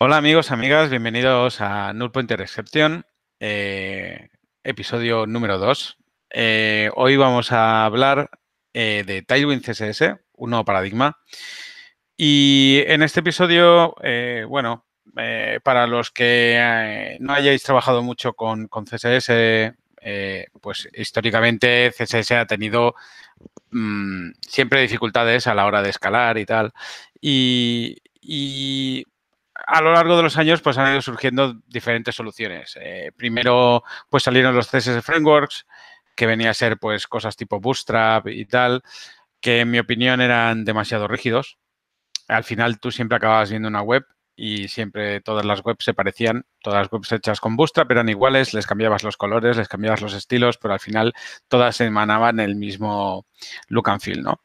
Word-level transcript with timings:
Hola 0.00 0.18
amigos, 0.18 0.52
amigas, 0.52 0.90
bienvenidos 0.90 1.60
a 1.60 1.92
Null 1.92 2.12
Pointer 2.12 2.40
Exception, 2.40 3.04
eh, 3.40 4.28
episodio 4.62 5.26
número 5.26 5.58
2. 5.58 5.98
Eh, 6.30 6.88
hoy 6.94 7.16
vamos 7.16 7.50
a 7.50 7.84
hablar 7.84 8.30
eh, 8.72 9.02
de 9.04 9.22
Tailwind 9.22 9.60
CSS, 9.60 10.14
un 10.34 10.50
nuevo 10.50 10.64
paradigma. 10.64 11.18
Y 12.16 12.84
en 12.86 13.02
este 13.02 13.20
episodio, 13.20 13.96
bueno, 14.46 14.86
para 15.64 15.88
los 15.88 16.12
que 16.12 17.16
no 17.18 17.32
hayáis 17.32 17.64
trabajado 17.64 18.00
mucho 18.00 18.34
con, 18.34 18.68
CSS, 18.68 19.74
pues 20.60 20.88
históricamente 20.94 21.90
CSS 21.90 22.30
ha 22.32 22.46
tenido 22.46 22.94
mm, 23.72 24.30
siempre 24.46 24.80
dificultades 24.80 25.48
a 25.48 25.56
la 25.56 25.66
hora 25.66 25.82
de 25.82 25.90
escalar 25.90 26.38
y 26.38 26.46
tal. 26.46 26.72
y 27.20 29.04
a 29.66 29.80
lo 29.80 29.92
largo 29.92 30.16
de 30.16 30.22
los 30.22 30.36
años 30.36 30.60
pues 30.60 30.78
han 30.78 30.92
ido 30.92 31.02
surgiendo 31.02 31.54
diferentes 31.66 32.14
soluciones. 32.14 32.78
Eh, 32.80 33.12
primero 33.16 33.82
pues 34.08 34.22
salieron 34.22 34.54
los 34.54 34.68
CSS 34.68 35.02
Frameworks, 35.02 35.66
que 36.14 36.26
venía 36.26 36.50
a 36.50 36.54
ser 36.54 36.78
pues 36.78 37.06
cosas 37.06 37.36
tipo 37.36 37.60
Bootstrap 37.60 38.28
y 38.28 38.44
tal, 38.46 38.82
que 39.40 39.60
en 39.60 39.70
mi 39.70 39.78
opinión 39.78 40.20
eran 40.20 40.64
demasiado 40.64 41.08
rígidos. 41.08 41.58
Al 42.28 42.44
final 42.44 42.80
tú 42.80 42.90
siempre 42.90 43.16
acababas 43.16 43.50
viendo 43.50 43.68
una 43.68 43.82
web 43.82 44.04
y 44.36 44.68
siempre 44.68 45.20
todas 45.20 45.44
las 45.44 45.64
webs 45.64 45.84
se 45.84 45.94
parecían, 45.94 46.46
todas 46.62 46.82
las 46.82 46.92
webs 46.92 47.10
hechas 47.10 47.40
con 47.40 47.56
Bootstrap 47.56 47.90
eran 47.90 48.08
iguales, 48.08 48.54
les 48.54 48.66
cambiabas 48.66 49.02
los 49.02 49.16
colores, 49.16 49.56
les 49.56 49.68
cambiabas 49.68 50.00
los 50.00 50.14
estilos, 50.14 50.58
pero 50.58 50.74
al 50.74 50.80
final 50.80 51.12
todas 51.48 51.80
emanaban 51.80 52.38
el 52.38 52.54
mismo 52.54 53.26
look 53.68 53.90
and 53.90 54.00
feel, 54.00 54.22
¿no? 54.22 54.40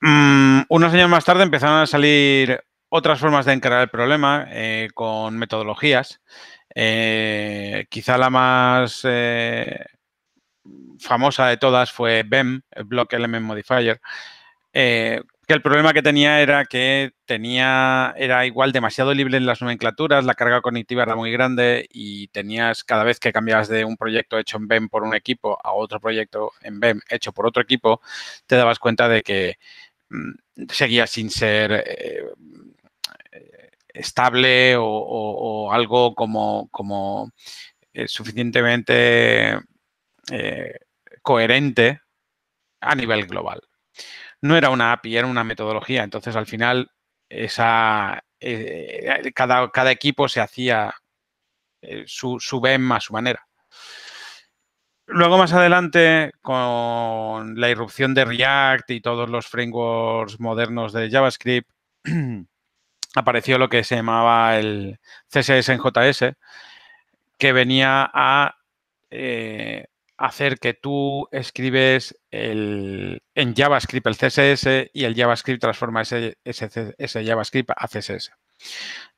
Mm, 0.00 0.62
unos 0.68 0.92
años 0.92 1.10
más 1.10 1.24
tarde 1.24 1.42
empezaron 1.42 1.82
a 1.82 1.86
salir 1.86 2.60
otras 2.90 3.20
formas 3.20 3.46
de 3.46 3.54
encarar 3.54 3.82
el 3.82 3.88
problema 3.88 4.46
eh, 4.50 4.88
con 4.94 5.38
metodologías. 5.38 6.20
Eh, 6.74 7.86
quizá 7.88 8.18
la 8.18 8.30
más 8.30 9.02
eh, 9.04 9.86
famosa 10.98 11.46
de 11.46 11.56
todas 11.56 11.92
fue 11.92 12.24
BEM, 12.24 12.62
el 12.72 12.84
Block 12.84 13.12
Element 13.12 13.46
Modifier, 13.46 14.00
que 14.72 15.54
el 15.54 15.62
problema 15.62 15.92
que 15.92 16.02
tenía 16.02 16.40
era 16.40 16.64
que 16.64 17.12
tenía, 17.26 18.14
era 18.16 18.46
igual 18.46 18.72
demasiado 18.72 19.14
libre 19.14 19.36
en 19.36 19.46
las 19.46 19.60
nomenclaturas, 19.60 20.24
la 20.24 20.34
carga 20.34 20.60
cognitiva 20.60 21.02
era 21.02 21.16
muy 21.16 21.32
grande 21.32 21.88
y 21.90 22.28
tenías, 22.28 22.84
cada 22.84 23.04
vez 23.04 23.18
que 23.18 23.32
cambiabas 23.32 23.68
de 23.68 23.84
un 23.84 23.96
proyecto 23.96 24.38
hecho 24.38 24.58
en 24.58 24.68
BEM 24.68 24.88
por 24.88 25.02
un 25.02 25.14
equipo 25.14 25.58
a 25.64 25.72
otro 25.72 26.00
proyecto 26.00 26.52
en 26.62 26.78
BEM 26.80 27.00
hecho 27.08 27.32
por 27.32 27.46
otro 27.46 27.62
equipo, 27.62 28.00
te 28.46 28.56
dabas 28.56 28.78
cuenta 28.78 29.08
de 29.08 29.22
que 29.22 29.58
mm, 30.10 30.32
seguía 30.70 31.06
sin 31.08 31.30
ser 31.30 31.84
estable 33.92 34.76
o, 34.78 35.70
algo 35.72 36.14
como, 36.14 36.68
como 36.70 37.32
eh, 37.92 38.08
suficientemente 38.08 39.58
eh, 40.30 40.78
coherente 41.22 42.00
a 42.80 42.94
nivel 42.94 43.26
global. 43.26 43.60
No 44.42 44.56
era 44.56 44.70
una 44.70 44.92
API, 44.92 45.16
era 45.16 45.26
una 45.26 45.44
metodología. 45.44 46.02
Entonces, 46.02 46.36
al 46.36 46.46
final, 46.46 46.90
eh, 47.28 47.48
cada, 49.34 49.70
cada, 49.70 49.90
equipo 49.90 50.28
se 50.28 50.40
hacía 50.40 50.94
su, 52.06 52.38
su 52.40 52.60
BEM 52.60 52.92
a 52.92 53.00
su 53.00 53.12
manera. 53.12 53.46
Luego, 55.06 55.38
más 55.38 55.52
adelante, 55.52 56.32
con 56.40 57.60
la 57.60 57.68
irrupción 57.68 58.14
de 58.14 58.24
React 58.24 58.90
y 58.90 59.00
todos 59.00 59.28
los 59.28 59.48
frameworks 59.48 60.38
modernos 60.38 60.92
de 60.92 61.10
JavaScript, 61.10 61.68
apareció 63.14 63.58
lo 63.58 63.68
que 63.68 63.84
se 63.84 63.96
llamaba 63.96 64.58
el 64.58 64.98
CSS 65.28 65.68
en 65.70 65.80
JS, 65.80 66.36
que 67.38 67.52
venía 67.52 68.10
a 68.12 68.56
eh, 69.10 69.86
hacer 70.16 70.58
que 70.58 70.74
tú 70.74 71.28
escribes 71.32 72.16
el, 72.30 73.22
en 73.34 73.54
JavaScript 73.54 74.06
el 74.06 74.16
CSS 74.16 74.90
y 74.92 75.04
el 75.04 75.16
JavaScript 75.16 75.60
transforma 75.60 76.02
ese, 76.02 76.36
ese, 76.44 77.24
JavaScript 77.24 77.70
a 77.74 77.88
CSS. 77.88 78.30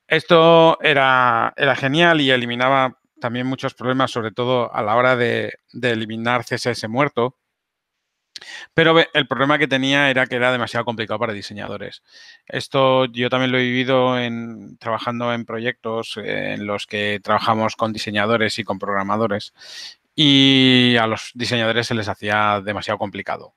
Esto 0.06 0.78
era, 0.80 1.52
era, 1.56 1.74
genial 1.74 2.20
y 2.20 2.30
eliminaba 2.30 2.98
también 3.20 3.46
muchos 3.46 3.74
problemas, 3.74 4.10
sobre 4.10 4.30
todo 4.30 4.72
a 4.74 4.82
la 4.82 4.96
hora 4.96 5.16
de 5.16 5.52
eliminar 5.72 6.44
CSS 6.44 6.88
muerto, 6.88 7.36
pero 8.74 8.96
el 9.12 9.26
problema 9.26 9.58
que 9.58 9.68
tenía 9.68 10.10
era 10.10 10.26
que 10.26 10.36
era 10.36 10.52
demasiado 10.52 10.84
complicado 10.84 11.18
para 11.18 11.32
diseñadores. 11.32 12.02
Esto 12.46 13.06
yo 13.06 13.30
también 13.30 13.52
lo 13.52 13.58
he 13.58 13.62
vivido 13.62 14.18
en, 14.18 14.76
trabajando 14.78 15.32
en 15.32 15.44
proyectos 15.44 16.16
en 16.16 16.66
los 16.66 16.86
que 16.86 17.20
trabajamos 17.22 17.76
con 17.76 17.92
diseñadores 17.92 18.58
y 18.58 18.64
con 18.64 18.78
programadores 18.78 19.52
y 20.14 20.96
a 20.96 21.06
los 21.06 21.30
diseñadores 21.34 21.86
se 21.86 21.94
les 21.94 22.08
hacía 22.08 22.60
demasiado 22.64 22.98
complicado. 22.98 23.54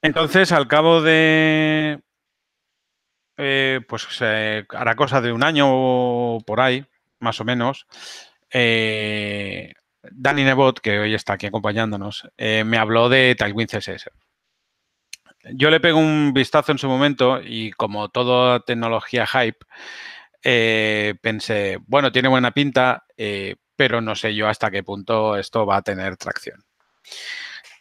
Entonces, 0.00 0.52
al 0.52 0.68
cabo 0.68 1.02
de, 1.02 2.00
eh, 3.36 3.80
pues 3.88 4.06
hará 4.22 4.94
cosa 4.96 5.20
de 5.20 5.32
un 5.32 5.42
año 5.42 6.40
por 6.40 6.60
ahí, 6.60 6.84
más 7.18 7.40
o 7.40 7.44
menos, 7.44 7.86
eh, 8.50 9.74
Dani 10.12 10.44
Nebot, 10.44 10.80
que 10.80 10.98
hoy 10.98 11.14
está 11.14 11.34
aquí 11.34 11.46
acompañándonos, 11.46 12.28
eh, 12.36 12.64
me 12.64 12.78
habló 12.78 13.08
de 13.08 13.34
Tailwind 13.34 13.70
CSS. 13.70 14.10
Yo 15.54 15.70
le 15.70 15.80
pego 15.80 15.98
un 15.98 16.32
vistazo 16.34 16.72
en 16.72 16.78
su 16.78 16.88
momento 16.88 17.40
y 17.42 17.70
como 17.72 18.08
toda 18.08 18.60
tecnología 18.60 19.26
hype, 19.26 19.58
eh, 20.42 21.14
pensé, 21.20 21.78
bueno, 21.86 22.12
tiene 22.12 22.28
buena 22.28 22.52
pinta, 22.52 23.04
eh, 23.16 23.56
pero 23.76 24.00
no 24.00 24.14
sé 24.14 24.34
yo 24.34 24.48
hasta 24.48 24.70
qué 24.70 24.82
punto 24.82 25.36
esto 25.36 25.64
va 25.64 25.76
a 25.76 25.82
tener 25.82 26.16
tracción. 26.16 26.64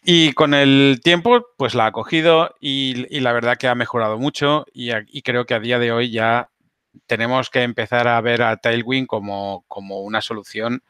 Y 0.03 0.31
con 0.33 0.53
el 0.53 1.01
tiempo, 1.03 1.47
pues 1.57 1.75
la 1.75 1.87
ha 1.87 1.91
cogido 1.91 2.55
y, 2.61 3.19
la 3.19 3.33
verdad 3.33 3.57
que 3.57 3.67
ha 3.67 3.75
mejorado 3.75 4.17
mucho 4.17 4.65
y, 4.73 4.91
y, 5.07 5.21
creo 5.21 5.45
que 5.45 5.53
a 5.53 5.59
día 5.59 5.79
de 5.79 5.91
hoy 5.91 6.11
ya 6.11 6.49
tenemos 7.07 7.49
que 7.49 7.63
empezar 7.63 8.07
a 8.07 8.19
ver 8.21 8.41
a 8.41 8.57
Tailwind 8.57 9.07
como, 9.07 9.65
como 9.67 10.01
una 10.01 10.21
solución 10.21 10.83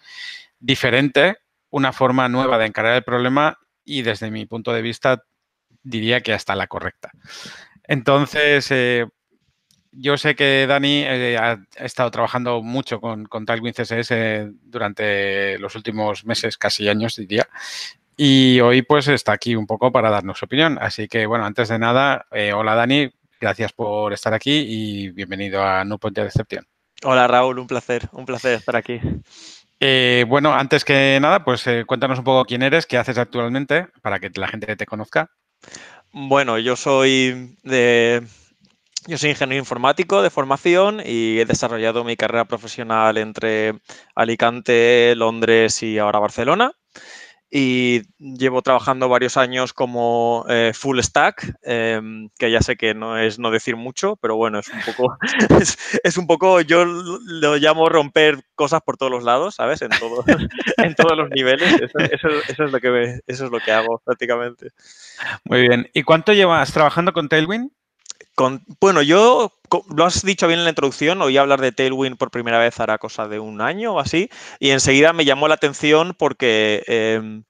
diferente, 0.60 1.38
una 1.70 1.94
forma 1.94 2.30
nueva 2.30 2.58
de 2.58 2.66
encarar 2.66 2.96
el 2.96 3.04
problema 3.04 3.58
y 3.84 4.02
desde 4.02 4.32
mi 4.32 4.46
punto 4.46 4.74
de 4.74 4.82
vista 4.82 5.24
diría 5.84 6.22
que 6.22 6.34
hasta 6.34 6.56
la 6.56 6.68
correcta. 6.68 7.12
Entonces, 7.84 8.70
eh, 8.72 9.08
yo 9.92 10.18
sé 10.18 10.36
que 10.36 10.68
Dani 10.68 11.04
eh, 11.06 11.38
ha, 11.38 11.58
estado 11.78 12.12
trabajando 12.12 12.62
mucho 12.62 13.00
con, 13.00 13.26
con 13.26 13.46
Tailwind 13.46 13.76
CSS 13.76 14.52
durante 14.64 15.58
los 15.60 15.76
últimos 15.76 16.26
meses, 16.26 16.58
casi 16.58 16.88
años, 16.88 17.16
diría. 17.16 17.48
Y 18.16 18.60
hoy 18.62 18.82
pues 18.82 19.08
está 19.08 19.32
aquí 19.32 19.56
un 19.56 19.68
poco 19.68 19.92
para 19.92 20.10
darnos 20.10 20.40
su 20.40 20.46
opinión. 20.46 20.78
Así 20.82 21.08
que, 21.08 21.26
bueno, 21.26 21.46
antes 21.46 21.70
de 21.70 21.80
nada, 21.80 22.26
eh, 22.32 22.52
hola 22.52 22.76
Dani, 22.76 23.10
gracias 23.40 23.74
por 23.74 24.12
estar 24.12 24.34
aquí 24.34 24.66
y 24.68 25.10
bienvenido 25.12 25.64
a 25.64 25.86
No 25.86 25.98
Point 25.98 26.18
de 26.18 26.24
Decepción. 26.24 26.68
Hola 27.04 27.28
Raúl, 27.28 27.60
un 27.60 27.68
placer, 27.68 28.10
un 28.12 28.26
placer 28.26 28.54
estar 28.54 28.76
aquí. 28.76 29.00
Eh, 29.80 30.26
bueno, 30.28 30.54
antes 30.54 30.84
que 30.84 31.20
nada, 31.22 31.44
pues 31.44 31.66
eh, 31.68 31.84
cuéntanos 31.86 32.20
un 32.20 32.26
poco 32.26 32.46
quién 32.46 32.64
eres, 32.64 32.86
qué 32.86 32.98
haces 32.98 33.18
actualmente, 33.18 33.88
para 34.02 34.20
que 34.20 34.32
la 34.36 34.48
gente 34.48 34.76
te 34.76 34.86
conozca. 34.86 35.30
Bueno, 36.12 36.58
yo 36.58 36.76
soy 36.76 37.58
de... 37.64 38.24
Yo 39.06 39.18
soy 39.18 39.30
ingeniero 39.30 39.62
informático 39.62 40.22
de 40.22 40.30
formación 40.30 41.02
y 41.06 41.40
he 41.40 41.46
desarrollado 41.46 42.04
mi 42.04 42.18
carrera 42.18 42.44
profesional 42.44 43.18
entre 43.18 43.80
Alicante, 44.16 45.14
Londres 45.16 45.82
y 45.82 45.98
ahora 45.98 46.20
Barcelona 46.20 46.74
y 47.50 48.02
llevo 48.20 48.62
trabajando 48.62 49.08
varios 49.08 49.38
años 49.38 49.72
como 49.72 50.46
eh, 50.50 50.72
full 50.74 51.00
stack, 51.00 51.56
em, 51.64 52.30
que 52.38 52.52
ya 52.52 52.62
sé 52.62 52.76
que 52.76 52.94
no 52.94 53.18
es 53.18 53.40
no 53.40 53.52
decir 53.52 53.78
mucho, 53.78 54.18
pero 54.18 54.36
bueno, 54.36 54.60
es 54.60 54.68
un 54.68 54.82
poco, 54.82 55.18
es, 56.04 56.18
un 56.18 56.28
poco, 56.28 56.60
yo 56.62 56.84
lo 56.86 57.56
llamo 57.58 57.88
romper 57.88 58.44
cosas 58.56 58.82
por 58.82 58.98
todos 58.98 59.12
los 59.12 59.24
lados, 59.24 59.56
¿sabes? 59.56 59.82
En, 59.82 59.90
todo, 59.90 60.26
en 60.78 60.96
todos 60.96 61.18
los 61.18 61.30
niveles. 61.30 61.74
Eso, 62.12 62.28
es 62.66 62.72
lo 62.72 62.80
que 62.80 63.20
eso 63.28 63.46
es 63.46 63.52
lo 63.52 63.60
que 63.60 63.72
hago 63.72 64.02
prácticamente. 64.04 64.72
Muy 65.46 65.62
bien. 65.62 65.90
¿Y 65.94 66.04
cuánto 66.04 66.34
llevas 66.34 66.74
trabajando 66.74 67.14
con 67.14 67.30
Tailwind? 67.30 67.72
Con, 68.38 68.64
bueno, 68.80 69.02
yo, 69.02 69.52
lo 69.96 70.06
has 70.06 70.22
dicho 70.24 70.46
bien 70.46 70.60
en 70.60 70.66
la 70.66 70.70
introducción, 70.70 71.20
oí 71.24 71.38
hablar 71.38 71.60
de 71.60 71.72
Tailwind 71.72 72.18
por 72.18 72.30
primera 72.30 72.60
vez 72.60 72.80
hará 72.80 73.00
cosa 73.00 73.28
de 73.28 73.40
un 73.40 73.62
año 73.62 73.96
o 73.96 74.00
así, 74.00 74.30
y 74.60 74.70
enseguida 74.70 75.12
me 75.12 75.26
llamó 75.26 75.48
la 75.48 75.56
atención 75.56 76.14
porque 76.16 76.84
em, 76.86 77.46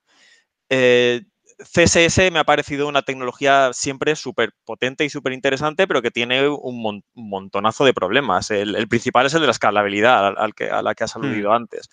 eh, 0.70 1.24
CSS 1.60 2.32
me 2.32 2.40
ha 2.40 2.46
parecido 2.46 2.88
una 2.88 3.02
tecnología 3.02 3.72
siempre 3.74 4.16
súper 4.16 4.54
potente 4.64 5.04
y 5.04 5.10
súper 5.10 5.34
interesante, 5.34 5.88
pero 5.88 6.02
que 6.02 6.10
tiene 6.10 6.48
un, 6.48 7.04
montonazo 7.16 7.84
de 7.84 7.94
problemas. 7.94 8.50
El, 8.50 8.88
principal 8.88 9.26
es 9.26 9.34
el 9.34 9.42
de 9.42 9.48
la 9.48 9.52
escalabilidad, 9.52 10.38
al, 10.38 10.56
que, 10.56 10.70
a 10.70 10.82
la 10.82 10.96
que 10.96 11.04
has 11.04 11.18
aludido 11.18 11.50
mm. 11.50 11.54
antes. 11.54 11.90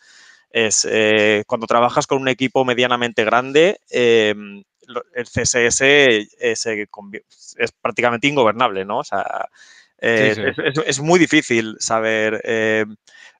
Es 0.50 0.86
eh, 0.88 1.42
cuando 1.48 1.66
trabajas 1.66 2.06
con 2.06 2.20
un 2.20 2.28
equipo 2.28 2.64
medianamente 2.64 3.24
grande, 3.24 3.80
em, 3.90 4.62
el 5.14 5.26
CSS 5.26 6.28
es, 6.38 6.66
prácticamente 7.80 8.26
ingobernable, 8.28 8.84
¿no? 8.84 8.98
O 8.98 9.04
sea, 9.04 9.48
Eh, 9.98 10.32
Sí, 10.34 10.40
Es, 10.42 10.78
es- 10.78 10.84
es 10.86 11.00
muy 11.00 11.18
difícil 11.18 11.76
saber 11.78 12.40
eh, 12.44 12.84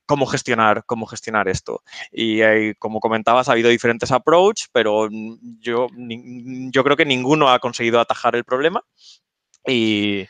cómo 0.06 0.24
gestionar, 0.26 0.84
cómo 0.86 1.04
gestionar 1.06 1.48
esto. 1.48 1.82
Y 2.12 2.40
eh, 2.42 2.74
como 2.78 3.00
comentabas, 3.00 3.48
ha 3.48 3.52
habido 3.52 3.68
diferentes 3.70 4.10
approach, 4.12 4.66
pero 4.72 5.08
yo, 5.60 5.88
yo 5.96 6.84
creo 6.84 6.96
que 6.96 7.04
ninguno 7.04 7.50
ha 7.50 7.58
conseguido 7.58 8.00
atajar 8.00 8.36
el 8.36 8.44
problema. 8.44 8.82
Y 9.66 10.26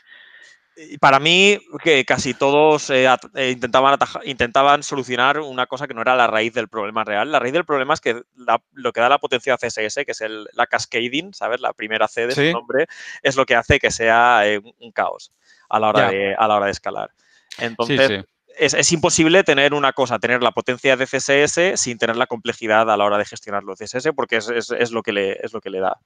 para 0.99 1.19
mí, 1.19 1.57
que 1.83 2.03
casi 2.05 2.33
todos 2.33 2.89
eh, 2.89 3.07
eh, 3.35 3.51
intentaban, 3.51 3.93
ataja- 3.93 4.19
intentaban 4.25 4.83
solucionar 4.83 5.39
una 5.39 5.67
cosa 5.67 5.87
que 5.87 5.93
no 5.93 6.01
era 6.01 6.15
la 6.15 6.27
raíz 6.27 6.53
del 6.53 6.67
problema 6.67 7.03
real. 7.03 7.31
La 7.31 7.39
raíz 7.39 7.53
del 7.53 7.65
problema 7.65 7.93
es 7.93 8.01
que 8.01 8.23
la- 8.35 8.61
lo 8.73 8.91
que 8.91 8.99
da 9.01 9.07
la 9.09 9.19
potencia 9.19 9.53
a 9.53 9.57
CSS, 9.57 10.03
que 10.05 10.11
es 10.11 10.21
el- 10.21 10.47
la 10.53 10.67
cascading, 10.67 11.33
¿sabes? 11.33 11.61
La 11.61 11.73
primera 11.73 12.07
C 12.07 12.27
de 12.27 12.35
Sí. 12.35 12.47
su 12.47 12.53
nombre, 12.53 12.87
es 13.23 13.35
lo 13.35 13.45
que 13.45 13.55
hace 13.55 13.79
que 13.79 13.89
sea 13.91 14.41
eh, 14.47 14.59
un- 14.79 14.91
caos 14.91 15.31
a 15.69 15.79
la 15.79 15.89
hora, 15.89 16.09
de, 16.09 16.35
a 16.35 16.47
la 16.47 16.55
hora 16.57 16.65
de 16.67 16.71
escalar. 16.73 17.11
Entonces, 17.57 18.07
sí. 18.07 18.29
Es, 18.57 18.73
es 18.73 18.91
imposible 18.93 19.43
tener 19.43 19.73
una 19.73 19.91
cosa, 19.91 20.17
tener 20.19 20.41
la 20.41 20.51
potencia 20.51 20.95
de 20.95 21.05
CSS 21.07 21.75
sin 21.75 21.97
tener 21.97 22.15
la 22.15 22.25
complejidad 22.27 22.89
a 22.89 22.95
la 22.95 23.03
hora 23.03 23.17
de 23.17 23.25
gestionarlo 23.25 23.73
de 23.75 23.85
CSS, 23.85 24.13
porque 24.13 24.37
es, 24.37 24.47
es- 24.49 24.71
es 24.71 24.91
lo, 24.91 25.03
que 25.03 25.11
le, 25.11 25.33
es 25.45 25.51
lo 25.53 25.59
que 25.59 25.69
le 25.69 25.79
da 25.79 25.97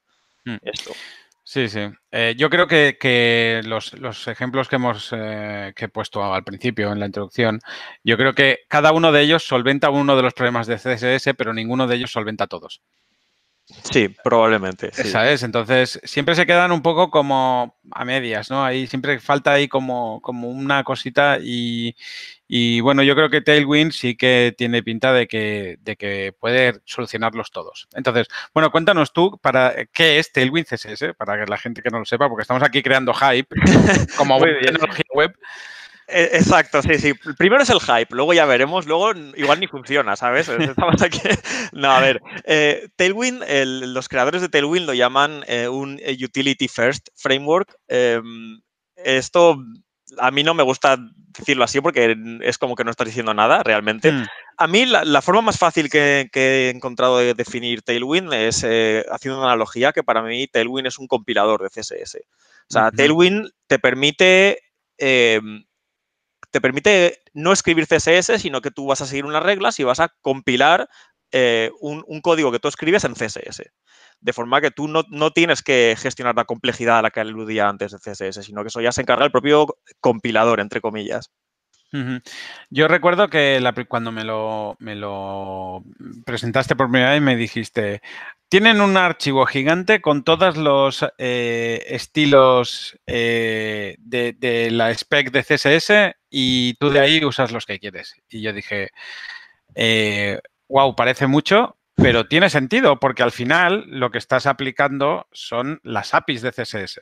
Mm. 0.46 0.56
esto. 0.64 0.92
Sí, 1.52 1.68
sí. 1.68 1.80
Eh, 2.12 2.36
yo 2.38 2.48
creo 2.52 2.68
que, 2.68 2.98
que 3.00 3.62
los, 3.66 3.94
los 3.94 4.28
ejemplos 4.28 4.68
que 4.68 4.76
hemos 4.76 5.10
eh, 5.12 5.74
que 5.76 5.86
he 5.86 5.90
puesto 5.90 6.24
al 6.24 6.44
principio 6.44 6.92
en 6.92 7.00
la 7.00 7.08
introducción, 7.08 7.60
yo 8.04 8.18
creo 8.18 8.36
que 8.36 8.60
cada 8.68 8.92
uno 8.92 9.12
de 9.12 9.24
ellos 9.24 9.48
solventa 9.48 9.90
uno 9.90 10.16
de 10.16 10.22
los 10.22 10.36
problemas 10.36 10.68
de 10.68 10.76
CSS, 10.76 11.34
pero 11.36 11.52
ninguno 11.52 11.88
de 11.88 11.96
ellos 11.96 12.12
solventa 12.12 12.46
todos. 12.46 12.84
Sí, 13.66 14.10
probablemente. 14.24 14.92
sí. 14.94 15.08
Esa 15.08 15.32
es. 15.32 15.42
Entonces, 15.42 16.00
siempre 16.04 16.36
se 16.36 16.46
quedan 16.46 16.72
un 16.72 16.84
poco 16.84 17.10
como 17.10 17.80
a 17.90 18.06
medias, 18.06 18.52
¿no? 18.52 18.64
Ahí 18.64 18.86
siempre 18.86 19.20
falta 19.20 19.54
ahí 19.54 19.68
como, 19.68 20.22
como 20.22 20.50
una 20.50 20.84
cosita 20.84 21.40
y, 21.42 21.96
y, 22.52 22.82
bueno, 22.82 23.04
yo 23.04 23.14
creo 23.16 23.30
que 23.30 23.42
Tailwind 23.42 23.92
sí 23.92 24.18
que 24.18 24.56
tiene 24.58 24.82
pinta 24.82 25.14
de 25.14 25.28
que, 25.28 25.78
de 25.82 25.96
que 25.96 26.34
puede 26.40 26.82
solucionarlos 26.84 27.52
todos. 27.52 27.88
Entonces, 27.94 28.28
bueno, 28.56 28.72
cuéntanos 28.72 29.14
tú 29.14 29.38
para 29.40 29.86
qué 29.94 30.18
es 30.18 30.32
Tailwind 30.34 30.66
CSS, 30.68 31.14
para 31.16 31.38
que 31.40 31.50
la 31.50 31.58
gente 31.60 31.84
que 31.84 31.92
no 31.92 32.00
lo 32.00 32.06
sepa, 32.06 32.28
porque 32.28 32.42
estamos 32.42 32.64
aquí 32.64 32.82
creando 32.82 33.14
hype 33.14 33.48
como 34.18 34.40
tecnología 34.42 35.04
web. 35.14 35.32
Eh, 36.08 36.32
Exacto, 36.34 36.82
sí, 36.82 36.96
sí. 36.98 37.14
Primero 37.38 37.62
es 37.62 37.70
el 37.70 37.80
hype, 37.80 38.16
luego 38.16 38.34
ya 38.34 38.46
veremos, 38.46 38.88
luego 38.88 39.12
igual 39.36 39.60
ni 39.60 39.68
funciona, 39.68 40.16
¿sabes? 40.16 40.50
Estamos 40.50 41.02
aquí. 41.04 41.22
No, 41.72 41.92
a 41.92 42.00
ver, 42.00 42.20
eh, 42.46 42.90
Tailwind, 42.96 43.44
el- 43.48 43.94
los 43.94 44.10
creadores 44.10 44.42
de 44.42 44.50
Tailwind 44.50 44.88
lo 44.88 44.96
llaman 44.96 45.44
eh, 45.48 45.68
un 45.68 46.00
eh, 46.02 46.18
Utility 46.20 46.68
First 46.68 47.10
Framework. 47.16 47.76
Em, 47.88 48.60
esto 48.96 49.64
a 50.18 50.32
mí 50.32 50.44
no 50.44 50.54
me 50.54 50.64
gusta 50.64 50.98
decirlo 51.38 51.64
así 51.64 51.80
porque 51.82 52.18
es 52.42 52.58
como 52.58 52.76
que 52.76 52.84
no 52.84 52.92
estás 52.92 53.08
diciendo 53.08 53.34
nada 53.34 53.64
realmente. 53.64 54.12
Mm, 54.12 54.26
A 54.58 54.68
mí 54.68 54.86
la, 54.86 55.06
la 55.06 55.22
forma 55.22 55.42
más 55.42 55.58
fácil 55.58 55.90
que, 55.90 56.30
que 56.32 56.68
he 56.68 56.70
encontrado 56.70 57.18
de 57.20 57.34
definir 57.34 57.82
Tailwind 57.82 58.34
es 58.34 58.64
eh, 58.68 59.06
haciendo 59.12 59.40
una 59.40 59.48
analogía 59.48 59.92
que 59.92 60.04
para 60.04 60.22
mí 60.22 60.48
Tailwind 60.48 60.88
es 60.88 61.00
un 61.00 61.08
compilador 61.08 61.62
de 61.62 61.70
CSS. 61.70 62.16
O 62.18 62.74
sea. 62.74 62.92
Tailwind 62.92 63.50
te 63.68 63.80
permite, 63.80 64.60
eh, 64.98 65.40
te 66.52 66.62
permite 66.62 67.20
no 67.34 67.52
escribir 67.54 67.86
CSS, 67.88 68.40
sino 68.40 68.62
que 68.62 68.72
tú 68.72 68.88
vas 68.88 69.02
a 69.02 69.06
seguir 69.06 69.26
unas 69.26 69.44
reglas 69.44 69.80
y 69.80 69.84
vas 69.84 70.00
a 70.00 70.10
compilar 70.22 70.90
eh, 71.32 71.72
un, 71.80 72.22
código 72.22 72.52
que 72.52 72.60
tú 72.60 72.68
escribes 72.68 73.04
en 73.04 73.14
CSS. 73.14 73.64
De 74.22 74.34
forma 74.34 74.62
que 74.62 74.72
tú 74.72 74.88
no, 74.88 75.04
no 75.10 75.32
tienes 75.32 75.62
que 75.62 75.96
gestionar 75.98 76.36
la 76.36 76.46
complejidad 76.46 77.00
a 77.00 77.02
la 77.02 77.12
que 77.12 77.22
aludía 77.22 77.70
antes 77.70 77.92
de 77.92 78.00
CSS, 78.00 78.46
sino 78.46 78.64
que 78.64 78.68
eso 78.68 78.82
ya 78.82 78.92
se 78.92 79.02
encarga 79.02 79.26
el 79.26 79.32
propio 79.32 79.68
compilador, 80.02 80.60
entre 80.60 80.82
comillas. 80.82 81.32
Yo 82.70 82.88
recuerdo 82.88 83.30
que 83.30 83.60
cuando 83.88 84.12
me 84.12 84.24
lo, 84.24 84.76
me 84.80 84.96
lo 84.96 85.84
presentaste 86.24 86.76
por 86.76 86.92
primera 86.92 87.12
vez 87.12 87.22
me 87.22 87.36
dijiste, 87.36 88.02
tienen 88.48 88.82
un 88.82 88.96
archivo 88.96 89.46
gigante 89.48 90.00
con 90.00 90.24
todos 90.24 90.56
los 90.56 91.04
eh, 91.18 91.84
estilos 91.88 93.00
eh, 93.08 93.96
de, 94.00 94.34
de 94.34 94.70
la 94.70 94.92
spec 94.92 95.32
de 95.32 95.44
CSS 95.44 96.16
y 96.30 96.76
tú 96.76 96.92
de 96.92 97.00
ahí 97.00 97.26
usas 97.26 97.52
los 97.52 97.66
que 97.66 97.80
quieres. 97.80 98.14
Y 98.30 98.42
yo 98.42 98.54
dije, 98.54 98.90
wow, 100.70 100.96
parece 100.96 101.28
mucho, 101.28 101.78
pero 101.96 102.28
tiene 102.28 102.50
sentido 102.50 103.00
porque 103.00 103.24
al 103.24 103.32
final 103.32 103.84
lo 103.88 104.12
que 104.12 104.18
estás 104.18 104.46
aplicando 104.46 105.28
son 105.32 105.82
las 105.84 106.14
APIs 106.14 106.42
de 106.42 106.52
CSS. 106.52 107.02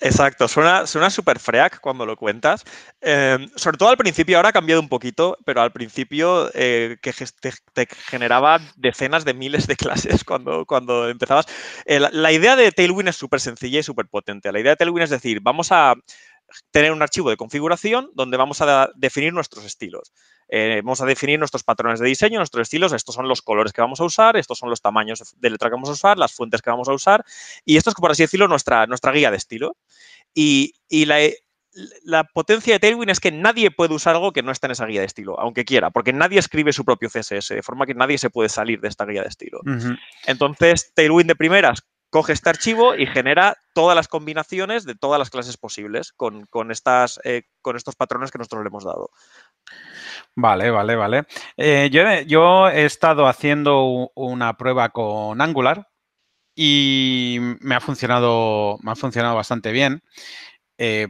Exacto, 0.00 0.48
suena, 0.48 0.86
suena 0.88 1.08
súper 1.08 1.38
freak 1.38 1.80
cuando 1.80 2.04
lo 2.04 2.16
cuentas. 2.16 2.64
Eh, 3.00 3.38
sobre 3.54 3.78
todo 3.78 3.90
al 3.90 3.96
principio, 3.96 4.36
ahora 4.36 4.48
ha 4.48 4.52
cambiado 4.52 4.80
un 4.80 4.88
poquito, 4.88 5.38
pero 5.44 5.60
al 5.60 5.72
principio 5.72 6.50
eh, 6.52 6.96
que 7.00 7.12
te, 7.72 7.86
generaba 8.08 8.60
decenas 8.76 9.24
de 9.24 9.34
miles 9.34 9.68
de 9.68 9.76
clases 9.76 10.24
cuando, 10.24 10.66
cuando 10.66 11.08
empezabas. 11.08 11.46
Eh, 11.84 12.00
la, 12.00 12.10
la 12.10 12.32
idea 12.32 12.56
de 12.56 12.72
Tailwind 12.72 13.08
es 13.08 13.16
súper 13.16 13.40
sencilla 13.40 13.78
y 13.78 13.84
súper 13.84 14.08
potente. 14.08 14.50
La 14.50 14.58
idea 14.58 14.72
de 14.72 14.76
Tailwind 14.76 15.04
es 15.04 15.10
decir, 15.10 15.40
vamos 15.40 15.70
a 15.70 15.94
tener 16.70 16.92
un 16.92 17.02
archivo 17.02 17.30
de 17.30 17.36
configuración 17.36 18.10
donde 18.14 18.36
vamos 18.36 18.60
a 18.60 18.90
definir 18.96 19.32
nuestros 19.32 19.64
estilos. 19.64 20.12
Eh, 20.48 20.80
vamos 20.84 21.00
a 21.00 21.06
definir 21.06 21.38
nuestros 21.38 21.62
patrones 21.62 22.00
de 22.00 22.06
diseño, 22.06 22.38
nuestros 22.38 22.62
estilos, 22.62 22.92
estos 22.92 23.14
son 23.14 23.28
los 23.28 23.42
colores 23.42 23.72
que 23.72 23.80
vamos 23.80 24.00
a 24.00 24.04
usar, 24.04 24.36
estos 24.36 24.58
son 24.58 24.70
los 24.70 24.80
tamaños 24.80 25.34
de 25.36 25.50
letra 25.50 25.68
que 25.68 25.74
vamos 25.74 25.88
a 25.88 25.92
usar, 25.92 26.18
las 26.18 26.32
fuentes 26.32 26.62
que 26.62 26.70
vamos 26.70 26.88
a 26.88 26.92
usar, 26.92 27.24
y 27.64 27.76
esto 27.76 27.90
es, 27.90 27.96
por 27.96 28.10
así 28.10 28.22
decirlo, 28.22 28.48
nuestra, 28.48 28.86
nuestra 28.86 29.12
guía 29.12 29.30
de 29.30 29.36
estilo. 29.36 29.76
Y, 30.34 30.74
y 30.88 31.04
la, 31.04 31.18
la, 32.04 32.24
potencia 32.24 32.74
de 32.74 32.80
Tailwind 32.80 33.10
es 33.10 33.20
que 33.20 33.32
nadie 33.32 33.70
puede 33.70 33.94
usar 33.94 34.14
algo 34.14 34.32
que 34.32 34.42
no 34.42 34.52
está 34.52 34.66
en 34.66 34.72
esa 34.72 34.86
guía 34.86 35.00
de 35.00 35.06
estilo, 35.06 35.38
aunque 35.38 35.64
quiera, 35.64 35.90
porque 35.90 36.12
nadie 36.12 36.38
escribe 36.38 36.72
su 36.72 36.84
propio 36.84 37.08
CSS, 37.08 37.48
de 37.48 37.62
forma 37.62 37.86
que 37.86 37.94
nadie 37.94 38.18
se 38.18 38.30
puede 38.30 38.48
salir 38.48 38.80
de 38.80 38.88
esta 38.88 39.04
guía 39.04 39.22
de 39.22 39.28
estilo. 39.28 39.60
Uh 39.64 39.70
-huh. 39.70 39.98
Entonces, 40.26 40.92
Tailwind 40.94 41.28
de 41.28 41.36
primeras 41.36 41.82
coge 42.14 42.32
este 42.32 42.48
archivo 42.48 42.94
y 42.94 43.06
genera 43.06 43.56
todas 43.74 43.96
las 43.96 44.06
combinaciones 44.06 44.84
de 44.84 44.94
todas 44.94 45.18
las 45.18 45.30
clases 45.30 45.56
posibles 45.56 46.12
con, 46.12 46.46
con, 46.46 46.70
estas, 46.70 47.18
eh, 47.24 47.42
con 47.60 47.74
estos 47.74 47.96
patrones 47.96 48.30
que 48.30 48.38
nosotros 48.38 48.62
le 48.62 48.68
hemos 48.68 48.84
dado. 48.84 49.10
Vale, 50.34 50.70
vale, 50.70 50.96
vale. 50.96 51.24
Eh, 51.56 51.88
yo, 51.92 52.02
yo, 52.26 52.68
he 52.68 52.84
estado 52.84 53.26
haciendo 53.26 54.10
una 54.14 54.56
prueba 54.56 54.90
con 54.90 55.40
Angular 55.40 55.88
y 56.54 57.38
me 57.60 57.74
ha 57.74 57.80
funcionado, 57.80 58.78
me 58.82 58.92
ha 58.92 58.96
funcionado 58.96 59.36
bastante 59.36 59.72
bien. 59.72 60.02
Eh, 60.78 61.08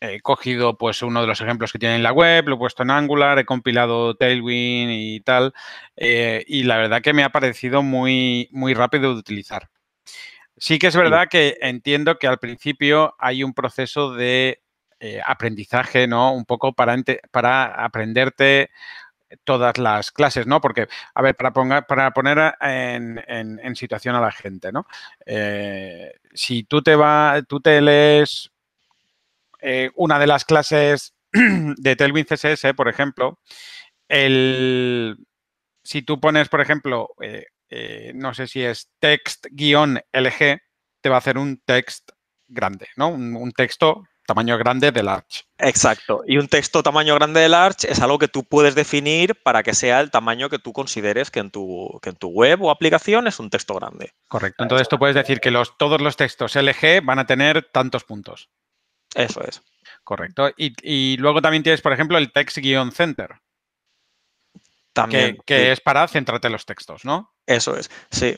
he 0.00 0.20
cogido 0.20 0.78
pues 0.78 1.02
uno 1.02 1.20
de 1.20 1.26
los 1.26 1.40
ejemplos 1.40 1.72
que 1.72 1.78
tiene 1.78 1.96
en 1.96 2.02
la 2.02 2.12
web, 2.12 2.48
lo 2.48 2.54
he 2.56 2.58
puesto 2.58 2.82
en 2.82 2.90
Angular, 2.90 3.38
he 3.38 3.44
compilado 3.44 4.14
Tailwind 4.14 4.90
y 4.92 5.20
tal, 5.20 5.52
eh, 5.96 6.44
y 6.46 6.62
la 6.64 6.76
verdad 6.76 7.02
que 7.02 7.12
me 7.12 7.24
ha 7.24 7.30
parecido 7.30 7.82
muy, 7.82 8.48
muy 8.52 8.74
rápido 8.74 9.12
de 9.12 9.18
utilizar. 9.20 9.70
Sí 10.56 10.78
que 10.78 10.88
es 10.88 10.96
verdad 10.96 11.28
que 11.30 11.56
entiendo 11.60 12.18
que 12.18 12.26
al 12.26 12.38
principio 12.38 13.14
hay 13.18 13.44
un 13.44 13.54
proceso 13.54 14.12
de 14.12 14.60
eh, 15.00 15.20
aprendizaje, 15.24 16.08
¿no? 16.08 16.32
Un 16.32 16.44
poco 16.44 16.72
para, 16.72 16.96
para 17.30 17.84
aprenderte 17.84 18.70
todas 19.44 19.78
las 19.78 20.10
clases, 20.10 20.48
¿no? 20.48 20.60
Porque, 20.60 20.88
a 21.14 21.22
ver, 21.22 21.36
para, 21.36 21.52
para 21.86 22.10
poner 22.10 22.54
en, 22.60 23.76
situación 23.76 24.16
a 24.16 24.20
la 24.20 24.32
gente, 24.32 24.72
¿no? 24.72 24.88
Eh, 25.24 26.12
si 26.34 26.64
tú 26.64 26.82
te, 26.82 26.96
va, 26.96 27.40
tú 27.46 27.60
te 27.60 27.80
lees 27.80 28.50
eh, 29.60 29.90
una 29.94 30.18
de 30.18 30.26
las 30.26 30.44
clases 30.44 31.14
de 31.32 31.94
Tailwind 31.94 32.26
CSS, 32.26 32.74
por 32.74 32.88
ejemplo, 32.88 33.38
el, 34.08 35.16
si 35.84 36.02
tú 36.02 36.18
pones, 36.18 36.48
por 36.48 36.60
ejemplo, 36.60 37.10
no 38.14 38.34
sé 38.34 38.48
si 38.48 38.64
es 38.64 38.90
text-lg, 38.98 40.60
te 41.00 41.08
va 41.08 41.14
a 41.14 41.18
hacer 41.18 41.38
un 41.38 41.62
text 41.64 42.10
grande, 42.48 42.88
¿no? 42.96 43.10
Un, 43.10 43.36
un 43.36 43.52
texto 43.52 44.02
tamaño 44.28 44.58
grande 44.58 44.92
del 44.92 45.08
Arch. 45.08 45.46
Exacto. 45.56 46.22
Y 46.26 46.36
un 46.36 46.48
texto 46.48 46.82
tamaño 46.82 47.14
grande 47.14 47.40
del 47.40 47.54
Arch 47.54 47.84
es 47.84 47.98
algo 48.00 48.18
que 48.18 48.28
tú 48.28 48.44
puedes 48.44 48.74
definir 48.74 49.42
para 49.42 49.62
que 49.62 49.72
sea 49.72 50.00
el 50.00 50.10
tamaño 50.10 50.50
que 50.50 50.58
tú 50.58 50.74
consideres 50.74 51.30
que 51.30 51.40
en 51.40 51.50
tu, 51.50 51.98
que 52.02 52.10
en 52.10 52.16
tu 52.16 52.28
web 52.28 52.62
o 52.62 52.70
aplicación 52.70 53.26
es 53.26 53.40
un 53.40 53.48
texto 53.48 53.72
grande. 53.72 54.12
Correcto. 54.28 54.62
Entonces 54.62 54.86
tú 54.86 54.98
puedes 54.98 55.14
decir 55.16 55.40
que 55.40 55.50
los, 55.50 55.78
todos 55.78 56.02
los 56.02 56.16
textos 56.16 56.56
LG 56.56 57.02
van 57.02 57.18
a 57.18 57.26
tener 57.26 57.70
tantos 57.72 58.04
puntos. 58.04 58.50
Eso 59.14 59.40
es. 59.42 59.62
Correcto. 60.04 60.50
Y, 60.58 60.74
y 60.82 61.16
luego 61.16 61.40
también 61.40 61.62
tienes, 61.62 61.80
por 61.80 61.94
ejemplo, 61.94 62.18
el 62.18 62.30
text-center. 62.30 63.30
También. 64.92 65.36
Que, 65.36 65.42
que 65.46 65.58
sí. 65.64 65.70
es 65.70 65.80
para 65.80 66.06
centrarte 66.06 66.48
en 66.48 66.52
los 66.52 66.66
textos, 66.66 67.06
¿no? 67.06 67.32
Eso 67.46 67.74
es, 67.78 67.90
sí. 68.10 68.36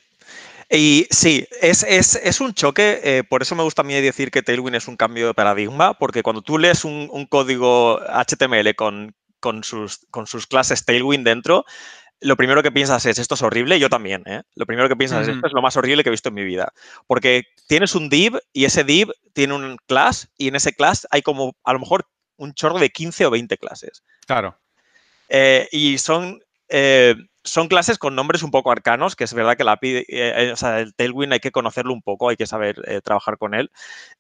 Y 0.71 1.09
sí, 1.11 1.49
es, 1.61 1.83
es, 1.83 2.15
es 2.15 2.41
un 2.41 2.55
choque, 2.55 3.01
eh, 3.03 3.25
por 3.29 3.43
eso 3.43 3.57
me 3.57 3.65
gusta 3.65 3.83
a 3.83 3.85
mí 3.85 3.95
decir 3.95 4.31
que 4.31 4.43
Tailwind 4.43 4.77
es 4.77 4.87
un 4.87 4.97
cambio 4.97 5.27
de 5.27 5.35
paradigma, 5.35 5.95
porque 5.95 6.23
cuando 6.23 6.43
tú 6.43 6.59
lees 6.59 6.85
un, 6.85 7.09
un 7.11 7.27
código 7.27 8.01
HTML 8.01 8.75
con, 8.77 9.15
con, 9.41 9.65
sus, 9.65 10.07
con 10.11 10.29
sus 10.29 10.47
clases 10.47 10.85
Tailwind 10.85 11.25
dentro, 11.27 11.65
lo 12.21 12.37
primero 12.37 12.63
que 12.63 12.71
piensas 12.71 13.05
es, 13.07 13.19
esto 13.19 13.35
es 13.35 13.43
horrible, 13.43 13.81
yo 13.81 13.89
también, 13.89 14.23
¿eh? 14.27 14.43
Lo 14.55 14.67
primero 14.67 14.89
que 14.89 14.97
piensas 14.97 15.27
Mm. 15.27 15.31
es, 15.31 15.37
esto 15.37 15.47
es 15.49 15.53
lo 15.53 15.63
más 15.63 15.77
horrible 15.77 16.03
que 16.03 16.11
he 16.11 16.13
visto 16.13 16.29
en 16.29 16.35
mi 16.35 16.45
vida. 16.45 16.73
Porque 17.07 17.45
tienes 17.67 17.95
un 17.95 18.09
div 18.09 18.39
y 18.53 18.65
ese 18.67 18.85
div 18.85 19.11
tiene 19.33 19.55
un 19.55 19.77
class 19.87 20.29
y 20.37 20.49
en 20.49 20.57
ese 20.57 20.73
class 20.75 21.09
hay 21.11 21.23
como, 21.23 21.57
a 21.65 21.73
lo 21.73 21.81
mejor, 21.81 22.07
un 22.37 22.55
chorro 22.55 22.79
de 22.79 22.91
15 22.91 23.27
o 23.27 23.31
20 23.31 23.59
clases. 23.59 24.03
Claro. 24.27 24.59
Eh, 25.29 25.69
y 25.73 25.99
son, 25.99 26.41
eh, 26.69 27.15
son 27.51 27.69
clases 27.69 27.99
con 27.99 28.15
nombres 28.15 28.43
un 28.43 28.51
poco 28.51 28.71
arcanos, 28.71 29.17
que 29.17 29.25
es 29.25 29.35
verdad 29.35 29.57
que 29.57 29.65
la 29.65 29.73
API, 29.73 30.05
eh, 30.09 30.51
o 30.53 30.57
sea, 30.57 30.81
el 30.81 30.95
Tailwind 30.95 31.33
hay 31.33 31.41
que 31.41 31.51
conocerlo 31.51 31.93
un 31.93 32.03
poco, 32.03 32.29
hay 32.29 32.37
que 32.37 32.47
saber 32.47 32.77
trabajar 33.03 33.39
con 33.39 33.55
él. 33.55 33.71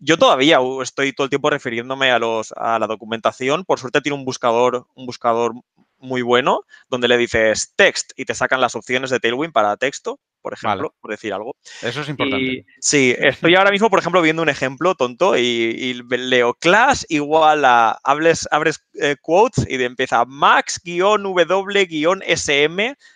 Yo 0.01 0.19
todavía 0.19 0.59
estoy 0.83 1.13
todo 1.13 1.25
el 1.25 1.31
tiempo 1.31 1.51
refiriéndome 1.51 2.11
a, 2.11 2.19
los, 2.19 2.53
a 2.57 2.79
la 2.79 2.87
documentación. 2.89 3.65
Por 3.65 3.79
suerte 3.79 4.01
tiene 4.01 4.19
un 4.19 4.25
buscador, 4.25 4.87
un 4.95 5.07
buscador 5.07 5.55
muy 6.01 6.23
bueno, 6.23 6.63
donde 6.89 7.09
le 7.09 7.17
dices 7.17 7.73
text 7.77 8.13
y 8.17 8.25
te 8.25 8.35
sacan 8.35 8.61
las 8.61 8.75
opciones 8.75 9.11
de 9.11 9.21
Tailwind 9.21 9.53
para 9.53 9.77
texto, 9.77 10.19
por 10.41 10.55
ejemplo, 10.55 10.95
por 11.01 11.11
decir 11.11 11.33
algo. 11.33 11.57
Eso 11.83 12.01
es 12.01 12.09
importante. 12.09 12.65
sí, 12.81 13.15
estoy 13.19 13.55
ahora 13.55 13.71
mismo, 13.71 13.91
por 13.91 13.99
ejemplo, 13.99 14.23
viendo 14.23 14.43
un 14.43 14.49
ejemplo 14.49 14.95
tonto 14.95 15.37
y, 15.37 16.03
leo 16.09 16.55
class 16.55 17.05
igual 17.09 17.65
a, 17.65 17.99
hables, 18.05 18.49
abres 18.51 18.85
eh, 18.95 19.17
quotes 19.21 19.67
y 19.69 19.83
empieza 19.83 20.25
max-w-sm, 20.25 20.95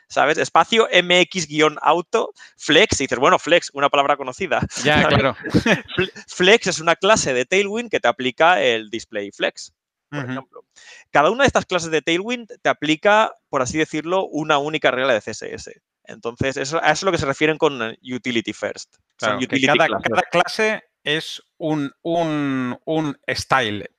¿sabes? 0.08 0.38
Espacio 0.38 0.88
mx-auto, 0.92 2.32
flex, 2.56 3.00
y 3.00 3.04
dices, 3.04 3.18
bueno, 3.18 3.38
flex, 3.38 3.70
una 3.72 3.88
palabra 3.88 4.16
conocida. 4.16 4.60
Ya, 4.82 5.08
claro. 5.08 5.36
flex 6.26 6.66
es 6.66 6.80
una 6.80 6.96
clase 6.96 7.32
de 7.32 7.46
Tailwind 7.46 7.90
que 7.90 8.00
te 8.00 8.08
aplica 8.08 8.62
el 8.62 8.90
display 8.90 9.30
flex 9.32 9.72
por 10.14 10.30
ejemplo. 10.30 10.64
Cada 11.10 11.30
una 11.30 11.44
de 11.44 11.48
estas 11.48 11.66
clases 11.66 11.90
de 11.90 12.02
Tailwind 12.02 12.48
te 12.60 12.68
aplica, 12.68 13.32
por 13.48 13.62
así 13.62 13.78
decirlo, 13.78 14.26
una 14.26 14.58
única 14.58 14.90
regla 14.90 15.12
de 15.12 15.20
CSS. 15.20 15.80
Entonces, 16.04 16.56
eso, 16.56 16.78
a 16.82 16.86
eso 16.86 16.92
es 16.92 17.02
lo 17.02 17.12
que 17.12 17.18
se 17.18 17.26
refieren 17.26 17.56
con 17.56 17.82
eh, 17.82 17.98
utility 18.02 18.52
first. 18.52 18.96
cada, 19.18 20.22
clase 20.30 20.84
es 21.02 21.42
un, 21.58 21.92
un, 22.02 23.18
style. 23.28 23.90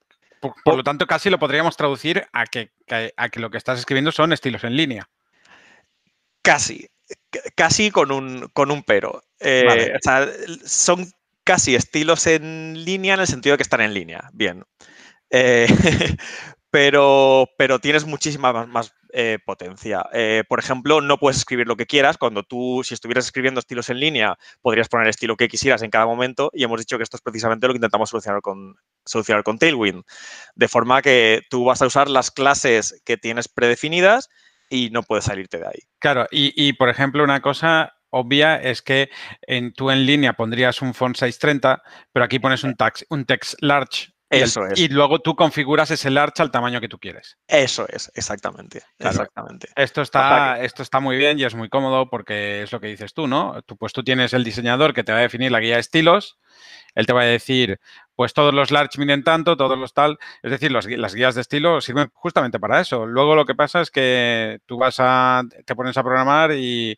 Por, 0.63 0.77
lo 0.77 0.83
tanto, 0.83 1.07
casi 1.07 1.29
lo 1.29 1.39
podríamos 1.39 1.75
traducir 1.75 2.27
a 2.31 2.45
que, 2.45 2.71
a 3.17 3.29
que 3.29 3.39
lo 3.39 3.49
que 3.49 3.57
estás 3.57 3.79
escribiendo 3.79 4.11
son 4.11 4.33
estilos 4.33 4.63
en 4.63 4.75
línea. 4.75 5.09
Casi. 6.43 6.87
Casi 7.55 7.89
con 7.89 8.11
un, 8.11 8.49
con 8.53 8.69
un 8.71 8.83
pero. 8.83 9.23
Eh, 9.39 9.93
o 9.95 9.99
sea, 10.01 10.27
son 10.63 11.11
casi 11.43 11.75
estilos 11.75 12.27
en 12.27 12.83
línea 12.85 13.15
en 13.15 13.21
el 13.21 13.27
sentido 13.27 13.53
de 13.53 13.57
que 13.57 13.63
están 13.63 13.81
en 13.81 13.93
línea. 13.93 14.29
Bien. 14.33 14.63
Eh, 15.29 15.67
pero, 16.69 17.47
pero 17.57 17.79
tienes 17.79 18.05
muchísima 18.05 18.65
más, 18.65 18.93
eh, 19.17 19.39
potencia. 19.45 20.05
Eh, 20.11 20.43
por 20.49 20.59
ejemplo, 20.59 20.99
no 20.99 21.17
puedes 21.17 21.37
escribir 21.37 21.67
lo 21.67 21.77
que 21.77 21.85
quieras. 21.85 22.17
Cuando 22.17 22.43
tú, 22.43 22.81
si 22.83 22.93
estuvieras 22.93 23.23
escribiendo 23.23 23.61
estilos 23.61 23.89
en 23.89 24.01
línea, 24.01 24.37
podrías 24.61 24.89
poner 24.89 25.05
el 25.05 25.11
estilo 25.11 25.37
que 25.37 25.47
quisieras 25.47 25.83
en 25.83 25.89
cada 25.89 26.05
momento 26.05 26.51
y 26.53 26.65
hemos 26.65 26.81
dicho 26.81 26.97
que 26.97 27.03
esto 27.03 27.15
es 27.15 27.21
precisamente 27.21 27.65
lo 27.65 27.71
que 27.71 27.77
intentamos 27.77 28.09
solucionar 28.09 28.41
con, 28.41 28.75
solucionar 29.05 29.45
con 29.45 29.57
Tailwind. 29.57 30.03
De 30.55 30.67
forma 30.67 31.01
que 31.01 31.43
tú 31.49 31.63
vas 31.63 31.81
a 31.81 31.85
usar 31.85 32.09
las 32.09 32.29
clases 32.29 33.01
que 33.05 33.15
tienes 33.15 33.47
predefinidas 33.47 34.27
y 34.69 34.89
no 34.89 35.01
puedes 35.01 35.23
salirte 35.23 35.59
de 35.59 35.67
ahí. 35.67 35.79
Claro, 35.99 36.27
y, 36.29 36.73
por 36.73 36.89
ejemplo, 36.89 37.23
una 37.23 37.41
cosa 37.41 37.93
obvia 38.09 38.57
es 38.57 38.81
que 38.81 39.09
en, 39.43 39.71
tú 39.71 39.91
en 39.91 40.05
línea 40.05 40.33
pondrías 40.33 40.81
un 40.81 40.93
font 40.93 41.15
size 41.15 41.39
30, 41.39 41.81
pero 42.11 42.25
aquí 42.25 42.39
pones 42.39 42.65
un, 42.65 42.75
un 43.09 43.25
text 43.25 43.53
large 43.61 44.14
eso 44.41 44.65
es. 44.65 44.79
Y 44.79 44.89
luego 44.89 45.19
tú 45.19 45.35
configuras 45.35 45.91
ese 45.91 46.09
large 46.09 46.41
al 46.41 46.51
tamaño 46.51 46.81
que 46.81 46.89
tú 46.89 46.99
quieres. 46.99 47.37
Eso 47.47 47.85
es, 47.89 48.11
exactamente. 48.15 48.83
exactamente. 48.99 49.69
Esto 49.75 50.01
está, 50.01 50.61
esto 50.61 50.83
está 50.83 50.99
muy 50.99 51.17
bien 51.17 51.39
y 51.39 51.43
es 51.43 51.55
muy 51.55 51.69
cómodo 51.69 52.09
porque 52.09 52.63
es 52.63 52.71
lo 52.71 52.79
que 52.79 52.87
dices 52.87 53.13
tú, 53.13 53.27
¿no? 53.27 53.61
Tú, 53.63 53.77
pues 53.77 53.93
tú 53.93 54.03
tienes 54.03 54.33
el 54.33 54.43
diseñador 54.43 54.93
que 54.93 55.03
te 55.03 55.11
va 55.11 55.19
a 55.19 55.21
definir 55.21 55.51
la 55.51 55.59
guía 55.59 55.75
de 55.75 55.81
estilos. 55.81 56.37
Él 56.95 57.05
te 57.05 57.13
va 57.13 57.23
a 57.23 57.25
decir, 57.25 57.79
pues 58.15 58.33
todos 58.33 58.53
los 58.53 58.71
large 58.71 58.97
miden 58.99 59.23
tanto, 59.23 59.57
todos 59.57 59.77
los 59.77 59.93
tal. 59.93 60.17
Es 60.41 60.51
decir, 60.51 60.71
las 60.71 61.13
guías 61.13 61.35
de 61.35 61.41
estilo 61.41 61.81
sirven 61.81 62.09
justamente 62.13 62.59
para 62.59 62.79
eso. 62.79 63.05
Luego 63.05 63.35
lo 63.35 63.45
que 63.45 63.55
pasa 63.55 63.81
es 63.81 63.91
que 63.91 64.59
tú 64.65 64.77
vas 64.77 64.95
a, 64.99 65.43
te 65.65 65.75
pones 65.75 65.97
a 65.97 66.03
programar 66.03 66.53
y, 66.53 66.97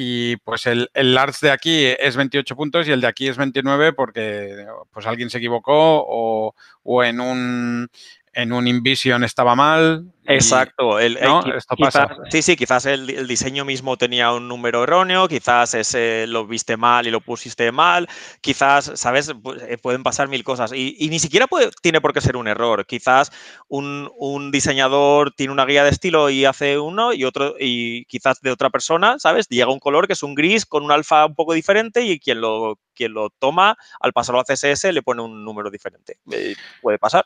y 0.00 0.36
pues 0.36 0.66
el, 0.66 0.88
el, 0.94 1.12
large 1.12 1.48
de 1.48 1.50
aquí 1.50 1.84
es 1.84 2.14
28 2.14 2.54
puntos 2.54 2.86
y 2.86 2.92
el 2.92 3.00
de 3.00 3.08
aquí 3.08 3.26
es 3.26 3.36
29 3.36 3.92
porque 3.92 4.64
pues 4.92 5.06
alguien 5.06 5.28
se 5.28 5.38
equivocó 5.38 6.04
o, 6.06 6.54
o 6.84 7.02
en 7.02 7.20
un 7.20 7.88
en 8.32 8.52
un 8.52 8.66
InVision 8.66 9.24
estaba 9.24 9.54
mal. 9.54 10.04
Exacto. 10.28 10.98
El, 10.98 11.16
Esto 11.16 11.76
pasa. 11.76 12.08
Sí, 12.30 12.42
sí, 12.42 12.54
quizás 12.54 12.84
el, 12.84 13.26
diseño 13.26 13.64
mismo 13.64 13.96
tenía 13.96 14.32
un 14.32 14.46
número 14.46 14.82
erróneo, 14.82 15.26
quizás 15.26 15.72
ese 15.74 16.26
lo 16.26 16.46
viste 16.46 16.76
mal 16.76 17.06
y 17.06 17.10
lo 17.10 17.20
pusiste 17.20 17.72
mal, 17.72 18.06
quizás, 18.42 18.92
¿sabes? 18.94 19.32
Eh, 19.62 19.78
pueden 19.78 20.02
pasar 20.02 20.28
mil 20.28 20.44
cosas 20.44 20.72
y, 20.74 21.08
ni 21.08 21.18
siquiera 21.18 21.46
puede, 21.46 21.70
tiene 21.80 22.02
por 22.02 22.12
qué 22.12 22.20
ser 22.20 22.36
un 22.36 22.46
error. 22.46 22.84
Quizás 22.84 23.32
un, 23.68 24.50
diseñador 24.52 25.32
tiene 25.32 25.52
una 25.52 25.64
guía 25.64 25.84
de 25.84 25.90
estilo 25.90 26.28
y 26.28 26.44
hace 26.44 26.78
uno 26.78 27.14
y 27.14 27.24
otro, 27.24 27.54
y 27.58 28.04
quizás 28.04 28.40
de 28.40 28.50
otra 28.50 28.68
persona, 28.68 29.18
¿sabes? 29.18 29.48
Llega 29.48 29.72
un 29.72 29.80
color 29.80 30.06
que 30.06 30.12
es 30.12 30.22
un 30.22 30.34
gris 30.34 30.66
con 30.66 30.84
un 30.84 30.92
alfa 30.92 31.24
un 31.24 31.34
poco 31.34 31.54
diferente 31.54 32.02
y 32.02 32.20
quien 32.20 32.42
lo, 32.42 32.78
quien 32.98 33.14
lo 33.14 33.30
toma 33.30 33.78
al 34.00 34.12
pasarlo 34.12 34.40
a 34.40 34.44
CSS 34.44 34.92
le 34.92 35.02
pone 35.02 35.22
un 35.22 35.44
número 35.44 35.70
diferente. 35.70 36.18
Eh, 36.30 36.54
puede 36.82 36.98
pasar. 36.98 37.24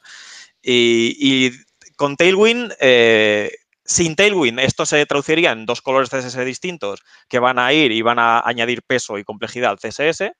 Y, 0.62 1.50
con 1.96 2.16
Tailwind, 2.16 2.72
eh, 2.80 3.50
sin 3.84 4.16
Tailwind, 4.16 4.60
esto 4.60 4.86
se 4.86 5.04
traduciría 5.06 5.52
en 5.52 5.66
dos 5.66 5.82
colores 5.82 6.10
CSS 6.10 6.44
distintos 6.44 7.02
que 7.28 7.38
van 7.38 7.58
a 7.58 7.72
ir 7.72 7.92
y 7.92 8.02
van 8.02 8.18
a 8.18 8.40
añadir 8.40 8.82
peso 8.82 9.18
y 9.18 9.24
complejidad 9.24 9.72
al 9.72 9.78
CSS. 9.78 10.32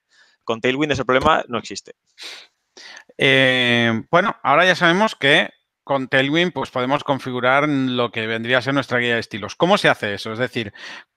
Con 0.44 0.60
Tailwind 0.60 0.92
ese 0.92 1.04
problema 1.04 1.44
no 1.48 1.58
existe. 1.58 1.94
Eh, 3.18 4.02
bueno, 4.10 4.36
ahora 4.42 4.64
ya 4.64 4.74
sabemos 4.74 5.14
que 5.14 5.50
con 5.84 6.08
Tailwind 6.08 6.52
pues 6.52 6.70
podemos 6.70 7.04
configurar 7.04 7.68
lo 7.68 8.10
que 8.10 8.26
vendría 8.26 8.58
a 8.58 8.62
ser 8.62 8.74
nuestra 8.74 8.98
guía 8.98 9.14
de 9.14 9.20
estilos. 9.20 9.56
¿Cómo 9.56 9.78
se 9.78 9.88
hace 9.88 10.14
eso? 10.14 10.32
Es 10.32 10.38
decir, 10.38 10.72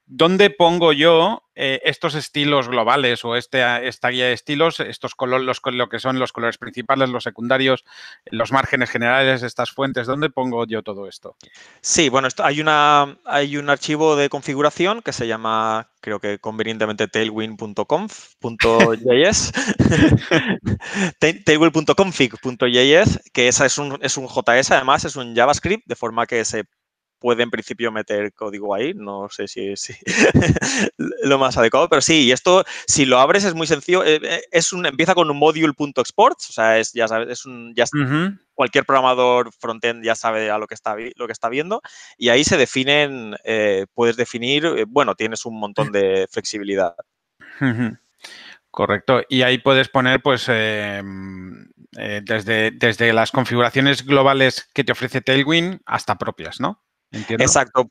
¿dónde 0.06 0.50
pongo 0.50 0.92
yo 0.92 1.42
eh, 1.56 1.80
estos 1.84 2.14
estilos 2.14 2.68
globales 2.68 3.24
o 3.24 3.34
este, 3.34 3.88
esta 3.88 4.08
guía 4.08 4.26
de 4.26 4.34
estilos, 4.34 4.78
estos 4.80 5.14
colores, 5.14 5.58
lo 5.64 5.88
que 5.88 5.98
son 5.98 6.18
los 6.18 6.32
colores 6.32 6.58
principales, 6.58 7.08
los 7.08 7.24
secundarios, 7.24 7.84
los 8.26 8.52
márgenes 8.52 8.90
generales, 8.90 9.42
estas 9.42 9.70
fuentes? 9.70 10.06
¿Dónde 10.06 10.30
pongo 10.30 10.66
yo 10.66 10.82
todo 10.82 11.08
esto? 11.08 11.36
Sí, 11.80 12.08
bueno, 12.08 12.28
esto, 12.28 12.44
hay, 12.44 12.60
una, 12.60 13.18
hay 13.24 13.56
un 13.56 13.68
archivo 13.68 14.16
de 14.16 14.28
configuración 14.28 15.02
que 15.02 15.12
se 15.12 15.26
llama, 15.26 15.90
creo 16.00 16.20
que 16.20 16.38
convenientemente 16.38 17.08
tailwind.conf.js, 17.08 19.52
tailwind.config.js, 21.44 23.20
que 23.32 23.48
esa 23.48 23.66
es 23.66 23.78
un, 23.78 23.98
es 24.02 24.16
un 24.16 24.28
JS, 24.28 24.70
además 24.70 25.04
es 25.04 25.16
un 25.16 25.34
JavaScript, 25.34 25.86
de 25.86 25.96
forma 25.96 26.26
que 26.26 26.44
se 26.44 26.64
puede 27.18 27.42
en 27.42 27.50
principio 27.50 27.92
meter 27.92 28.32
código 28.32 28.74
ahí. 28.74 28.94
No 28.94 29.28
sé 29.30 29.48
si 29.48 29.68
es 29.68 29.92
lo 30.96 31.38
más 31.38 31.56
adecuado, 31.56 31.88
pero 31.88 32.02
sí, 32.02 32.24
y 32.24 32.32
esto, 32.32 32.64
si 32.86 33.06
lo 33.06 33.18
abres, 33.18 33.44
es 33.44 33.54
muy 33.54 33.66
sencillo. 33.66 34.04
Eh, 34.04 34.20
eh, 34.22 34.42
es 34.50 34.72
un, 34.72 34.86
empieza 34.86 35.14
con 35.14 35.30
un 35.30 35.38
module.export, 35.38 36.38
o 36.38 36.52
sea, 36.52 36.78
es, 36.78 36.92
ya 36.92 37.08
sabes, 37.08 37.28
es 37.30 37.46
un, 37.46 37.74
ya 37.74 37.84
cualquier 38.54 38.84
programador 38.84 39.52
frontend 39.52 40.04
ya 40.04 40.14
sabe 40.14 40.50
a 40.50 40.58
lo 40.58 40.66
que 40.66 40.74
está, 40.74 40.96
lo 41.16 41.26
que 41.26 41.32
está 41.32 41.48
viendo, 41.48 41.82
y 42.16 42.30
ahí 42.30 42.44
se 42.44 42.56
definen, 42.56 43.36
eh, 43.44 43.86
puedes 43.94 44.16
definir, 44.16 44.86
bueno, 44.88 45.14
tienes 45.14 45.44
un 45.44 45.58
montón 45.58 45.92
de 45.92 46.26
flexibilidad. 46.30 46.94
Correcto. 48.70 49.22
Y 49.28 49.42
ahí 49.42 49.58
puedes 49.58 49.88
poner, 49.88 50.22
pues, 50.22 50.46
desde, 50.46 52.70
desde 52.72 53.12
las 53.12 53.30
configuraciones 53.30 54.04
globales 54.04 54.70
que 54.74 54.84
te 54.84 54.92
ofrece 54.92 55.20
Tailwind 55.20 55.80
hasta 55.86 56.16
propias, 56.16 56.60
¿no? 56.60 56.85
Exacto. 57.28 57.88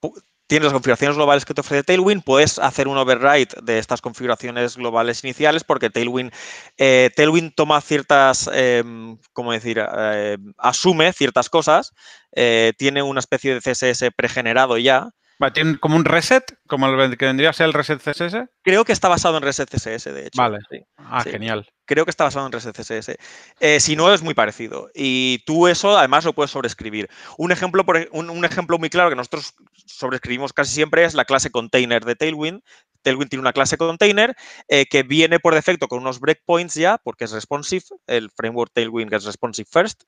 Tienes 0.48 0.66
las 0.66 0.74
configuraciones 0.74 1.18
globales 1.18 1.44
que 1.44 1.56
te 1.56 1.62
ofrece 1.62 1.84
Tailwind, 1.84 2.24
puedes 2.24 2.60
hacer 2.60 2.88
un 2.88 2.98
override 2.98 3.50
de 3.64 3.80
estas 3.80 4.00
configuraciones 4.00 4.78
globales 4.78 5.24
iniciales 5.24 5.64
porque 5.64 5.90
Tailwind, 5.90 6.32
eh, 6.78 7.10
Tailwind 7.16 7.56
toma 7.56 7.82
ciertas, 7.82 8.48
em, 8.54 9.18
¿cómo 9.34 9.54
decir? 9.54 9.84
Eh, 9.98 10.38
asume 10.60 11.12
ciertas 11.14 11.50
cosas, 11.50 11.94
eh, 12.32 12.74
tiene 12.78 13.02
una 13.02 13.22
especie 13.22 13.56
de 13.56 13.62
CSS 13.62 14.12
pregenerado 14.12 14.78
ya, 14.78 15.10
¿Tiene 15.54 15.78
como 15.80 15.98
un 15.98 16.06
reset? 16.06 16.44
¿Como 16.68 16.88
el 16.88 17.18
que 17.18 17.26
vendría 17.26 17.50
a 17.50 17.54
ser 17.54 17.66
el 17.66 17.74
reset 17.74 18.00
CSS? 18.00 18.48
Creo 18.62 18.86
que 18.86 18.94
está 18.94 19.10
basado 19.10 19.38
en 19.38 19.44
reset 19.44 19.70
CSS, 19.70 20.14
de 20.14 20.28
hecho. 20.28 20.42
Vale. 20.42 20.60
Ah, 20.98 21.24
genial. 21.24 21.68
Creo 21.86 22.06
que 22.06 22.12
está 22.12 22.24
basado 22.24 22.48
en 22.48 22.52
CSS. 22.52 23.18
Eh, 23.60 23.80
si 23.80 23.96
no, 23.96 24.14
es 24.14 24.22
muy 24.22 24.34
parecido. 24.34 24.90
Y 24.94 25.40
tú 25.46 25.68
eso, 25.68 25.98
además, 25.98 26.26
lo 26.26 26.34
puedes 26.34 26.52
sobreescribir. 26.52 27.10
Un 27.38 27.52
ejemplo, 27.52 27.84
un, 28.12 28.46
ejemplo 28.46 28.78
muy 28.78 28.90
claro 28.90 29.10
que 29.10 29.16
nosotros 29.16 29.54
sobreescribimos 29.86 30.54
casi 30.54 30.74
siempre 30.74 31.06
es 31.06 31.14
la 31.14 31.26
clase 31.26 31.52
container 31.52 32.04
de 32.04 32.16
Tailwind, 32.16 32.62
Tailwind 33.06 33.30
tiene 33.30 33.42
una 33.42 33.54
clase 33.54 33.78
container 33.78 34.36
eh, 34.68 34.88
que 34.88 35.04
viene 35.04 35.40
por 35.40 35.54
defecto 35.54 35.88
con 35.88 36.00
unos 36.00 36.20
breakpoints 36.20 36.74
ya, 36.74 36.98
porque 36.98 37.26
es 37.26 37.32
responsive, 37.32 37.86
el 38.08 38.32
framework 38.32 38.74
Tailwind 38.74 39.14
es 39.14 39.24
responsive 39.24 39.68
first, 39.72 40.04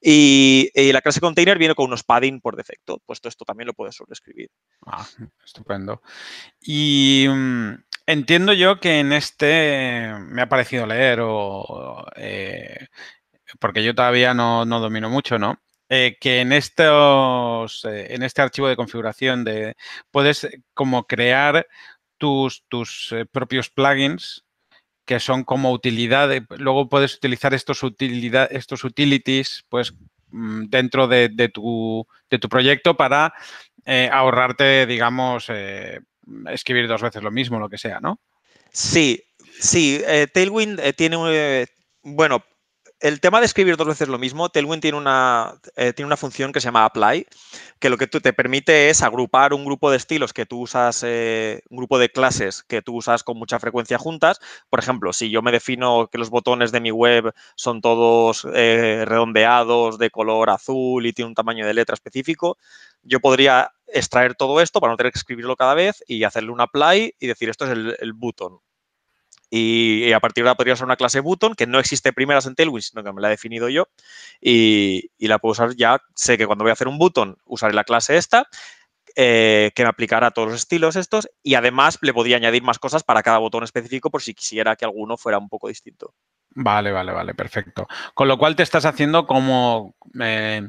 y, 0.00 0.70
la 0.92 1.02
clase 1.02 1.20
container 1.20 1.58
viene 1.58 1.74
con 1.74 1.86
unos 1.86 2.04
padding 2.04 2.40
por 2.40 2.56
defecto. 2.56 3.02
Pues 3.04 3.20
esto 3.24 3.44
también 3.44 3.66
lo 3.66 3.74
puedes 3.74 3.96
sobreescribir. 3.96 4.50
Ah, 4.86 5.06
estupendo. 5.44 6.00
Y 6.60 7.26
mm, 7.28 7.74
entiendo 8.06 8.52
yo 8.52 8.80
que 8.80 9.00
en 9.00 9.12
este 9.12 10.14
me 10.18 10.42
ha 10.42 10.48
parecido 10.48 10.86
leer 10.86 11.20
o... 11.22 12.06
Eh, 12.16 12.86
porque 13.60 13.84
yo 13.84 13.94
todavía 13.94 14.34
no, 14.34 14.64
no 14.64 14.80
domino 14.80 15.08
mucho, 15.10 15.38
¿no? 15.38 15.60
eh, 15.88 16.16
que 16.20 16.40
en 16.40 16.52
estos, 16.52 17.84
eh, 17.84 18.14
en 18.14 18.22
este 18.22 18.42
archivo 18.42 18.68
de 18.68 18.76
configuración 18.76 19.44
de, 19.44 19.76
puedes 20.10 20.48
como 20.74 21.06
crear 21.06 21.66
tus, 22.18 22.64
tus 22.68 23.14
propios 23.30 23.70
plugins 23.70 24.44
que 25.04 25.20
son 25.20 25.44
como 25.44 25.70
utilidad. 25.72 26.30
Luego 26.58 26.88
puedes 26.88 27.14
utilizar 27.16 27.54
estos, 27.54 27.82
utilidad, 27.84 28.48
estos 28.50 28.84
utilities 28.84 29.64
pues, 29.68 29.94
mm, 30.30 30.64
dentro 30.66 31.06
de, 31.08 31.28
tu, 31.52 32.06
de, 32.30 32.38
tu, 32.38 32.48
proyecto 32.48 32.96
para 32.96 33.32
ahorrarte, 34.10 34.86
digamos, 34.86 35.48
escribir 36.50 36.88
dos 36.88 37.02
veces 37.02 37.22
lo 37.22 37.30
mismo, 37.30 37.58
lo 37.58 37.68
que 37.68 37.78
sea, 37.78 38.00
¿no? 38.00 38.20
Sí, 38.72 39.22
sí. 39.60 40.02
Tailwind 40.32 40.80
tiene, 40.96 41.66
bueno, 42.02 42.44
el 43.00 43.20
tema 43.20 43.40
de 43.40 43.46
escribir 43.46 43.76
dos 43.76 43.86
veces 43.86 44.08
lo 44.08 44.18
mismo, 44.18 44.48
Tailwind 44.48 44.80
tiene 44.80 44.96
una, 44.96 45.60
eh, 45.76 45.92
tiene 45.92 46.06
una 46.06 46.16
función 46.16 46.52
que 46.52 46.60
se 46.60 46.66
llama 46.66 46.84
apply, 46.84 47.26
que 47.78 47.90
lo 47.90 47.98
que 47.98 48.06
te 48.06 48.32
permite 48.32 48.88
es 48.88 49.02
agrupar 49.02 49.52
un 49.52 49.64
grupo 49.64 49.90
de 49.90 49.98
estilos 49.98 50.32
que 50.32 50.46
tú 50.46 50.62
usas, 50.62 51.02
eh, 51.06 51.62
un 51.68 51.76
grupo 51.76 51.98
de 51.98 52.10
clases 52.10 52.62
que 52.62 52.80
tú 52.80 52.96
usas 52.96 53.22
con 53.22 53.38
mucha 53.38 53.58
frecuencia 53.58 53.98
juntas. 53.98 54.40
Por 54.70 54.80
ejemplo, 54.80 55.12
si 55.12 55.30
yo 55.30 55.42
me 55.42 55.52
defino 55.52 56.08
que 56.10 56.18
los 56.18 56.30
botones 56.30 56.72
de 56.72 56.80
mi 56.80 56.90
web 56.90 57.34
son 57.54 57.80
todos 57.82 58.46
eh, 58.54 59.04
redondeados 59.06 59.98
de 59.98 60.10
color 60.10 60.50
azul 60.50 61.04
y 61.06 61.12
tiene 61.12 61.28
un 61.28 61.34
tamaño 61.34 61.66
de 61.66 61.74
letra 61.74 61.94
específico, 61.94 62.56
yo 63.02 63.20
podría 63.20 63.72
extraer 63.88 64.34
todo 64.34 64.60
esto 64.60 64.80
para 64.80 64.92
no 64.92 64.96
tener 64.96 65.12
que 65.12 65.18
escribirlo 65.18 65.56
cada 65.56 65.74
vez 65.74 66.02
y 66.06 66.24
hacerle 66.24 66.50
un 66.50 66.60
apply 66.60 67.14
y 67.18 67.26
decir 67.26 67.50
esto 67.50 67.66
es 67.66 67.72
el, 67.72 67.96
el 68.00 68.12
button. 68.14 68.58
Y, 69.50 70.12
a 70.12 70.20
partir 70.20 70.44
de 70.44 70.50
ahora 70.50 70.56
podría 70.56 70.74
usar 70.74 70.86
una 70.86 70.96
clase 70.96 71.20
button 71.20 71.54
que 71.54 71.66
no 71.66 71.78
existe 71.78 72.12
primeras 72.12 72.46
en 72.46 72.54
Tailwind, 72.54 72.82
sino 72.82 73.04
que 73.04 73.12
me 73.12 73.20
la 73.20 73.28
he 73.28 73.30
definido 73.30 73.68
yo 73.68 73.88
y, 74.40 75.10
la 75.18 75.38
puedo 75.38 75.52
usar 75.52 75.74
ya. 75.76 76.00
Sé 76.14 76.36
que 76.36 76.46
cuando 76.46 76.64
voy 76.64 76.70
a 76.70 76.74
hacer 76.74 76.88
un 76.88 76.98
button 76.98 77.36
usaré 77.44 77.74
la 77.74 77.84
clase 77.84 78.16
esta 78.16 78.48
eh, 79.14 79.70
que 79.74 79.82
me 79.82 79.88
aplicará 79.88 80.28
a 80.28 80.30
todos 80.30 80.48
los 80.48 80.56
estilos 80.58 80.96
estos 80.96 81.28
y 81.42 81.54
además 81.54 81.98
le 82.02 82.12
podría 82.12 82.36
añadir 82.36 82.62
más 82.62 82.78
cosas 82.78 83.02
para 83.02 83.22
cada 83.22 83.38
botón 83.38 83.64
específico 83.64 84.10
por 84.10 84.22
si 84.22 84.34
quisiera 84.34 84.76
que 84.76 84.84
alguno 84.84 85.16
fuera 85.16 85.38
un 85.38 85.48
poco 85.48 85.68
distinto. 85.68 86.12
Vale, 86.50 86.90
vale, 86.90 87.12
vale, 87.12 87.34
perfecto. 87.34 87.86
Con 88.14 88.28
lo 88.28 88.38
cual 88.38 88.56
te 88.56 88.62
estás 88.62 88.84
haciendo 88.84 89.26
como, 89.26 89.94
eh, 90.20 90.68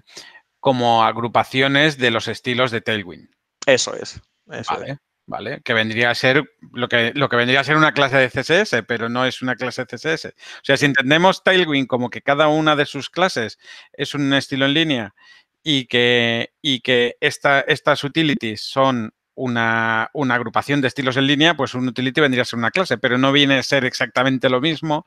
como 0.59 1.03
agrupaciones 1.03 1.97
de 1.97 2.11
los 2.11 2.27
estilos 2.27 2.71
de 2.71 2.81
Tailwind. 2.81 3.29
Eso 3.65 3.95
es. 3.95 4.21
Eso 4.49 4.73
vale. 4.73 4.99
¿Vale? 5.27 5.61
Que 5.63 5.73
vendría 5.73 6.09
a 6.09 6.15
ser 6.15 6.43
lo 6.73 6.87
que, 6.87 7.11
lo 7.13 7.29
que 7.29 7.35
vendría 7.35 7.59
a 7.59 7.63
ser 7.63 7.77
una 7.77 7.93
clase 7.93 8.17
de 8.17 8.29
CSS, 8.29 8.83
pero 8.87 9.09
no 9.09 9.25
es 9.25 9.41
una 9.41 9.55
clase 9.55 9.85
de 9.85 9.97
CSS. 9.97 10.25
O 10.25 10.63
sea, 10.63 10.77
si 10.77 10.85
entendemos 10.85 11.43
Tailwind 11.43 11.87
como 11.87 12.09
que 12.09 12.21
cada 12.21 12.47
una 12.47 12.75
de 12.75 12.85
sus 12.85 13.09
clases 13.09 13.59
es 13.93 14.15
un 14.15 14.33
estilo 14.33 14.65
en 14.65 14.73
línea 14.73 15.15
y 15.61 15.85
que, 15.85 16.53
y 16.61 16.79
que 16.79 17.17
estas 17.19 18.03
utilities 18.03 18.61
son 18.61 19.13
una, 19.35 20.09
agrupación 20.29 20.81
de 20.81 20.87
estilos 20.87 21.17
en 21.17 21.27
línea, 21.27 21.55
pues 21.55 21.75
un 21.75 21.87
utility 21.87 22.21
vendría 22.21 22.41
a 22.41 22.45
ser 22.45 22.57
una 22.57 22.71
clase, 22.71 22.97
pero 22.97 23.17
no 23.17 23.31
viene 23.31 23.59
a 23.59 23.63
ser 23.63 23.85
exactamente 23.85 24.49
lo 24.49 24.61
mismo 24.61 25.05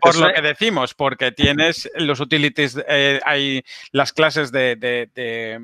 por 0.00 0.16
lo 0.16 0.32
que 0.32 0.42
decimos, 0.42 0.94
porque 0.94 1.30
tienes 1.30 1.88
los 1.94 2.18
utilities, 2.18 2.76
eh, 2.88 3.20
hay 3.24 3.62
las 3.92 4.12
clases 4.12 4.50
de 4.50 4.76
de 4.76 5.60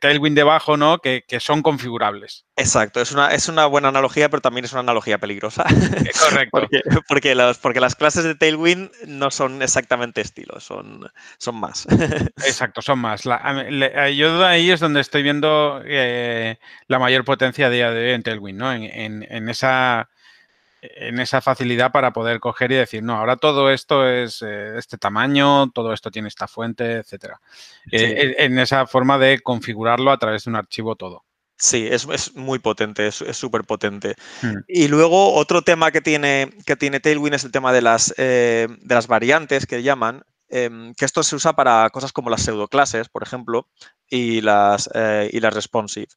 Tailwind 0.00 0.36
debajo, 0.36 0.76
¿no? 0.76 0.98
Que, 0.98 1.24
son 1.40 1.62
configurables. 1.62 2.46
Exacto, 2.56 3.00
es 3.00 3.12
una, 3.12 3.28
es 3.28 3.48
una 3.48 3.66
buena 3.66 3.88
analogía, 3.88 4.28
pero 4.28 4.40
también 4.40 4.64
es 4.64 4.72
una 4.72 4.80
analogía 4.80 5.18
peligrosa. 5.18 5.64
Eh, 5.68 6.10
correcto. 6.18 6.50
porque, 7.08 7.34
porque, 7.62 7.80
las 7.80 7.94
clases 7.94 8.24
de 8.24 8.34
Tailwind 8.34 8.90
no 9.06 9.30
son 9.30 9.62
exactamente 9.62 10.20
estilos, 10.20 10.64
son, 10.64 11.10
son 11.38 11.56
más. 11.56 11.86
Exacto, 12.44 12.82
son 12.82 12.98
más. 12.98 13.22
yo 13.24 14.44
ahí 14.44 14.70
es 14.70 14.80
donde 14.80 15.00
estoy 15.00 15.22
viendo 15.22 15.82
eh, 15.84 16.58
la 16.86 16.98
mayor 16.98 17.24
potencia 17.24 17.68
de 17.68 17.76
día 17.76 17.90
de 17.90 18.06
hoy 18.06 18.12
en 18.12 18.22
Tailwind, 18.22 18.58
¿no? 18.58 18.72
en 18.72 19.48
esa 19.48 20.08
en 20.96 21.20
esa 21.20 21.40
facilidad 21.40 21.92
para 21.92 22.12
poder 22.12 22.40
coger 22.40 22.72
y 22.72 22.76
decir, 22.76 23.02
no, 23.02 23.16
ahora 23.16 23.36
todo 23.36 23.70
esto 23.70 24.08
es 24.08 24.42
eh, 24.42 24.78
este 24.78 24.98
tamaño, 24.98 25.70
todo 25.70 25.92
esto 25.92 26.10
tiene 26.10 26.28
esta 26.28 26.48
fuente, 26.48 26.96
etcétera. 26.96 27.40
Eh, 27.90 28.36
en 28.38 28.58
esa 28.58 28.86
forma 28.86 29.18
de 29.18 29.40
configurarlo 29.40 30.10
a 30.10 30.18
través 30.18 30.44
de 30.44 30.50
un 30.50 30.56
archivo 30.56 30.96
todo. 30.96 31.24
Sí, 31.56 31.86
es, 31.86 32.34
muy 32.34 32.58
potente, 32.58 33.06
es 33.06 33.16
súper 33.32 33.64
potente. 33.64 34.16
Hmm. 34.42 34.58
Y 34.66 34.88
luego 34.88 35.34
otro 35.34 35.62
tema 35.62 35.92
que 35.92 36.00
tiene, 36.00 36.50
que 36.66 36.76
tiene 36.76 37.00
Tailwind 37.00 37.34
es 37.34 37.44
el 37.44 37.52
tema 37.52 37.72
de 37.72 37.82
las, 37.82 38.12
eh, 38.18 38.66
de 38.80 38.94
las 38.94 39.06
variantes 39.06 39.66
que 39.66 39.82
llaman, 39.82 40.24
em, 40.54 40.94
que 40.94 41.04
esto 41.04 41.22
se 41.22 41.36
usa 41.36 41.54
para 41.54 41.88
cosas 41.90 42.12
como 42.12 42.30
las 42.30 42.42
pseudoclases, 42.42 43.08
por 43.08 43.22
ejemplo, 43.22 43.68
y 44.08 44.40
las, 44.40 44.88
y 45.32 45.40
las 45.40 45.54
responsive. 45.54 46.08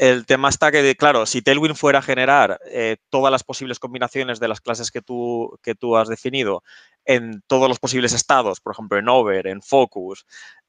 El 0.00 0.24
tema 0.24 0.48
está 0.48 0.72
que, 0.72 0.96
claro, 0.96 1.26
si 1.26 1.42
Tailwind 1.42 1.76
fuera 1.76 1.98
a 1.98 2.02
generar 2.02 2.58
eh, 2.64 2.96
todas 3.10 3.30
las 3.30 3.44
posibles 3.44 3.78
combinaciones 3.78 4.40
de 4.40 4.48
las 4.48 4.62
clases 4.62 4.90
que 4.90 5.02
tú, 5.02 5.58
que 5.62 5.74
tú 5.74 5.94
has 5.98 6.08
definido 6.08 6.62
en 7.04 7.42
todos 7.46 7.68
los 7.68 7.78
posibles 7.78 8.14
estados, 8.14 8.60
por 8.60 8.72
ejemplo, 8.72 8.98
en 8.98 9.10
over, 9.10 9.46
en 9.46 9.60
focus, 9.60 10.24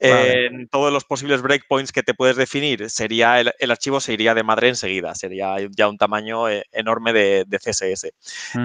en, 0.00 0.68
todos 0.70 0.92
los 0.92 1.04
posibles 1.04 1.40
breakpoints 1.40 1.92
que 1.92 2.02
te 2.02 2.14
puedes 2.14 2.34
definir, 2.34 2.90
sería 2.90 3.38
el, 3.40 3.70
archivo 3.70 4.00
se 4.00 4.14
iría 4.14 4.34
de 4.34 4.42
madre 4.42 4.70
enseguida, 4.70 5.14
sería 5.14 5.54
ya 5.76 5.88
un 5.88 5.96
tamaño 5.96 6.48
eh, 6.48 6.64
enorme 6.72 7.12
de, 7.12 7.46
CSS. 7.48 8.12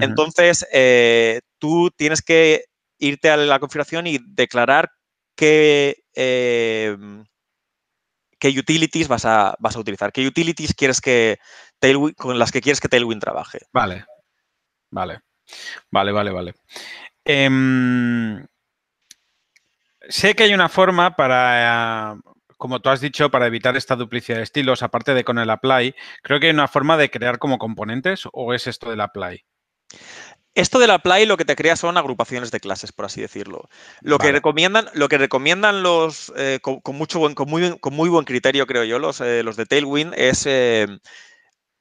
Entonces, 0.01 0.65
eh, 0.73 1.41
tú 1.59 1.91
tienes 1.95 2.23
que 2.23 2.65
irte 3.01 3.29
a 3.29 3.37
la 3.37 3.59
configuración 3.59 4.07
y 4.07 4.19
declarar 4.19 4.91
qué 5.35 6.03
qué 8.41 8.49
utilities 8.59 9.07
vas 9.07 9.23
a, 9.23 9.55
vas 9.59 9.75
a 9.75 9.79
utilizar, 9.79 10.11
qué 10.11 10.25
utilities 10.25 10.73
quieres 10.73 10.99
que 10.99 11.39
Tailwind, 11.79 12.15
con 12.15 12.39
las 12.39 12.51
que 12.51 12.59
quieres 12.59 12.81
que 12.81 12.89
Tailwind 12.89 13.21
trabaje. 13.21 13.59
Vale, 13.71 14.05
vale, 14.89 15.21
vale, 15.91 16.11
vale, 16.11 16.31
vale. 16.31 16.53
Em, 17.23 18.43
sé 20.09 20.33
que 20.33 20.43
hay 20.43 20.55
una 20.55 20.69
forma 20.69 21.15
para, 21.15 22.17
como 22.57 22.81
tú 22.81 22.89
has 22.89 22.99
dicho, 22.99 23.29
para 23.29 23.45
evitar 23.45 23.77
esta 23.77 23.95
duplicidad 23.95 24.37
de 24.37 24.43
estilos, 24.43 24.81
aparte 24.81 25.13
de 25.13 25.23
con 25.23 25.37
el 25.37 25.51
apply, 25.51 25.93
creo 26.23 26.39
que 26.39 26.47
hay 26.47 26.53
una 26.53 26.67
forma 26.67 26.97
de 26.97 27.11
crear 27.11 27.37
como 27.37 27.59
componentes 27.59 28.23
o 28.33 28.55
es 28.55 28.65
esto 28.65 28.89
del 28.89 29.01
apply. 29.01 29.45
Esto 30.53 30.79
del 30.79 30.91
apply 30.91 31.25
lo 31.25 31.37
que 31.37 31.45
te 31.45 31.55
crea 31.55 31.77
son 31.77 31.97
agrupaciones 31.97 32.51
de 32.51 32.59
clases, 32.59 32.91
por 32.91 33.05
así 33.05 33.21
decirlo. 33.21 33.69
Lo 34.01 34.17
que 34.17 34.31
recomiendan, 34.31 34.89
lo 34.93 35.07
que 35.07 35.17
recomiendan 35.17 35.81
los 35.81 36.33
eh, 36.35 36.59
con, 36.61 36.81
mucho 36.95 37.19
buen, 37.19 37.35
con 37.35 37.49
muy, 37.49 37.79
con 37.79 37.93
muy 37.93 38.09
buen 38.09 38.25
criterio, 38.25 38.67
creo 38.67 38.83
yo, 38.83 38.99
los, 38.99 39.21
eh, 39.21 39.43
los 39.43 39.55
de 39.55 39.65
Tailwind, 39.65 40.13
es 40.15 40.45
eh, 40.45 40.87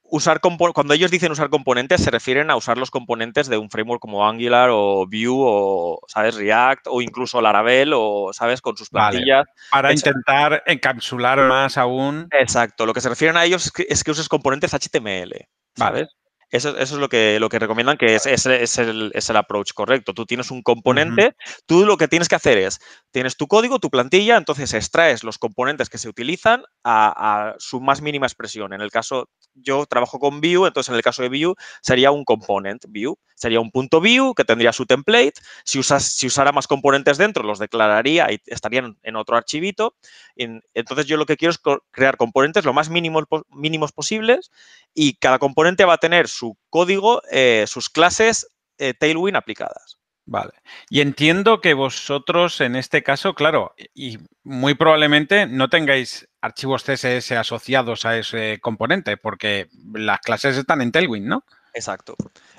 usar 0.05 0.41
cuando 0.41 0.95
ellos 0.95 1.11
dicen 1.11 1.33
usar 1.33 1.51
componentes, 1.51 2.03
se 2.03 2.13
refieren 2.13 2.49
a 2.51 2.57
usar 2.57 2.79
los 2.79 2.93
componentes 2.93 3.49
de 3.49 3.59
un 3.59 3.71
framework 3.71 4.01
como 4.01 4.29
Angular 4.29 4.71
o 4.73 5.07
Vue 5.07 5.29
o, 5.31 6.01
¿sabes? 6.07 6.37
React 6.37 6.87
o 6.89 7.03
incluso 7.03 7.41
Laravel 7.41 7.93
o, 7.95 8.31
¿sabes? 8.33 8.61
Con 8.61 8.77
sus 8.77 8.89
plantillas. 8.89 9.47
Para 9.71 9.93
intentar 9.93 10.63
encapsular 10.67 11.41
más 11.49 11.77
aún. 11.77 12.29
Exacto. 12.33 12.87
Lo 12.87 12.95
que 12.95 13.01
se 13.01 13.09
refieren 13.09 13.37
a 13.37 13.45
ellos 13.45 13.73
es 13.89 14.05
que, 14.05 14.11
uses 14.11 14.29
componentes 14.29 14.73
HTML. 14.75 15.49
¿sabes? 15.77 16.09
Eso, 16.51 16.77
es 16.77 16.91
lo 16.91 17.09
que, 17.09 17.39
lo 17.39 17.49
que 17.49 17.61
recomiendan, 17.61 17.97
que 17.97 18.17
es, 18.17 18.27
es, 18.27 18.47
el, 18.79 19.37
approach 19.37 19.73
correcto. 19.73 20.15
Tú 20.15 20.27
tienes 20.27 20.51
un 20.51 20.63
componente, 20.63 21.37
tú 21.67 21.87
lo 21.87 21.97
que 21.97 22.09
tienes 22.09 22.29
que 22.29 22.35
hacer 22.35 22.59
es, 22.59 22.81
tienes 23.13 23.37
tu 23.37 23.47
código, 23.47 23.79
tu 23.79 23.89
plantilla, 23.89 24.37
entonces 24.37 24.75
extraes 24.75 25.23
los 25.23 25.39
componentes 25.39 25.89
que 25.89 25.99
se 25.99 26.09
utilizan 26.09 26.65
a, 26.83 27.55
su 27.59 27.81
más 27.81 28.03
mínima 28.03 28.27
expresión. 28.27 28.73
En 28.73 28.81
el 28.81 28.91
caso, 28.91 29.29
yo 29.55 29.87
trabajo 29.87 30.19
con 30.19 30.41
Vue, 30.41 30.67
entonces 30.67 30.89
en 30.89 30.97
el 30.97 31.03
caso 31.03 31.23
de 31.23 31.29
Vue 31.29 31.55
sería 31.83 32.11
un 32.11 32.25
component 32.25 32.85
Vue. 32.89 33.15
Sería 33.37 33.61
un 33.61 33.71
punto 33.71 34.01
Vue 34.01 34.35
que 34.37 34.45
tendría 34.45 34.73
su 34.73 34.87
template. 34.87 35.35
Si, 35.65 35.79
usas, 35.79 36.05
si 36.05 36.27
usara 36.27 36.53
más 36.53 36.67
componentes 36.67 37.17
dentro, 37.17 37.43
los 37.43 37.59
declararía 37.59 38.31
y 38.31 38.41
estarían 38.47 38.99
en 39.03 39.17
otro 39.17 39.37
archivito. 39.37 39.95
Entonces 40.37 41.07
yo 41.07 41.17
lo 41.17 41.27
que 41.27 41.37
quiero 41.37 41.53
es 41.53 41.61
crear 41.91 42.17
componentes 42.17 42.65
lo 42.65 42.73
más 42.73 42.91
mínimos, 42.91 43.25
mínimos 43.49 43.93
posibles 43.93 44.51
y 44.95 45.15
cada 45.15 45.39
componente 45.39 45.85
va 45.85 45.95
a 45.95 45.99
tener 45.99 46.29
su 46.29 46.40
código, 46.71 47.23
eh, 47.31 47.65
sus 47.67 47.89
clases 47.89 48.49
eh, 48.79 48.95
Tailwind 48.95 49.37
aplicadas. 49.37 49.99
Vale. 50.27 50.53
Y 50.89 51.01
entiendo 51.01 51.61
que 51.61 51.75
vosotros 51.75 52.61
en 52.61 52.77
este 52.77 53.03
caso, 53.03 53.35
claro, 53.35 53.75
y 53.95 54.19
muy 54.45 54.75
probablemente 54.75 55.47
no 55.47 55.69
tengáis 55.69 56.29
archivos 56.41 56.85
CSS 56.85 57.33
asociados 57.33 58.05
a 58.05 58.17
ese 58.17 58.61
componente, 58.61 59.17
porque 59.17 59.69
las 59.93 60.21
clases 60.21 60.57
están 60.57 60.83
en 60.83 60.93
Tailwind, 60.93 61.27
¿no? 61.27 61.45
Exacto. 61.75 62.15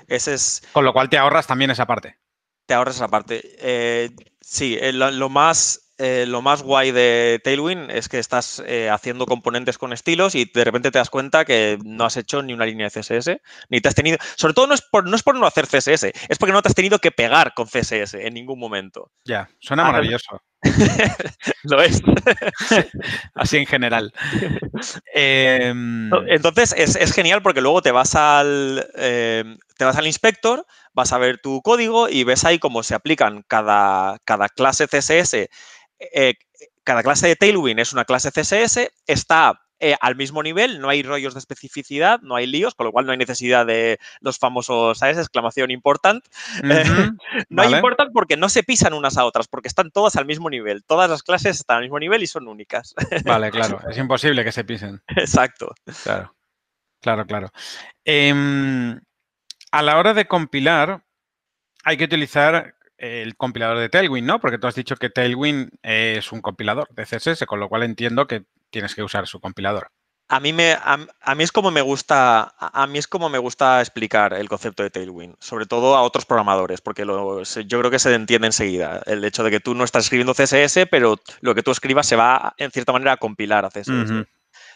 Ese 0.06 0.34
es... 0.34 0.62
Con 0.72 0.84
lo 0.84 0.92
cual 0.92 1.08
te 1.08 1.18
ahorras 1.18 1.46
también 1.46 1.70
esa 1.70 1.86
parte. 1.86 2.18
Te 2.66 2.74
ahorras 2.74 2.96
esa 2.96 3.08
parte. 3.08 3.40
Eh, 3.58 4.10
sí, 4.40 4.78
lo, 4.92 5.28
más 5.28 5.91
eh, 5.98 6.24
lo 6.26 6.42
más 6.42 6.62
guay 6.62 6.90
de 6.90 7.40
Tailwind 7.44 7.90
es 7.90 8.08
que 8.08 8.18
estás 8.18 8.62
eh, 8.66 8.90
haciendo 8.90 9.26
componentes 9.26 9.78
con 9.78 9.92
estilos 9.92 10.34
y 10.34 10.44
de 10.44 10.64
repente 10.64 10.90
te 10.90 10.98
das 10.98 11.10
cuenta 11.10 11.44
que 11.44 11.78
no 11.84 12.04
has 12.04 12.16
hecho 12.16 12.42
ni 12.42 12.52
una 12.52 12.66
línea 12.66 12.88
de 12.88 13.00
CSS, 13.00 13.40
ni 13.68 13.80
te 13.80 13.88
has 13.88 13.94
tenido... 13.94 14.18
Sobre 14.36 14.54
todo 14.54 14.66
no 14.66 14.74
es 14.74 14.82
por 14.82 15.08
no, 15.08 15.16
es 15.16 15.22
por 15.22 15.36
no 15.36 15.46
hacer 15.46 15.66
CSS, 15.66 16.12
es 16.28 16.38
porque 16.38 16.52
no 16.52 16.62
te 16.62 16.68
has 16.68 16.74
tenido 16.74 16.98
que 16.98 17.10
pegar 17.10 17.54
con 17.54 17.66
CSS 17.66 18.14
en 18.14 18.34
ningún 18.34 18.58
momento. 18.58 19.10
Ya, 19.24 19.48
suena 19.60 19.84
maravilloso. 19.84 20.40
Lo 21.64 21.82
es. 21.82 22.00
Así 23.34 23.56
en 23.56 23.66
general. 23.66 24.12
Em, 25.12 26.10
Entonces 26.28 26.74
es, 26.76 27.12
genial 27.12 27.42
porque 27.42 27.60
luego 27.60 27.82
te 27.82 27.90
vas 27.90 28.14
al 28.14 28.86
em, 28.94 29.58
te 29.76 29.84
vas 29.84 29.96
al 29.96 30.06
inspector, 30.06 30.64
vas 30.92 31.12
a 31.12 31.18
ver 31.18 31.40
tu 31.40 31.62
código 31.62 32.08
y 32.08 32.24
ves 32.24 32.44
ahí 32.44 32.58
cómo 32.58 32.82
se 32.82 32.94
aplican 32.94 33.42
cada, 33.48 34.18
cada 34.24 34.48
clase 34.48 34.86
CSS. 34.86 35.48
Eh, 35.98 36.34
cada 36.84 37.02
clase 37.02 37.28
de 37.28 37.36
Tailwind 37.36 37.80
es 37.80 37.92
una 37.92 38.04
clase 38.04 38.30
CSS, 38.30 38.90
está 39.06 39.61
eh, 39.84 39.96
al 40.00 40.14
mismo 40.14 40.44
nivel, 40.44 40.80
no 40.80 40.88
hay 40.88 41.02
rollos 41.02 41.34
de 41.34 41.40
especificidad, 41.40 42.20
no 42.22 42.36
hay 42.36 42.46
líos, 42.46 42.76
con 42.76 42.86
lo 42.86 42.92
cual 42.92 43.04
no 43.04 43.10
hay 43.10 43.18
necesidad 43.18 43.66
de 43.66 43.98
los 44.20 44.38
famosos, 44.38 44.96
¿sabes? 44.96 45.18
Exclamación 45.18 45.72
important. 45.72 46.24
no 47.50 47.62
hay 47.62 47.74
important 47.74 48.12
porque 48.12 48.36
no 48.36 48.48
se 48.48 48.62
pisan 48.62 48.94
unas 48.94 49.18
a 49.18 49.24
otras, 49.24 49.48
porque 49.48 49.66
están 49.66 49.90
todas 49.90 50.14
al 50.14 50.24
mismo 50.24 50.48
nivel. 50.50 50.84
Todas 50.84 51.10
las 51.10 51.24
clases 51.24 51.58
están 51.58 51.78
al 51.78 51.82
mismo 51.82 51.98
nivel 51.98 52.22
y 52.22 52.28
son 52.28 52.46
únicas. 52.46 52.94
vale, 53.24 53.50
claro. 53.50 53.80
Es 53.90 53.98
imposible 53.98 54.44
que 54.44 54.52
se 54.52 54.62
pisen. 54.62 55.02
Exacto. 55.08 55.74
Claro, 56.04 56.32
claro, 57.00 57.26
claro. 57.26 57.52
Em, 58.04 59.00
a 59.72 59.82
la 59.82 59.98
hora 59.98 60.14
de 60.14 60.26
compilar, 60.26 61.02
hay 61.82 61.96
que 61.96 62.04
utilizar 62.04 62.76
el 62.98 63.36
compilador 63.36 63.78
de 63.78 63.88
Tailwind, 63.88 64.28
¿no? 64.28 64.40
Porque 64.40 64.58
tú 64.58 64.68
has 64.68 64.76
dicho 64.76 64.94
que 64.94 65.10
Tailwind 65.10 65.70
es 65.82 66.30
un 66.30 66.40
compilador 66.40 66.88
de 66.94 67.04
CSS, 67.04 67.46
con 67.46 67.58
lo 67.58 67.68
cual 67.68 67.82
entiendo 67.82 68.28
que 68.28 68.44
tienes 68.72 68.96
que 68.96 69.04
usar 69.04 69.28
su 69.28 69.38
compilador. 69.38 69.92
A 70.28 70.40
mí, 70.40 70.54
me, 70.54 70.72
a, 70.72 71.34
mí 71.34 71.44
es 71.44 71.52
como 71.52 71.70
me 71.70 71.82
gusta, 71.82 72.54
a 72.58 72.86
mí 72.86 72.98
es 72.98 73.06
como 73.06 73.28
me 73.28 73.36
gusta 73.36 73.80
explicar 73.82 74.32
el 74.32 74.48
concepto 74.48 74.82
de 74.82 74.88
Tailwind, 74.88 75.36
sobre 75.40 75.66
todo 75.66 75.94
a 75.94 76.00
otros 76.00 76.24
programadores, 76.24 76.80
porque 76.80 77.04
yo 77.04 77.78
creo 77.78 77.90
que 77.90 77.98
se 77.98 78.14
entiende 78.14 78.46
enseguida. 78.46 79.02
El 79.04 79.22
hecho 79.24 79.44
de 79.44 79.50
que 79.50 79.60
tú 79.60 79.74
no 79.74 79.84
estás 79.84 80.04
escribiendo 80.04 80.32
CSS, 80.32 80.86
pero 80.90 81.16
lo 81.42 81.54
que 81.54 81.62
tú 81.62 81.70
escribas 81.70 82.06
se 82.06 82.16
va 82.16 82.54
en 82.56 82.70
cierta 82.70 82.94
manera 82.94 83.12
a 83.12 83.16
compilar 83.18 83.66
a 83.66 83.68
CSS. 83.68 84.26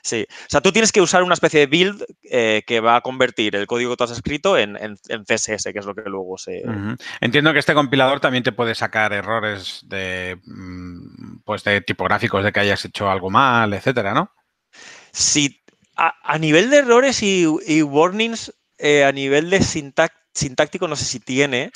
Sí, 0.07 0.25
o 0.31 0.49
sea, 0.49 0.61
tú 0.61 0.71
tienes 0.71 0.93
que 0.93 1.01
usar 1.01 1.25
una 1.25 1.35
especie 1.35 1.59
de 1.59 1.67
build 1.67 2.05
eh, 2.23 2.63
que 2.65 2.79
va 2.79 2.95
a 2.95 3.01
convertir 3.01 3.57
el 3.57 3.67
código 3.67 3.91
que 3.91 3.97
tú 3.97 4.05
has 4.05 4.13
escrito 4.13 4.57
en, 4.57 4.77
CSS, 4.77 5.73
que 5.73 5.81
es 5.81 5.85
lo 5.85 5.97
que 5.97 6.03
luego 6.09 6.39
se... 6.39 6.63
Entiendo 7.21 7.53
que 7.53 7.59
este 7.59 7.75
compilador 7.75 8.21
también 8.21 8.45
te 8.45 8.53
puede 8.53 8.77
sacar 8.77 9.13
errores 9.13 9.81
de, 9.87 10.39
mm, 10.45 11.39
pues 11.45 11.65
de 11.65 11.81
tipográficos, 11.81 12.45
de 12.45 12.53
que 12.53 12.61
hayas 12.61 12.85
hecho 12.85 13.11
algo 13.11 13.31
mal, 13.31 13.75
etcétera, 13.75 14.15
¿no? 14.15 14.31
Sí, 15.11 15.61
a, 15.97 16.39
nivel 16.39 16.71
de 16.71 16.77
errores 16.77 17.21
y, 17.25 17.83
warnings, 17.83 18.55
eh, 18.79 19.03
a 19.03 19.11
nivel 19.11 19.51
de 19.51 19.61
sintáctico, 19.61 20.87
no 20.87 20.95
sé 20.95 21.05
si 21.05 21.19
tiene. 21.19 21.73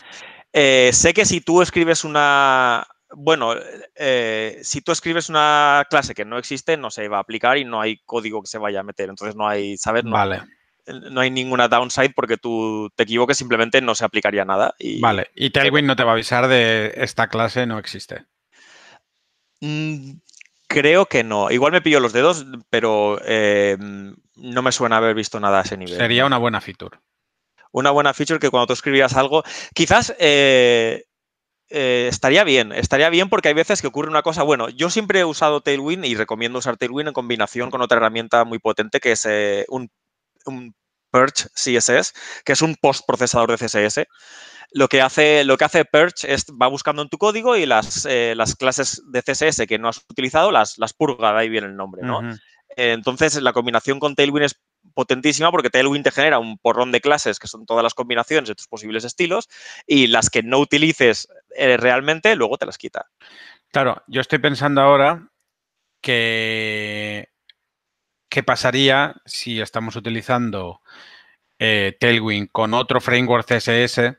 Eh, 0.52 0.90
sé 0.92 1.12
que 1.14 1.24
si 1.24 1.40
tú 1.40 1.62
escribes 1.62 2.04
una, 2.04 2.86
bueno, 3.12 3.54
eh, 3.96 4.60
si 4.62 4.80
tú 4.82 4.92
escribes 4.92 5.28
una 5.28 5.86
clase 5.90 6.14
que 6.14 6.24
no 6.24 6.38
existe, 6.38 6.76
no 6.76 6.90
se 6.90 7.08
va 7.08 7.18
a 7.18 7.20
aplicar 7.20 7.58
y 7.58 7.64
no 7.64 7.80
hay 7.80 7.98
código 8.04 8.40
que 8.40 8.48
se 8.48 8.58
vaya 8.58 8.80
a 8.80 8.84
meter. 8.84 9.08
Entonces 9.08 9.36
no 9.36 9.48
hay, 9.48 9.76
¿sabes? 9.76 10.04
No, 10.04 10.12
vale. 10.12 10.42
No 10.86 11.20
hay 11.20 11.30
ninguna 11.30 11.68
downside 11.68 12.12
porque 12.14 12.36
tú 12.36 12.90
te 12.96 13.04
equivoques, 13.04 13.36
simplemente 13.36 13.80
no 13.80 13.94
se 13.94 14.04
aplicaría 14.04 14.44
nada. 14.44 14.74
Y, 14.78 15.00
vale, 15.00 15.30
y 15.34 15.50
Tailwind 15.50 15.86
no 15.86 15.96
te 15.96 16.04
va 16.04 16.10
a 16.10 16.14
avisar 16.14 16.48
de 16.48 16.92
esta 16.96 17.28
clase 17.28 17.66
no 17.66 17.78
existe. 17.78 18.24
Mm, 19.60 20.12
creo 20.66 21.06
que 21.06 21.22
no. 21.22 21.50
Igual 21.50 21.72
me 21.72 21.82
pillo 21.82 22.00
los 22.00 22.12
dedos, 22.12 22.46
pero 22.70 23.20
eh, 23.24 23.76
no 23.78 24.62
me 24.62 24.72
suena 24.72 24.96
haber 24.96 25.14
visto 25.14 25.38
nada 25.38 25.60
a 25.60 25.62
ese 25.62 25.76
nivel. 25.76 25.96
Sería 25.96 26.26
una 26.26 26.38
buena 26.38 26.60
feature. 26.60 26.98
Una 27.72 27.90
buena 27.90 28.14
feature 28.14 28.40
que 28.40 28.50
cuando 28.50 28.68
tú 28.68 28.72
escribías 28.72 29.16
algo, 29.16 29.44
quizás 29.74 30.14
eh, 30.18 31.04
eh, 31.70 32.08
estaría 32.08 32.42
bien, 32.42 32.72
estaría 32.72 33.08
bien 33.10 33.28
porque 33.28 33.48
hay 33.48 33.54
veces 33.54 33.80
que 33.80 33.86
ocurre 33.86 34.10
una 34.10 34.22
cosa, 34.22 34.42
bueno, 34.42 34.68
yo 34.70 34.90
siempre 34.90 35.20
he 35.20 35.24
usado 35.24 35.60
Tailwind 35.60 36.04
y 36.04 36.16
recomiendo 36.16 36.58
usar 36.58 36.76
Tailwind 36.76 37.08
en 37.08 37.14
combinación 37.14 37.70
con 37.70 37.80
otra 37.80 37.98
herramienta 37.98 38.44
muy 38.44 38.58
potente 38.58 38.98
que 38.98 39.12
es 39.12 39.24
eh, 39.26 39.64
un, 39.68 39.90
un, 40.46 40.74
Purge 41.12 41.48
CSS, 41.54 42.14
que 42.44 42.52
es 42.52 42.62
un 42.62 42.76
post-procesador 42.76 43.50
de 43.50 43.56
CSS. 43.56 44.06
Lo 44.70 44.86
que, 44.86 45.02
hace, 45.02 45.42
lo 45.42 45.56
que 45.56 45.64
hace 45.64 45.84
Purge 45.84 46.32
es 46.32 46.46
va 46.46 46.68
buscando 46.68 47.02
en 47.02 47.08
tu 47.08 47.18
código 47.18 47.56
y 47.56 47.66
las, 47.66 48.06
eh, 48.06 48.34
las 48.36 48.54
clases 48.54 49.02
de 49.10 49.20
CSS 49.20 49.66
que 49.66 49.80
no 49.80 49.88
has 49.88 49.98
utilizado 50.08 50.52
las, 50.52 50.78
las 50.78 50.92
purga, 50.92 51.32
de 51.32 51.40
ahí 51.40 51.48
viene 51.48 51.66
el 51.66 51.74
nombre, 51.74 52.02
¿no? 52.02 52.20
entonces, 52.76 53.34
la 53.42 53.52
combinación 53.52 53.98
con 53.98 54.14
Tailwind 54.14 54.44
es 54.44 54.60
potentísima 54.94 55.50
porque 55.50 55.70
Tailwind 55.70 56.04
te 56.04 56.10
genera 56.10 56.38
un 56.38 56.58
porrón 56.58 56.92
de 56.92 57.00
clases 57.00 57.38
que 57.38 57.48
son 57.48 57.66
todas 57.66 57.82
las 57.82 57.94
combinaciones 57.94 58.48
de 58.48 58.54
tus 58.54 58.68
posibles 58.68 59.04
estilos 59.04 59.48
y 59.86 60.06
las 60.06 60.30
que 60.30 60.42
no 60.42 60.58
utilices 60.58 61.28
eh, 61.56 61.76
realmente 61.76 62.34
luego 62.36 62.58
te 62.58 62.66
las 62.66 62.78
quita. 62.78 63.06
Claro, 63.70 64.02
yo 64.06 64.20
estoy 64.20 64.38
pensando 64.38 64.80
ahora 64.80 65.28
que 66.00 67.28
qué 68.28 68.42
pasaría 68.42 69.16
si 69.26 69.60
estamos 69.60 69.96
utilizando 69.96 70.80
eh, 71.58 71.96
Tailwind 72.00 72.48
con 72.50 72.74
otro 72.74 73.00
framework 73.00 73.46
CSS 73.46 74.16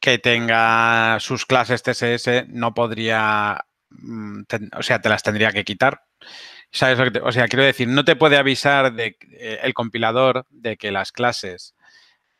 que 0.00 0.18
tenga 0.18 1.18
sus 1.20 1.44
clases 1.44 1.82
CSS, 1.82 2.48
no 2.48 2.72
podría, 2.72 3.66
mm, 3.90 4.42
o 4.76 4.82
sea, 4.82 5.00
te 5.00 5.08
las 5.08 5.22
tendría 5.22 5.52
que 5.52 5.64
quitar 5.64 6.04
o 6.72 7.32
sea, 7.32 7.48
quiero 7.48 7.64
decir, 7.64 7.88
no 7.88 8.04
te 8.04 8.16
puede 8.16 8.36
avisar 8.36 8.92
de, 8.92 9.16
eh, 9.32 9.58
el 9.62 9.74
compilador 9.74 10.46
de 10.50 10.76
que 10.76 10.90
las 10.90 11.12
clases 11.12 11.74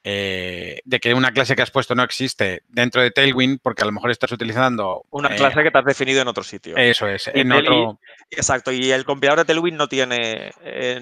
eh, 0.03 0.81
de 0.87 0.99
que 0.99 1.13
una 1.13 1.31
clase 1.31 1.55
que 1.55 1.61
has 1.61 1.71
puesto 1.71 1.95
no 1.95 2.03
existe 2.03 2.63
dentro 2.69 3.03
de 3.03 3.11
Tailwind 3.11 3.59
porque 3.63 3.83
a 3.83 3.85
lo 3.85 3.93
mejor 3.93 4.11
estás 4.11 4.33
utilizando... 4.33 5.05
Una 5.11 5.29
eh, 5.29 5.37
clase 5.37 5.63
que 5.63 5.71
te 5.71 5.79
has 5.79 5.85
definido 5.85 6.23
en 6.23 6.29
otro 6.29 6.43
sitio. 6.43 6.75
Eso 6.79 7.07
es, 7.07 7.31
en 7.35 7.53
otro... 7.53 8.01
exacto, 8.31 8.73
y 8.73 8.93
el 8.93 9.05
compilador 9.05 9.41
de 9.41 9.45
Tailwind 9.45 9.77
no 9.77 9.89
tiene, 9.89 10.53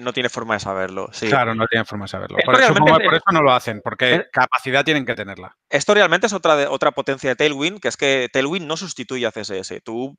no 0.01 0.11
tiene 0.11 0.27
forma 0.27 0.55
de 0.55 0.59
saberlo. 0.59 1.09
Claro, 1.17 1.55
no 1.55 1.65
tiene 1.67 1.85
forma 1.85 2.05
de 2.05 2.09
saberlo. 2.09 2.39
Por 2.43 2.59
eso, 2.59 2.73
por 2.73 3.13
eso, 3.15 3.23
no 3.31 3.41
lo 3.41 3.53
hacen, 3.53 3.79
porque 3.81 4.25
capacidad 4.33 4.83
tienen 4.83 5.05
que 5.05 5.15
tenerla. 5.15 5.55
Esto 5.69 5.93
realmente 5.93 6.27
es 6.27 6.33
otra, 6.33 6.71
otra 6.71 6.91
potencia 6.91 7.29
de 7.29 7.35
Tailwind, 7.35 7.79
que 7.79 7.89
es 7.89 7.97
que 7.97 8.27
Tailwind 8.33 8.65
no 8.65 8.75
sustituye 8.75 9.25
a 9.25 9.31
CSS. 9.31 9.81
Tú, 9.83 10.17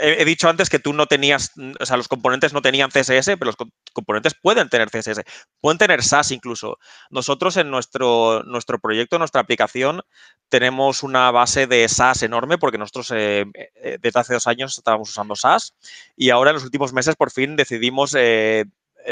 he, 0.00 0.24
dicho 0.24 0.48
antes 0.48 0.70
que 0.70 0.78
tú 0.78 0.92
no 0.92 1.06
tenías, 1.06 1.52
o 1.80 1.86
sea, 1.86 1.96
los 1.96 2.06
componentes 2.06 2.52
no 2.52 2.62
tenían 2.62 2.90
CSS, 2.90 3.36
pero 3.36 3.46
los 3.46 3.56
componentes 3.92 4.34
pueden 4.34 4.68
tener 4.68 4.90
CSS, 4.90 5.22
pueden 5.60 5.78
tener 5.78 6.02
SAS 6.02 6.30
incluso. 6.30 6.78
Nosotros 7.10 7.56
en 7.56 7.70
nuestro 7.70 8.44
nuestro, 8.44 8.78
proyecto, 8.78 9.18
nuestra 9.18 9.40
aplicación, 9.40 10.02
tenemos 10.48 11.02
una 11.02 11.30
base 11.30 11.66
de 11.66 11.88
SaaS 11.88 12.22
enorme 12.22 12.58
porque 12.58 12.78
nosotros 12.78 13.10
eh, 13.10 13.46
eh, 13.54 13.98
desde 14.00 14.20
hace 14.20 14.34
dos 14.34 14.46
años 14.46 14.78
estábamos 14.78 15.10
usando 15.10 15.34
SaaS 15.36 15.74
y 16.16 16.30
ahora 16.30 16.50
en 16.50 16.54
los 16.54 16.64
últimos 16.64 16.92
meses 16.92 17.16
por 17.16 17.30
fin 17.30 17.56
decidimos 17.56 18.14
eh, 18.16 18.64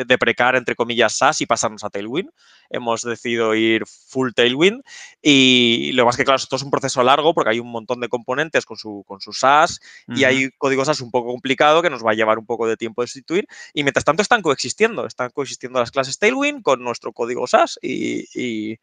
deprecar, 0.06 0.56
entre 0.56 0.74
comillas, 0.74 1.16
SAS 1.16 1.40
y 1.40 1.46
pasarnos 1.46 1.84
a 1.84 1.90
Tailwind. 1.90 2.30
Hemos 2.70 3.02
decidido 3.02 3.54
ir 3.54 3.84
full 3.86 4.32
Tailwind 4.34 4.82
y 5.20 5.92
lo 5.92 6.06
más 6.06 6.16
que, 6.16 6.24
claro, 6.24 6.36
esto 6.36 6.56
es 6.56 6.62
un 6.62 6.70
proceso 6.70 7.02
largo 7.02 7.34
porque 7.34 7.50
hay 7.50 7.60
un 7.60 7.70
montón 7.70 8.00
de 8.00 8.08
componentes 8.08 8.64
con 8.64 8.76
su, 8.76 9.04
con 9.06 9.20
su 9.20 9.32
SAS 9.32 9.80
y 10.08 10.24
hay 10.24 10.50
código 10.58 10.84
SAS 10.84 11.00
un 11.00 11.10
poco 11.10 11.30
complicado 11.30 11.82
que 11.82 11.90
nos 11.90 12.04
va 12.04 12.12
a 12.12 12.14
llevar 12.14 12.38
un 12.38 12.46
poco 12.46 12.66
de 12.66 12.76
tiempo 12.76 13.02
de 13.02 13.08
sustituir 13.08 13.46
y 13.74 13.82
mientras 13.82 14.04
tanto 14.04 14.22
están 14.22 14.42
coexistiendo, 14.42 15.06
están 15.06 15.30
coexistiendo 15.30 15.80
las 15.80 15.90
clases 15.90 16.18
Tailwind 16.18 16.62
con 16.62 16.82
nuestro 16.82 17.12
código 17.12 17.46
SAS 17.46 17.78
y, 17.82 18.78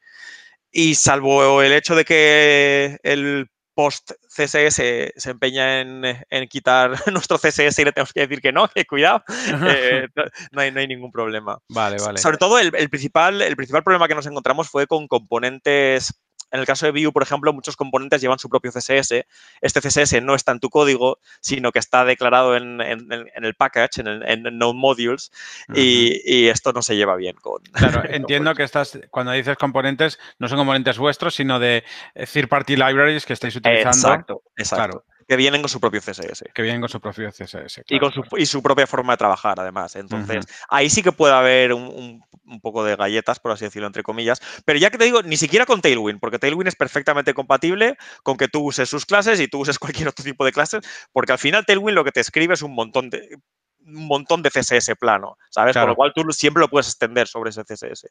y 0.72 0.96
salvo 0.96 1.62
el 1.62 1.74
hecho 1.74 1.96
de 1.96 2.06
que 2.06 3.00
el 3.04 3.50
post 3.80 4.12
CSS 4.28 4.76
se 5.16 5.30
empeña 5.30 5.80
en, 5.80 6.48
quitar 6.50 6.92
nuestro 7.14 7.38
CSS 7.38 7.80
y 7.80 7.86
le 7.86 7.94
tenemos 7.94 8.12
que 8.12 8.20
decir 8.20 8.42
que 8.42 8.52
no, 8.52 8.68
que 8.68 8.84
cuidado, 8.84 9.24
eh, 9.70 10.06
no, 10.52 10.62
hay, 10.62 10.88
ningún 10.88 11.14
problema. 11.14 11.58
Vale, 11.70 11.96
vale. 12.04 12.18
Sobre 12.18 12.36
todo 12.36 12.60
el, 12.60 12.72
principal, 12.90 13.42
el 13.42 13.56
principal 13.56 13.82
problema 13.82 14.10
que 14.10 14.16
nos 14.16 14.26
encontramos 14.26 14.70
fue 14.70 14.86
con 14.86 15.08
componentes 15.08 16.14
en 16.52 16.60
el 16.60 16.66
caso 16.66 16.86
de 16.86 16.92
Vue, 16.92 17.12
por 17.12 17.24
ejemplo, 17.24 17.54
muchos 17.54 17.76
componentes 17.76 18.22
llevan 18.22 18.40
su 18.40 18.50
propio 18.50 18.72
CSS. 18.72 19.26
Este 19.62 19.82
CSS 19.82 20.22
no 20.22 20.36
está 20.36 20.52
en 20.52 20.60
tu 20.60 20.70
código, 20.70 21.20
sino 21.42 21.72
que 21.72 21.80
está 21.80 22.06
declarado 22.06 22.56
en, 22.56 22.82
el 22.82 23.56
package, 23.56 24.00
en, 24.02 24.08
en 24.24 24.58
Node 24.58 24.74
Modules, 24.74 25.32
y, 25.74 26.48
esto 26.50 26.74
no 26.74 26.82
se 26.82 26.96
lleva 26.96 27.16
bien 27.16 27.36
con... 27.36 27.62
Claro, 27.74 28.04
entiendo 28.10 28.56
que 28.56 28.64
estás, 28.64 29.00
cuando 29.12 29.32
dices 29.32 29.58
componentes, 29.58 30.20
no 30.40 30.48
son 30.48 30.58
componentes 30.58 30.98
vuestros, 30.98 31.36
sino 31.36 31.60
de 31.60 31.84
third-party 32.16 32.76
libraries 32.76 33.26
que 33.26 33.34
estáis 33.34 33.56
utilizando. 33.56 33.90
Exacto, 33.90 34.44
exacto 34.58 35.06
que 35.30 35.36
vienen 35.36 35.62
con 35.62 35.70
su 35.70 35.80
propio 35.80 36.02
CSS. 36.02 36.46
Que 36.56 36.64
vienen 36.64 36.82
con 36.82 36.90
su 36.90 37.00
propio 37.00 37.30
CSS. 37.30 37.84
y, 37.88 38.00
con 38.00 38.12
su, 38.12 38.24
y 38.36 38.48
su 38.48 38.64
propia 38.64 38.88
forma 38.88 39.14
de 39.14 39.18
trabajar, 39.18 39.60
además. 39.60 39.96
Entonces, 39.96 40.48
ahí 40.70 40.90
sí 40.90 41.04
que 41.04 41.12
puede 41.12 41.36
haber 41.36 41.72
un, 41.72 42.24
poco 42.62 42.84
de 42.84 42.96
galletas, 42.96 43.40
por 43.40 43.52
así 43.52 43.66
decirlo, 43.66 43.88
entre 43.88 44.04
comillas. 44.04 44.42
Pero 44.66 44.80
ya 44.80 44.90
que 44.90 44.98
te 44.98 45.06
digo, 45.06 45.22
ni 45.24 45.38
siquiera 45.38 45.66
con 45.66 45.82
Tailwind, 45.82 46.20
porque 46.20 46.40
Tailwind 46.40 46.68
es 46.68 46.76
perfectamente 46.76 47.34
compatible 47.34 47.98
con 48.24 48.38
que 48.38 48.48
tú 48.48 48.62
uses 48.62 48.90
sus 48.90 49.06
clases 49.06 49.40
y 49.40 49.48
tú 49.48 49.60
uses 49.60 49.80
cualquier 49.80 50.10
otro 50.10 50.24
tipo 50.26 50.46
de 50.46 50.52
clases, 50.52 50.82
porque 51.12 51.32
al 51.32 51.40
final 51.40 51.66
Tailwind 51.66 51.96
lo 51.96 52.04
que 52.04 52.12
te 52.12 52.22
escribe 52.22 52.54
es 52.54 52.62
un 52.62 52.74
montón 52.74 53.10
de 53.10 53.38
un 53.82 54.08
montón 54.08 54.44
de 54.44 54.50
CSS 54.52 54.96
plano, 55.00 55.38
¿sabes? 55.50 55.76
Con 55.76 55.88
lo 55.88 55.96
cual 55.96 56.12
tú 56.14 56.24
siempre 56.32 56.62
lo 56.62 56.70
puedes 56.70 56.88
extender 56.88 57.28
sobre 57.28 57.50
ese 57.50 57.64
CSS. 57.64 58.08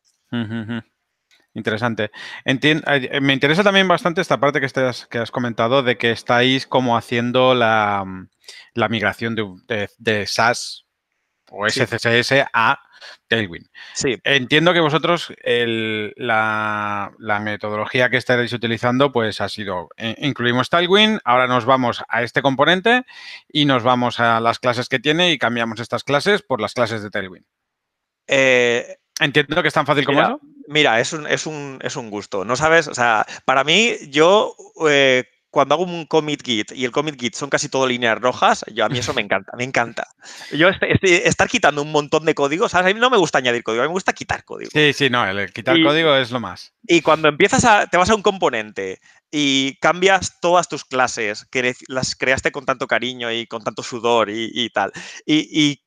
Interesante. 1.55 2.11
Eh, 2.45 3.21
me 3.21 3.33
interesa 3.33 3.65
también 3.65 3.89
bastante 3.89 4.21
esta 4.21 4.39
parte 4.39 4.61
que, 4.61 4.69
que 5.11 5.19
has 5.19 5.31
comentado 5.31 5.83
de 5.83 5.97
que 5.97 6.11
estáis 6.11 6.67
como 6.67 6.97
haciendo 6.97 7.55
la, 7.55 8.05
la 8.75 8.89
migración 8.89 9.35
de, 9.35 9.89
de, 9.99 10.27
SAS 10.27 10.87
o 11.51 11.69
SCSS 11.69 12.47
a 12.53 12.81
Tailwind. 13.29 13.67
Sí. 13.95 14.19
Entiendo 14.25 14.73
que 14.73 14.81
vosotros 14.81 15.33
la, 15.45 17.11
metodología 17.43 18.11
que 18.11 18.17
estáis 18.17 18.53
utilizando 18.53 19.13
pues 19.13 19.41
ha 19.41 19.49
sido, 19.49 19.89
eh, 19.97 20.15
incluimos 20.19 20.71
Tailwind, 20.71 21.21
ahora 21.25 21.47
nos 21.47 21.65
vamos 21.65 22.03
a 22.09 22.23
este 22.23 22.43
componente 22.43 23.05
y 23.49 23.65
nos 23.65 23.83
vamos 23.83 24.21
a 24.21 24.41
las 24.41 24.59
clases 24.59 24.89
que 24.89 24.99
tiene 24.99 25.33
y 25.33 25.39
cambiamos 25.39 25.81
estas 25.81 26.05
clases 26.05 26.43
por 26.43 26.61
las 26.61 26.75
clases 26.75 27.03
de 27.03 27.11
Tailwind. 27.11 27.47
Eh, 28.27 28.99
Entiendo 29.21 29.63
que 29.63 29.69
es 29.69 29.75
tan 29.75 29.87
fácil 29.87 30.05
como 30.05 30.21
eso. 30.21 30.41
Mira, 30.69 31.01
es 31.01 31.13
un, 31.13 31.27
es, 31.27 31.47
un, 31.47 31.79
es 31.83 31.97
un 31.97 32.11
gusto. 32.11 32.45
No 32.45 32.57
sabes, 32.57 32.89
o 32.89 32.95
sea, 32.95 33.27
para 33.45 33.65
mí, 33.65 33.97
yo 34.11 34.55
eh, 34.89 35.25
cuando 35.51 35.75
hago 35.75 35.85
un 35.85 36.05
commit 36.07 36.43
git 36.45 36.73
y 36.73 36.85
el 36.85 36.91
commit 36.91 37.19
git 37.19 37.35
son 37.35 37.49
casi 37.49 37.69
todo 37.69 37.87
líneas 37.87 38.19
rojas, 38.21 38.65
yo 38.73 38.85
a 38.85 38.89
mí 38.89 38.99
eso 38.99 39.15
me 39.15 39.23
encanta, 39.23 39.53
me 39.57 39.65
encanta. 39.65 40.07
Yo 40.53 40.69
estar 40.69 41.49
quitando 41.49 41.83
un 41.83 41.91
montón 41.91 42.25
de 42.25 42.35
códigos, 42.35 42.73
¿sabes? 42.73 42.91
A 42.91 42.95
mí 42.95 43.01
no 43.01 43.11
me 43.11 43.17
gusta 43.17 43.39
añadir 43.39 43.63
código, 43.63 43.83
a 43.83 43.87
mí 43.87 43.89
me 43.89 43.95
gusta 43.95 44.13
quitar 44.13 44.45
código. 44.45 44.71
Sí, 44.73 44.93
sí, 44.93 45.09
no, 45.09 45.27
el 45.27 45.53
quitar 45.53 45.81
código 45.83 46.15
es 46.17 46.31
lo 46.31 46.41
más. 46.41 46.75
Y 46.87 47.01
cuando 47.01 47.29
empiezas 47.29 47.65
a, 47.65 47.87
te 47.87 47.97
vas 47.97 48.11
a 48.11 48.15
un 48.15 48.23
componente 48.23 49.01
y 49.31 49.77
cambias 49.79 50.41
todas 50.41 50.69
tus 50.69 50.85
clases 50.85 51.47
que 51.51 51.75
las 51.89 52.15
creaste 52.15 52.53
con 52.53 52.67
tanto 52.67 52.87
cariño 52.87 53.33
y 53.33 53.47
con 53.47 53.63
tanto 53.63 53.83
sudor 53.83 54.31
y, 54.31 54.71
tal, 54.71 54.93
y, 55.25 55.49
y 55.51 55.83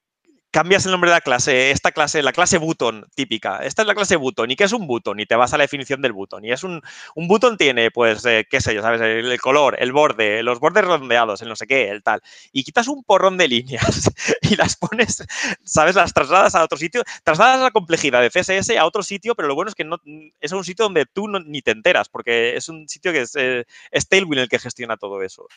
cambias 0.51 0.85
el 0.85 0.91
nombre 0.91 1.09
de 1.09 1.15
la 1.15 1.21
clase, 1.21 1.71
esta 1.71 1.91
clase, 1.91 2.21
la 2.21 2.33
clase 2.33 2.57
button 2.57 3.07
típica, 3.15 3.59
esta 3.59 3.81
es 3.81 3.87
la 3.87 3.95
clase 3.95 4.17
button, 4.17 4.51
¿y 4.51 4.55
qué 4.57 4.65
es 4.65 4.73
un 4.73 4.85
button? 4.85 5.19
Y 5.19 5.25
te 5.25 5.35
vas 5.35 5.53
a 5.53 5.57
la 5.57 5.63
definición 5.63 6.01
del 6.01 6.11
button. 6.11 6.43
Y 6.43 6.51
es 6.51 6.63
un, 6.63 6.81
un 7.15 7.27
button 7.27 7.57
tiene, 7.57 7.89
pues, 7.89 8.25
eh, 8.25 8.45
qué 8.49 8.59
sé 8.59 8.75
yo, 8.75 8.81
¿sabes? 8.81 8.99
El, 9.01 9.39
color, 9.39 9.77
el 9.79 9.93
borde, 9.93 10.43
los 10.43 10.59
bordes 10.59 10.83
redondeados, 10.83 11.41
el 11.41 11.49
no 11.49 11.55
sé 11.55 11.67
qué, 11.67 11.89
el 11.89 12.03
tal. 12.03 12.21
Y 12.51 12.63
quitas 12.63 12.89
un 12.89 13.03
porrón 13.03 13.37
de 13.37 13.47
líneas 13.47 14.11
y 14.41 14.55
las 14.57 14.75
pones, 14.75 15.25
¿sabes? 15.63 15.95
Las 15.95 16.13
trasladas 16.13 16.53
a 16.55 16.63
otro 16.63 16.77
sitio, 16.77 17.03
trasladas 17.23 17.61
la 17.61 17.71
complejidad 17.71 18.21
de 18.21 18.29
CSS 18.29 18.71
a 18.77 18.85
otro 18.85 19.03
sitio, 19.03 19.35
pero 19.35 19.47
lo 19.47 19.55
bueno 19.55 19.69
es 19.69 19.75
que 19.75 19.85
no, 19.85 19.99
es 20.39 20.51
un 20.51 20.65
sitio 20.65 20.83
donde 20.83 21.05
tú 21.05 21.29
ni 21.29 21.61
te 21.61 21.71
enteras, 21.71 22.09
porque 22.09 22.57
es 22.57 22.67
un 22.67 22.89
sitio 22.89 23.13
que 23.13 23.21
es, 23.21 23.35
eh, 23.37 23.65
Tailwind 24.09 24.41
el 24.41 24.49
que 24.49 24.59
gestiona 24.59 24.97
todo 24.97 25.21
eso. 25.21 25.47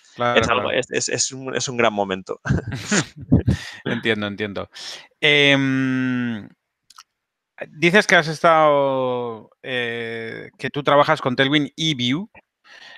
es, 0.72 1.08
es, 1.08 1.32
un, 1.32 1.56
es 1.56 1.68
un 1.68 1.76
gran 1.76 1.92
momento. 1.92 2.40
entiendo, 3.84 4.28
entiendo. 4.28 4.70
Em, 5.20 6.48
dices 7.68 8.06
que 8.06 8.16
has 8.16 8.28
estado, 8.28 9.50
eh, 9.62 10.50
que 10.58 10.70
tú 10.70 10.82
trabajas 10.82 11.20
con 11.20 11.36
Tailwind 11.36 11.70
y 11.76 11.94
Vue. 11.94 12.26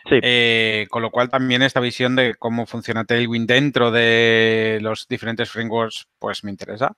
Eh, 0.08 0.86
con 0.88 1.02
lo 1.02 1.10
cual 1.10 1.28
también 1.28 1.62
esta 1.62 1.80
visión 1.80 2.14
de 2.14 2.36
cómo 2.36 2.64
funciona 2.66 3.04
Tailwind 3.04 3.48
dentro 3.48 3.90
de 3.90 4.78
los 4.80 5.08
diferentes 5.08 5.50
frameworks, 5.50 6.06
pues 6.20 6.44
me 6.44 6.52
interesa. 6.52 6.96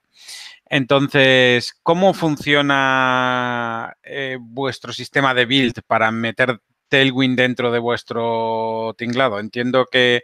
Entonces, 0.65 1.73
¿cómo 1.81 2.13
funciona 2.13 3.95
eh, 4.03 4.37
vuestro 4.39 4.93
sistema 4.93 5.33
de 5.33 5.45
build 5.47 5.81
para 5.87 6.11
meter 6.11 6.61
Tailwind 6.87 7.35
dentro 7.35 7.71
de 7.71 7.79
vuestro 7.79 8.93
tinglado? 8.95 9.39
Entiendo 9.39 9.87
que, 9.91 10.21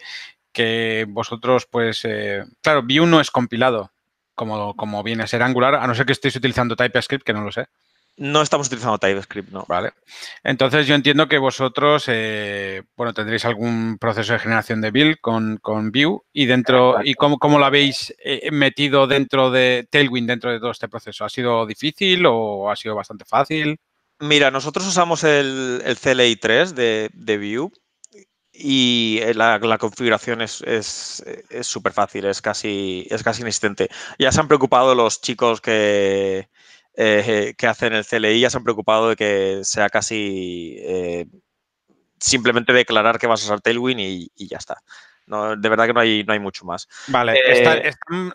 que 0.51 1.07
vosotros, 1.09 1.67
pues, 1.69 2.07
claro, 2.61 2.83
Vue 2.83 3.07
no 3.07 3.19
es 3.19 3.31
compilado, 3.31 3.91
como, 4.35 4.75
como 4.75 5.01
viene 5.03 5.23
a 5.23 5.27
ser 5.27 5.41
Angular, 5.41 5.75
a 5.75 5.87
no 5.87 5.95
ser 5.95 6.05
que 6.05 6.13
estéis 6.13 6.35
utilizando 6.35 6.75
TypeScript, 6.75 7.25
que 7.25 7.33
no 7.33 7.41
lo 7.41 7.51
sé. 7.51 7.67
No 8.17 8.41
estamos 8.41 8.67
utilizando 8.67 8.97
TypeScript, 8.97 9.51
no. 9.51 9.65
Vale. 9.67 9.91
Entonces 10.43 10.87
yo 10.87 10.95
entiendo 10.95 11.27
que 11.27 11.37
vosotros, 11.37 12.05
eh, 12.07 12.83
bueno, 12.95 13.13
tendréis 13.13 13.43
algún 13.43 13.97
proceso 13.99 14.31
de 14.33 14.39
generación 14.39 14.79
de 14.79 14.91
build 14.91 15.17
con, 15.19 15.57
con 15.57 15.91
Vue 15.91 16.21
y 16.31 16.45
dentro, 16.45 16.99
¿y 17.03 17.15
cómo, 17.15 17.37
cómo, 17.39 17.59
lo 17.59 17.65
habéis 17.65 18.15
eh, 18.23 18.49
metido 18.51 19.05
dentro 19.05 19.51
de 19.51 19.87
Tailwind, 19.89 20.29
dentro 20.29 20.51
de 20.51 20.59
todo 20.59 20.71
este 20.71 20.87
proceso? 20.87 21.25
¿Ha 21.25 21.29
sido 21.29 21.65
difícil 21.65 22.25
o 22.25 22.71
ha 22.71 22.75
sido 22.77 22.95
bastante 22.95 23.25
fácil? 23.25 23.77
Mira, 24.19 24.49
nosotros 24.49 24.87
usamos 24.87 25.25
el, 25.25 25.81
el 25.83 25.97
CLI 25.97 26.37
3 26.37 26.73
de, 26.73 27.09
de 27.13 27.37
Vue 27.37 27.69
y 28.57 29.19
eh, 29.21 29.33
la, 29.33 29.77
configuración 29.77 30.41
es 30.41 31.23
súper 31.61 31.93
fácil, 31.93 32.25
es 32.25 32.41
casi, 32.41 33.07
es 33.09 33.23
casi 33.23 33.41
inexistente. 33.41 33.89
Ya 34.17 34.31
se 34.31 34.39
han 34.39 34.47
preocupado 34.47 34.95
los 34.95 35.21
chicos 35.21 35.61
que, 35.61 36.49
eh, 36.97 37.55
que 37.57 37.67
hacen 37.67 37.93
el 37.93 38.05
CLI, 38.05 38.39
ya 38.39 38.49
se 38.49 38.57
han 38.57 38.63
preocupado 38.63 39.09
de 39.09 39.15
que 39.17 39.59
sea 39.63 39.89
casi 39.89 40.77
eh, 40.79 41.25
simplemente 42.19 42.71
declarar 42.71 43.19
que 43.19 43.27
vas 43.27 43.41
a 43.41 43.45
usar 43.45 43.59
Tailwind 43.59 43.99
y, 43.99 44.47
ya 44.47 44.57
está. 44.57 44.77
No, 45.27 45.57
de 45.57 45.69
verdad 45.69 45.87
que 45.87 45.93
no 45.93 45.99
hay, 45.99 46.23
no 46.23 46.33
hay 46.33 46.39
mucho 46.39 46.65
más. 46.65 46.87
Vale, 47.07 47.37
¿están, 47.45 48.31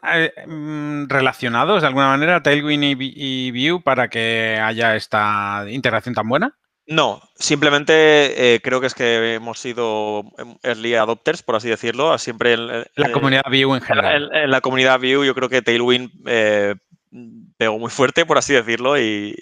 mm, 0.46 1.09
relacionados 1.09 1.80
de 1.80 1.87
alguna 1.88 2.09
manera 2.09 2.42
Tailwind 2.42 2.85
y, 2.85 2.96
y 2.98 3.50
Vue 3.52 3.83
para 3.83 4.09
que 4.11 4.61
haya 4.62 4.94
esta 4.94 5.64
integración 5.68 6.14
tan 6.14 6.28
buena? 6.28 6.59
No, 6.90 7.22
simplemente 7.37 8.55
eh, 8.55 8.61
creo 8.61 8.81
que 8.81 8.88
es 8.88 8.94
que 8.94 9.35
hemos 9.35 9.61
sido 9.61 10.24
early 10.64 10.96
adopters, 10.96 11.40
por 11.40 11.55
así 11.55 11.68
decirlo. 11.68 12.18
Siempre 12.18 12.55
en, 12.55 12.66
la 12.96 13.12
comunidad 13.12 13.44
Vue 13.46 13.76
en 13.76 13.81
general. 13.81 14.29
En, 14.35 14.50
la 14.50 14.61
comunidad 14.61 14.98
Vue 14.98 15.24
yo 15.24 15.33
creo 15.33 15.48
que 15.48 15.62
Tailwind 15.62 16.11
eh, 16.26 16.74
pegó 17.57 17.79
muy 17.79 17.90
fuerte, 17.92 18.26
por 18.26 18.38
así 18.38 18.55
decirlo, 18.55 18.98
y, 18.98 19.37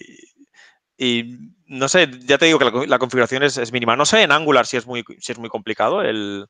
no 1.65 1.89
sé, 1.89 2.11
ya 2.27 2.37
te 2.37 2.45
digo 2.45 2.59
que 2.59 2.87
la, 2.87 2.99
configuración 2.99 3.43
es, 3.43 3.73
mínima. 3.73 3.97
No 3.97 4.05
sé 4.05 4.21
en 4.21 4.33
Angular 4.33 4.67
si 4.67 4.77
es 4.77 4.87
muy, 4.87 5.03
si 5.19 5.33
es 5.33 5.39
muy 5.39 5.49
complicado 5.49 6.03
el... 6.03 6.49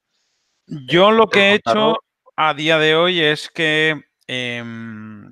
Yo 0.67 1.13
lo 1.13 1.29
que 1.29 1.51
he 1.51 1.55
hecho 1.55 1.99
a 2.35 2.55
día 2.55 2.77
de 2.81 2.97
hoy 2.97 3.21
es 3.21 3.49
que 3.51 4.03
em, 4.27 5.31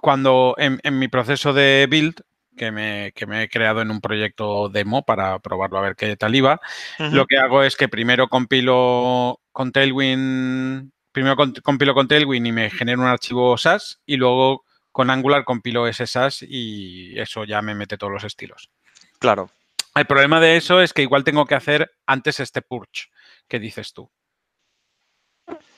cuando 0.00 0.54
en, 0.56 0.98
mi 0.98 1.08
proceso 1.08 1.52
de 1.52 1.86
build 1.90 2.22
que 2.56 2.72
me, 2.72 3.12
he 3.42 3.48
creado 3.48 3.82
en 3.82 3.90
un 3.90 4.00
proyecto 4.00 4.68
demo 4.68 5.04
para 5.04 5.38
probarlo 5.38 5.78
a 5.78 5.82
ver 5.82 5.96
qué 5.96 6.16
tal 6.16 6.34
iba. 6.34 6.60
Lo 6.98 7.26
que 7.26 7.38
hago 7.38 7.62
es 7.62 7.76
que 7.76 7.88
primero 7.88 8.28
compilo 8.28 9.40
con 9.52 9.72
Tailwind, 9.72 10.90
primero 11.12 11.36
compilo 11.62 11.94
con 11.94 12.08
Tailwind 12.08 12.46
y 12.46 12.52
me 12.52 12.70
genero 12.70 13.02
un 13.02 13.08
archivo 13.08 13.56
SAS 13.56 14.00
y 14.06 14.16
luego 14.16 14.64
con 14.90 15.10
Angular 15.10 15.44
compilo 15.44 15.86
ese 15.86 16.06
SAS 16.06 16.42
y 16.42 17.18
eso 17.18 17.44
ya 17.44 17.62
me 17.62 17.74
mete 17.74 17.98
todos 17.98 18.12
los 18.12 18.24
estilos. 18.24 18.70
Claro. 19.18 19.50
El 19.94 20.06
problema 20.06 20.40
de 20.40 20.56
eso 20.56 20.80
es 20.80 20.92
que 20.92 21.02
igual 21.02 21.24
tengo 21.24 21.46
que 21.46 21.54
hacer 21.54 21.90
antes 22.06 22.40
este 22.40 22.62
purge 22.62 23.08
que 23.48 23.58
dices 23.58 23.92
tú. 23.92 24.10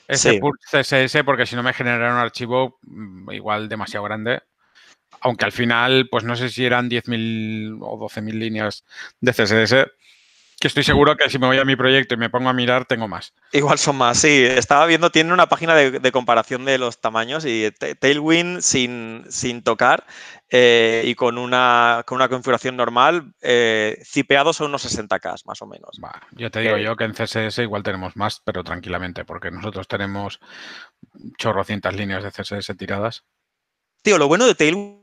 Ese 0.07 0.38
purge 0.41 0.83
CSS 0.83 1.23
porque 1.25 1.47
si 1.47 1.55
no 1.55 1.62
me 1.62 1.75
genera 1.75 2.12
un 2.12 2.19
archivo 2.19 2.79
mm, 2.83 3.31
igual 3.33 3.69
demasiado 3.69 4.05
grande 4.05 4.43
aunque 5.21 5.44
al 5.44 5.53
final, 5.53 6.09
pues 6.11 6.25
no 6.25 6.37
sé 6.37 6.49
si 6.49 6.64
eran 6.64 6.88
10.000 6.88 7.79
o 7.81 7.99
12.000 7.99 8.33
líneas 8.33 8.85
de 9.21 9.33
CSS, 9.33 9.75
que 10.61 10.66
estoy 10.66 10.83
seguro 10.83 11.16
que 11.16 11.31
si 11.31 11.38
me 11.38 11.47
voy 11.47 11.59
a 11.59 11.64
mi 11.64 11.77
proyecto 11.77 12.14
y 12.14 12.16
me 12.16 12.31
pongo 12.31 12.49
a 12.49 12.53
mirar, 12.53 12.85
tengo 12.85 13.07
más. 13.07 13.33
Igual 13.53 13.79
son 13.79 13.97
más, 13.97 14.18
sí. 14.18 14.44
Estaba 14.44 14.87
viendo, 14.87 15.11
tiene 15.11 15.33
una 15.33 15.49
página 15.49 15.77
de, 15.77 16.12
comparación 16.12 16.64
de 16.64 16.79
los 16.79 17.01
tamaños 17.01 17.44
y 17.47 17.71
Tailwind 17.71 18.61
sin, 18.61 19.25
sin 19.29 19.62
tocar 19.62 20.05
eh, 20.51 21.05
y 21.07 21.14
con 21.14 21.38
una, 21.38 22.03
con 22.07 22.16
una 22.16 22.29
configuración 22.29 22.77
normal, 22.77 23.35
eh, 23.40 24.03
cipeados 24.05 24.57
son 24.57 24.71
unos 24.71 24.85
60K 24.85 25.44
más 25.44 25.62
o 25.62 25.66
menos. 25.66 26.01
yo 26.33 26.51
te 26.51 26.61
digo 26.61 26.77
yo 26.77 26.97
que 26.97 27.05
en 27.05 27.12
CSS 27.12 27.59
igual 27.59 27.85
tenemos 27.85 28.16
más, 28.16 28.42
pero 28.44 28.64
tranquilamente, 28.64 29.25
porque 29.25 29.53
nosotros 29.53 29.87
tenemos 29.87 30.40
chorrocientas 31.38 31.94
líneas 31.94 32.25
de 32.25 32.33
CSS 32.33 32.77
tiradas. 32.77 33.25
Tío, 34.03 34.18
lo 34.18 34.27
bueno 34.27 34.47
de 34.47 34.57
Tailwind 34.57 34.98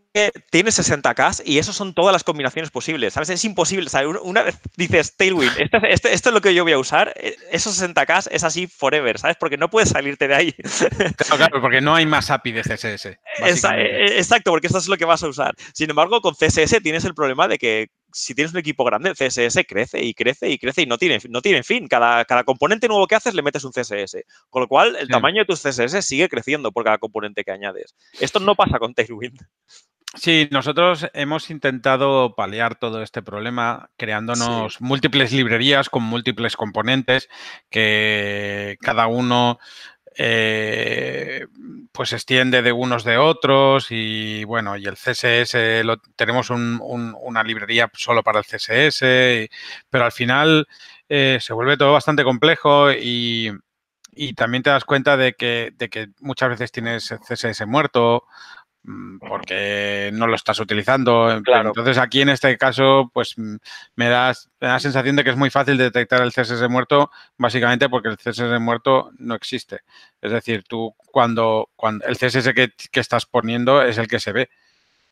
tiene 0.50 0.70
60K 0.70 1.44
y 1.46 1.58
eso 1.58 1.74
son 1.74 1.94
todas 1.94 2.14
las 2.14 2.24
combinaciones 2.24 2.72
posibles, 2.72 3.14
¿sabes? 3.14 3.30
Es 3.30 3.44
imposible, 3.44 3.90
Una 4.24 4.44
vez 4.44 4.58
dices 4.78 5.16
Tailwind, 5.18 5.52
esto, 5.90 6.08
es 6.10 6.26
lo 6.26 6.42
que 6.42 6.54
yo 6.54 6.64
voy 6.64 6.74
a 6.74 6.80
usar, 6.80 7.14
eh, 7.18 7.36
esos 7.52 7.82
60K 7.82 8.30
es 8.32 8.44
así 8.44 8.68
forever, 8.68 9.20
¿sabes? 9.20 9.36
Porque 9.38 9.58
no 9.58 9.70
puedes 9.70 9.90
salirte 9.90 10.28
de 10.28 10.36
ahí. 10.36 10.56
Claro, 11.36 11.60
porque 11.60 11.82
no 11.82 11.94
hay 11.94 12.06
más 12.06 12.30
API 12.30 12.54
de 12.54 12.62
CSS. 12.62 13.06
Eh, 13.06 13.18
exacto, 14.18 14.52
porque 14.52 14.68
esto 14.68 14.80
es 14.80 14.88
lo 14.88 14.96
que 14.96 15.06
vas 15.06 15.22
a 15.24 15.28
usar. 15.28 15.54
Sin 15.74 15.90
embargo, 15.90 16.22
con 16.22 16.34
CSS 16.34 16.82
tienes 16.82 17.04
el 17.04 17.14
problema 17.14 17.48
de 17.48 17.58
que 17.58 17.90
si 18.16 18.34
tienes 18.34 18.54
un 18.54 18.60
equipo 18.60 18.86
grande, 18.86 19.10
el 19.10 19.16
CSS 19.16 19.66
crece 19.68 20.02
y 20.02 20.14
crece 20.14 20.50
y 20.50 20.58
crece 20.58 20.84
y 20.84 20.86
no 20.86 20.98
tiene, 20.98 21.20
no 21.30 21.42
tiene 21.42 21.64
fin. 21.64 21.88
Cada, 21.88 22.24
cada 22.24 22.46
componente 22.46 22.88
nuevo 22.88 23.08
que 23.08 23.16
haces 23.16 23.34
le 23.34 23.42
metes 23.42 23.66
un 23.66 23.74
CSS. 23.74 24.24
Con 24.50 24.62
lo 24.62 24.68
cual, 24.70 24.96
el 24.96 25.10
tamaño 25.10 25.42
de 25.42 25.46
tus 25.46 25.62
CSS 25.62 26.06
sigue 26.06 26.30
creciendo 26.30 26.72
por 26.72 26.86
cada 26.86 26.98
componente 26.98 27.44
que 27.44 27.52
añades. 27.52 27.94
Esto 28.20 28.40
no 28.40 28.56
pasa 28.56 28.80
con 28.80 28.94
Tailwind. 28.94 29.42
Sí, 30.16 30.48
nosotros 30.50 31.08
hemos 31.14 31.50
intentado 31.50 32.36
paliar 32.36 32.76
todo 32.76 33.02
este 33.02 33.22
problema 33.22 33.90
creándonos 33.98 34.80
múltiples 34.80 35.34
librerías 35.34 35.90
con 35.90 36.04
múltiples 36.04 36.56
componentes 36.56 37.28
que 37.70 38.78
cada 38.80 39.08
uno 39.08 39.60
eh, 40.18 41.46
pues 41.92 42.14
extiende 42.14 42.62
de 42.62 42.72
unos 42.72 43.04
de 43.04 43.18
otros 43.18 43.88
y 43.90 44.46
bueno, 44.46 44.78
y 44.78 44.86
el 44.86 44.96
CSS 44.96 45.84
lo, 45.84 45.98
tenemos 46.16 46.50
una 46.50 47.44
librería 47.44 47.92
solo 47.94 48.24
para 48.24 48.40
el 48.40 48.46
CSS, 48.46 49.50
pero 49.90 50.06
al 50.06 50.14
final 50.14 50.66
eh, 51.10 51.40
se 51.42 51.54
vuelve 51.54 51.76
todo 51.76 51.92
bastante 51.92 52.24
complejo 52.24 52.94
y, 52.94 53.52
y 54.14 54.34
también 54.34 54.64
te 54.64 54.70
das 54.70 54.86
cuenta 54.86 55.18
de 55.18 55.34
que, 55.34 55.74
de 55.76 55.90
que 55.90 56.08
muchas 56.22 56.50
veces 56.50 56.72
tienes 56.72 57.14
CSS 57.28 57.68
muerto 57.68 58.24
porque 59.20 60.12
no 60.14 60.28
lo 60.28 60.36
estás 60.36 60.60
utilizando. 60.60 61.42
Claro. 61.44 61.70
Entonces 61.70 61.98
aquí 61.98 62.22
en 62.22 62.30
este 62.30 62.58
caso, 62.58 63.10
pues 63.14 63.38
mm, 63.38 63.56
me 63.96 64.10
das 64.10 64.50
la 64.60 64.80
sensación 64.80 65.16
de 65.16 65.24
que 65.24 65.32
es 65.32 65.36
muy 65.36 65.50
fácil 65.50 65.78
detectar 65.78 66.22
el 66.22 66.32
CSS 66.32 66.70
muerto, 66.70 67.12
básicamente 67.38 67.90
porque 67.90 68.10
el 68.10 68.18
CSS 68.18 68.60
muerto 68.60 69.12
no 69.18 69.36
existe. 69.36 69.82
Es 70.22 70.32
decir, 70.32 70.64
tú 70.68 70.96
cuando, 70.98 71.70
cuando 71.76 72.06
el 72.06 72.18
CSS 72.18 72.54
que, 72.54 72.72
que 72.92 73.00
estás 73.00 73.26
poniendo 73.26 73.82
es 73.82 73.98
el 73.98 74.08
que 74.08 74.20
se 74.20 74.32
ve. 74.32 74.50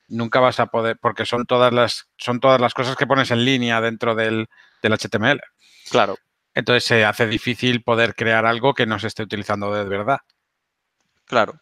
Nunca 0.09 0.39
vas 0.39 0.59
a 0.59 0.67
poder, 0.67 0.97
porque 0.99 1.25
son 1.25 1.45
todas 1.45 1.73
las, 1.73 2.09
son 2.17 2.39
todas 2.39 2.59
las 2.59 2.73
cosas 2.73 2.95
que 2.95 3.07
pones 3.07 3.31
en 3.31 3.45
línea 3.45 3.81
dentro 3.81 4.13
del, 4.13 4.47
del 4.81 4.93
HTML. 4.93 5.41
Claro. 5.89 6.17
Entonces 6.53 6.83
se 6.83 7.05
hace 7.05 7.25
difícil 7.25 7.83
poder 7.83 8.13
crear 8.13 8.45
algo 8.45 8.73
que 8.73 8.85
no 8.85 8.99
se 8.99 9.07
esté 9.07 9.23
utilizando 9.23 9.73
de 9.73 9.85
verdad. 9.85 10.19
Claro. 11.25 11.59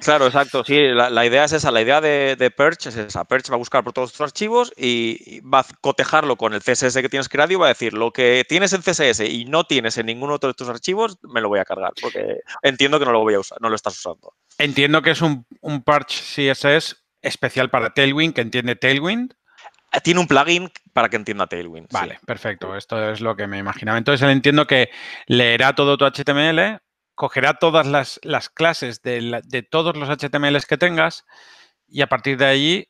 Claro, 0.00 0.26
exacto. 0.26 0.64
Sí, 0.64 0.78
la, 0.88 1.10
la 1.10 1.26
idea 1.26 1.44
es 1.44 1.52
esa. 1.52 1.70
La 1.70 1.82
idea 1.82 2.00
de, 2.00 2.36
de, 2.36 2.50
Perch 2.50 2.86
es 2.86 2.96
esa. 2.96 3.24
Perch 3.24 3.50
va 3.50 3.54
a 3.54 3.58
buscar 3.58 3.84
por 3.84 3.92
todos 3.92 4.12
tus 4.12 4.20
archivos 4.20 4.72
y 4.76 5.40
va 5.40 5.60
a 5.60 5.66
cotejarlo 5.80 6.36
con 6.36 6.54
el 6.54 6.60
CSS 6.60 6.94
que 7.00 7.08
tienes 7.08 7.28
creado 7.28 7.52
y 7.52 7.56
va 7.56 7.66
a 7.66 7.70
decir 7.70 7.94
lo 7.94 8.12
que 8.12 8.44
tienes 8.48 8.72
en 8.72 8.82
CSS 8.82 9.20
y 9.20 9.44
no 9.44 9.64
tienes 9.64 9.98
en 9.98 10.06
ninguno 10.06 10.34
otro 10.34 10.48
de 10.48 10.54
tus 10.54 10.68
archivos, 10.68 11.18
me 11.22 11.40
lo 11.40 11.48
voy 11.48 11.60
a 11.60 11.64
cargar 11.64 11.92
porque 12.00 12.40
entiendo 12.62 12.98
que 12.98 13.04
no 13.04 13.12
lo 13.12 13.20
voy 13.20 13.34
a 13.34 13.40
usar, 13.40 13.58
no 13.60 13.68
lo 13.68 13.76
estás 13.76 13.98
usando. 13.98 14.34
Entiendo 14.58 15.02
que 15.02 15.10
es 15.10 15.22
un, 15.22 15.46
un 15.60 15.82
Perch 15.82 16.20
CSS 16.20 16.96
especial 17.22 17.70
para 17.70 17.90
Tailwind 17.90 18.34
que 18.34 18.40
entiende 18.40 18.76
Tailwind. 18.76 19.34
Tiene 20.04 20.20
un 20.20 20.28
plugin 20.28 20.70
para 20.92 21.08
que 21.08 21.16
entienda 21.16 21.46
Tailwind. 21.46 21.88
Vale, 21.90 22.14
sí. 22.14 22.26
perfecto. 22.26 22.76
Esto 22.76 23.10
es 23.10 23.20
lo 23.20 23.34
que 23.34 23.48
me 23.48 23.58
imaginaba. 23.58 23.98
Entonces, 23.98 24.28
entiendo 24.28 24.66
que 24.66 24.90
leerá 25.26 25.74
todo 25.74 25.98
tu 25.98 26.04
HTML, 26.04 26.80
cogerá 27.20 27.58
todas 27.58 27.86
las, 27.86 28.18
las 28.22 28.48
clases 28.48 29.02
de, 29.02 29.68
todos 29.70 29.94
los 29.94 30.08
HTMLs 30.08 30.64
que 30.64 30.78
tengas 30.78 31.26
y 31.86 32.00
a 32.00 32.06
partir 32.06 32.38
de 32.38 32.46
allí 32.46 32.88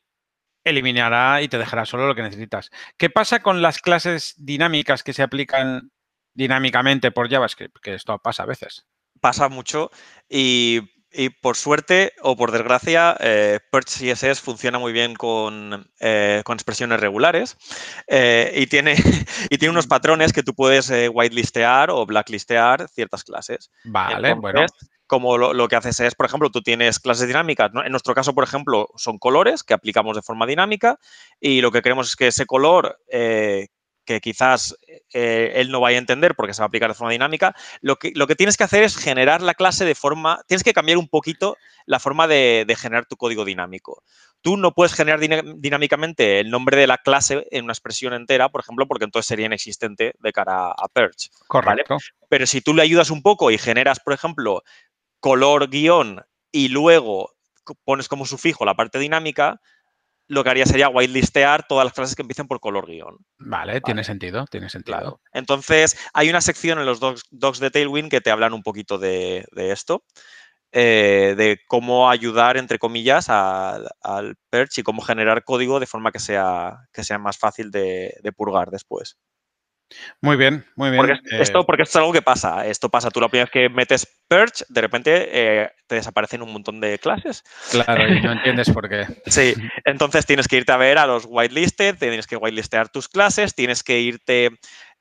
eliminará 0.63 1.41
y 1.41 1.49
te 1.49 1.57
dejará 1.57 1.85
solo 1.85 2.07
lo 2.07 2.15
que 2.15 2.21
necesitas. 2.21 2.69
¿Qué 2.95 3.09
pasa 3.09 3.41
con 3.41 3.61
las 3.61 3.79
clases 3.79 4.35
dinámicas 4.37 5.03
que 5.03 5.11
se 5.11 5.21
aplican 5.21 5.91
dinámicamente 6.33 7.11
por 7.11 7.29
JavaScript? 7.29 7.75
Que 7.81 7.95
esto 7.95 8.17
pasa 8.19 8.43
a 8.43 8.45
veces. 8.45 8.87
Pasa 9.19 9.49
mucho 9.49 9.91
y 10.29 10.79
y 11.13 11.29
por 11.29 11.57
suerte 11.57 12.13
o 12.21 12.35
por 12.35 12.51
desgracia, 12.51 13.15
eh, 13.19 13.59
Perch 13.71 13.89
CSS 13.89 14.39
funciona 14.41 14.79
muy 14.79 14.93
bien 14.93 15.15
con, 15.15 15.89
eh, 15.99 16.41
con 16.45 16.55
expresiones 16.55 16.99
regulares 16.99 17.57
eh, 18.07 18.53
y, 18.55 18.67
tiene, 18.67 18.95
y 19.49 19.57
tiene 19.57 19.71
unos 19.71 19.87
patrones 19.87 20.33
que 20.33 20.43
tú 20.43 20.53
puedes 20.53 20.89
eh, 20.89 21.09
whitelistear 21.09 21.89
o 21.91 22.05
blacklistear 22.05 22.87
ciertas 22.89 23.23
clases. 23.23 23.71
Vale, 23.83 24.29
Entonces, 24.29 24.41
bueno. 24.41 24.65
Como 25.07 25.37
lo, 25.37 25.53
lo, 25.53 25.67
que 25.67 25.75
haces 25.75 25.99
es, 25.99 26.15
por 26.15 26.25
ejemplo, 26.25 26.51
tú 26.51 26.61
tienes 26.61 26.97
clases 26.97 27.27
dinámicas. 27.27 27.73
¿no? 27.73 27.83
En 27.83 27.91
nuestro 27.91 28.13
caso, 28.13 28.33
por 28.33 28.45
ejemplo, 28.45 28.87
son 28.95 29.17
colores 29.17 29.61
que 29.61 29.73
aplicamos 29.73 30.15
de 30.15 30.21
forma 30.21 30.45
dinámica 30.45 30.99
y 31.37 31.59
lo 31.59 31.69
que 31.69 31.81
queremos 31.81 32.07
es 32.07 32.15
que 32.15 32.27
ese 32.27 32.45
color 32.45 32.97
que 34.05 34.19
quizás 34.19 34.75
eh, 35.13 35.53
él 35.55 35.71
no 35.71 35.79
vaya 35.79 35.97
a 35.97 35.99
entender 35.99 36.35
porque 36.35 36.53
se 36.53 36.61
va 36.61 36.65
a 36.65 36.67
aplicar 36.67 36.89
de 36.89 36.95
forma 36.95 37.11
dinámica, 37.11 37.55
lo 37.81 37.97
que, 37.97 38.11
lo 38.15 38.27
que 38.27 38.35
tienes 38.35 38.57
que 38.57 38.63
hacer 38.63 38.83
es 38.83 38.97
generar 38.97 39.41
la 39.41 39.53
clase 39.53 39.85
de 39.85 39.95
forma, 39.95 40.41
tienes 40.47 40.63
que 40.63 40.73
cambiar 40.73 40.97
un 40.97 41.07
poquito 41.07 41.57
la 41.85 41.99
forma 41.99 42.27
de, 42.27 42.65
de 42.67 42.75
generar 42.75 43.05
tu 43.05 43.15
código 43.15 43.45
dinámico. 43.45 44.03
Tú 44.41 44.57
no 44.57 44.73
puedes 44.73 44.93
generar 44.93 45.19
dinámicamente 45.19 46.39
el 46.39 46.49
nombre 46.49 46.75
de 46.75 46.87
la 46.87 46.97
clase 46.97 47.45
en 47.51 47.65
una 47.65 47.73
expresión 47.73 48.13
entera, 48.13 48.49
por 48.49 48.61
ejemplo, 48.61 48.87
porque 48.87 49.05
entonces 49.05 49.27
sería 49.27 49.45
inexistente 49.45 50.13
de 50.17 50.31
cara 50.31 50.71
a 50.71 50.87
Perch. 50.91 51.29
Correcto. 51.47 51.95
¿vale? 51.95 52.03
Pero 52.27 52.47
si 52.47 52.61
tú 52.61 52.73
le 52.73 52.81
ayudas 52.81 53.11
un 53.11 53.21
poco 53.21 53.51
y 53.51 53.59
generas, 53.59 53.99
por 53.99 54.13
ejemplo, 54.13 54.63
color 55.19 55.69
guion 55.69 56.23
y 56.51 56.69
luego 56.69 57.33
pones 57.83 58.07
como 58.07 58.25
sufijo 58.25 58.65
la 58.65 58.75
parte 58.75 58.97
dinámica, 58.97 59.61
lo 60.31 60.45
que 60.45 60.49
haría 60.49 60.65
sería 60.65 60.87
whitelistear 60.87 61.67
todas 61.67 61.83
las 61.83 61.93
clases 61.93 62.15
que 62.15 62.21
empiecen 62.21 62.47
por 62.47 62.61
color 62.61 62.87
guion. 62.87 63.17
Vale, 63.37 63.71
vale, 63.73 63.81
tiene 63.81 64.05
sentido, 64.05 64.45
tiene 64.49 64.69
sentido. 64.69 64.97
Claro. 64.97 65.21
Entonces, 65.33 65.97
hay 66.13 66.29
una 66.29 66.39
sección 66.39 66.79
en 66.79 66.85
los 66.85 67.01
docs, 67.01 67.25
docs 67.31 67.59
de 67.59 67.69
Tailwind 67.69 68.09
que 68.09 68.21
te 68.21 68.31
hablan 68.31 68.53
un 68.53 68.63
poquito 68.63 68.97
de, 68.97 69.45
de 69.51 69.73
esto, 69.73 70.05
eh, 70.71 71.35
de 71.35 71.59
cómo 71.67 72.09
ayudar, 72.09 72.55
entre 72.55 72.79
comillas, 72.79 73.29
al, 73.29 73.89
al, 74.01 74.37
Perch 74.49 74.77
y 74.77 74.83
cómo 74.83 75.01
generar 75.01 75.43
código 75.43 75.81
de 75.81 75.85
forma 75.85 76.13
que 76.13 76.19
sea, 76.19 76.77
que 76.93 77.03
sea 77.03 77.19
más 77.19 77.37
fácil 77.37 77.69
de, 77.69 78.15
de 78.23 78.31
purgar 78.31 78.71
después. 78.71 79.17
Muy 80.21 80.37
bien, 80.37 80.65
muy 80.75 80.91
bien. 80.91 81.01
Porque 81.01 81.19
esto, 81.41 81.59
eh, 81.59 81.63
porque 81.65 81.83
esto 81.83 81.97
es 81.97 82.01
algo 82.01 82.13
que 82.13 82.21
pasa. 82.21 82.65
Esto 82.65 82.89
pasa. 82.89 83.09
Tú 83.09 83.19
la 83.19 83.29
primera 83.29 83.45
vez 83.45 83.51
que 83.51 83.69
metes 83.69 84.07
Perch, 84.27 84.63
de 84.69 84.81
repente 84.81 85.29
eh, 85.31 85.69
te 85.87 85.95
desaparecen 85.95 86.41
un 86.41 86.53
montón 86.53 86.79
de 86.79 86.99
clases. 86.99 87.43
Claro, 87.69 88.07
y 88.07 88.21
no 88.21 88.31
entiendes 88.33 88.69
por 88.69 88.87
qué. 88.89 89.05
Sí, 89.25 89.53
entonces 89.85 90.25
tienes 90.25 90.47
que 90.47 90.57
irte 90.57 90.71
a 90.71 90.77
ver 90.77 90.97
a 90.97 91.07
los 91.07 91.25
whitelisted, 91.27 91.97
tienes 91.97 92.27
que 92.27 92.37
whitelistear 92.37 92.89
tus 92.89 93.07
clases, 93.07 93.53
tienes 93.55 93.83
que 93.83 93.99
irte... 93.99 94.51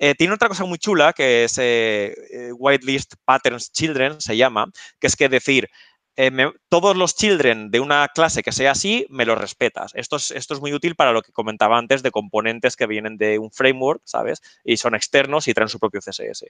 Eh, 0.02 0.14
tiene 0.14 0.32
otra 0.32 0.48
cosa 0.48 0.64
muy 0.64 0.78
chula 0.78 1.12
que 1.12 1.44
es 1.44 1.58
eh, 1.58 2.14
whitelist 2.56 3.16
patterns 3.26 3.70
children, 3.70 4.18
se 4.18 4.34
llama, 4.34 4.66
que 4.98 5.06
es 5.06 5.14
que 5.14 5.28
decir, 5.28 5.68
eh, 6.16 6.30
me, 6.30 6.52
todos 6.68 6.96
los 6.96 7.14
children 7.14 7.70
de 7.70 7.80
una 7.80 8.08
clase 8.08 8.42
que 8.42 8.52
sea 8.52 8.72
así, 8.72 9.06
me 9.10 9.24
los 9.24 9.38
respetas. 9.38 9.92
Esto 9.94 10.16
es, 10.16 10.30
esto 10.30 10.54
es 10.54 10.60
muy 10.60 10.72
útil 10.72 10.94
para 10.96 11.12
lo 11.12 11.22
que 11.22 11.32
comentaba 11.32 11.78
antes 11.78 12.02
de 12.02 12.10
componentes 12.10 12.76
que 12.76 12.86
vienen 12.86 13.16
de 13.16 13.38
un 13.38 13.50
framework, 13.50 14.02
¿sabes? 14.04 14.42
Y 14.64 14.76
son 14.76 14.94
externos 14.94 15.48
y 15.48 15.54
traen 15.54 15.68
su 15.68 15.78
propio 15.78 16.00
CSS. 16.00 16.46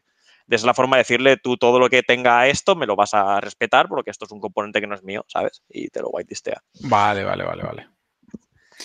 Es 0.49 0.64
la 0.64 0.75
forma 0.75 0.96
de 0.96 1.03
decirle, 1.03 1.37
tú 1.37 1.57
todo 1.57 1.79
lo 1.79 1.88
que 1.88 2.03
tenga 2.03 2.49
esto 2.49 2.75
me 2.75 2.87
lo 2.87 2.96
vas 2.96 3.14
a 3.14 3.40
respetar 3.40 3.88
porque 3.88 4.11
esto 4.11 4.25
es 4.25 4.33
un 4.33 4.40
componente 4.40 4.81
que 4.81 4.87
no 4.87 4.94
es 4.94 5.03
mío, 5.03 5.25
¿sabes? 5.29 5.62
Y 5.68 5.88
te 5.88 6.01
lo 6.01 6.09
whitelistea. 6.09 6.62
Vale, 6.83 7.23
vale, 7.23 7.44
vale, 7.44 7.62
vale. 7.62 7.88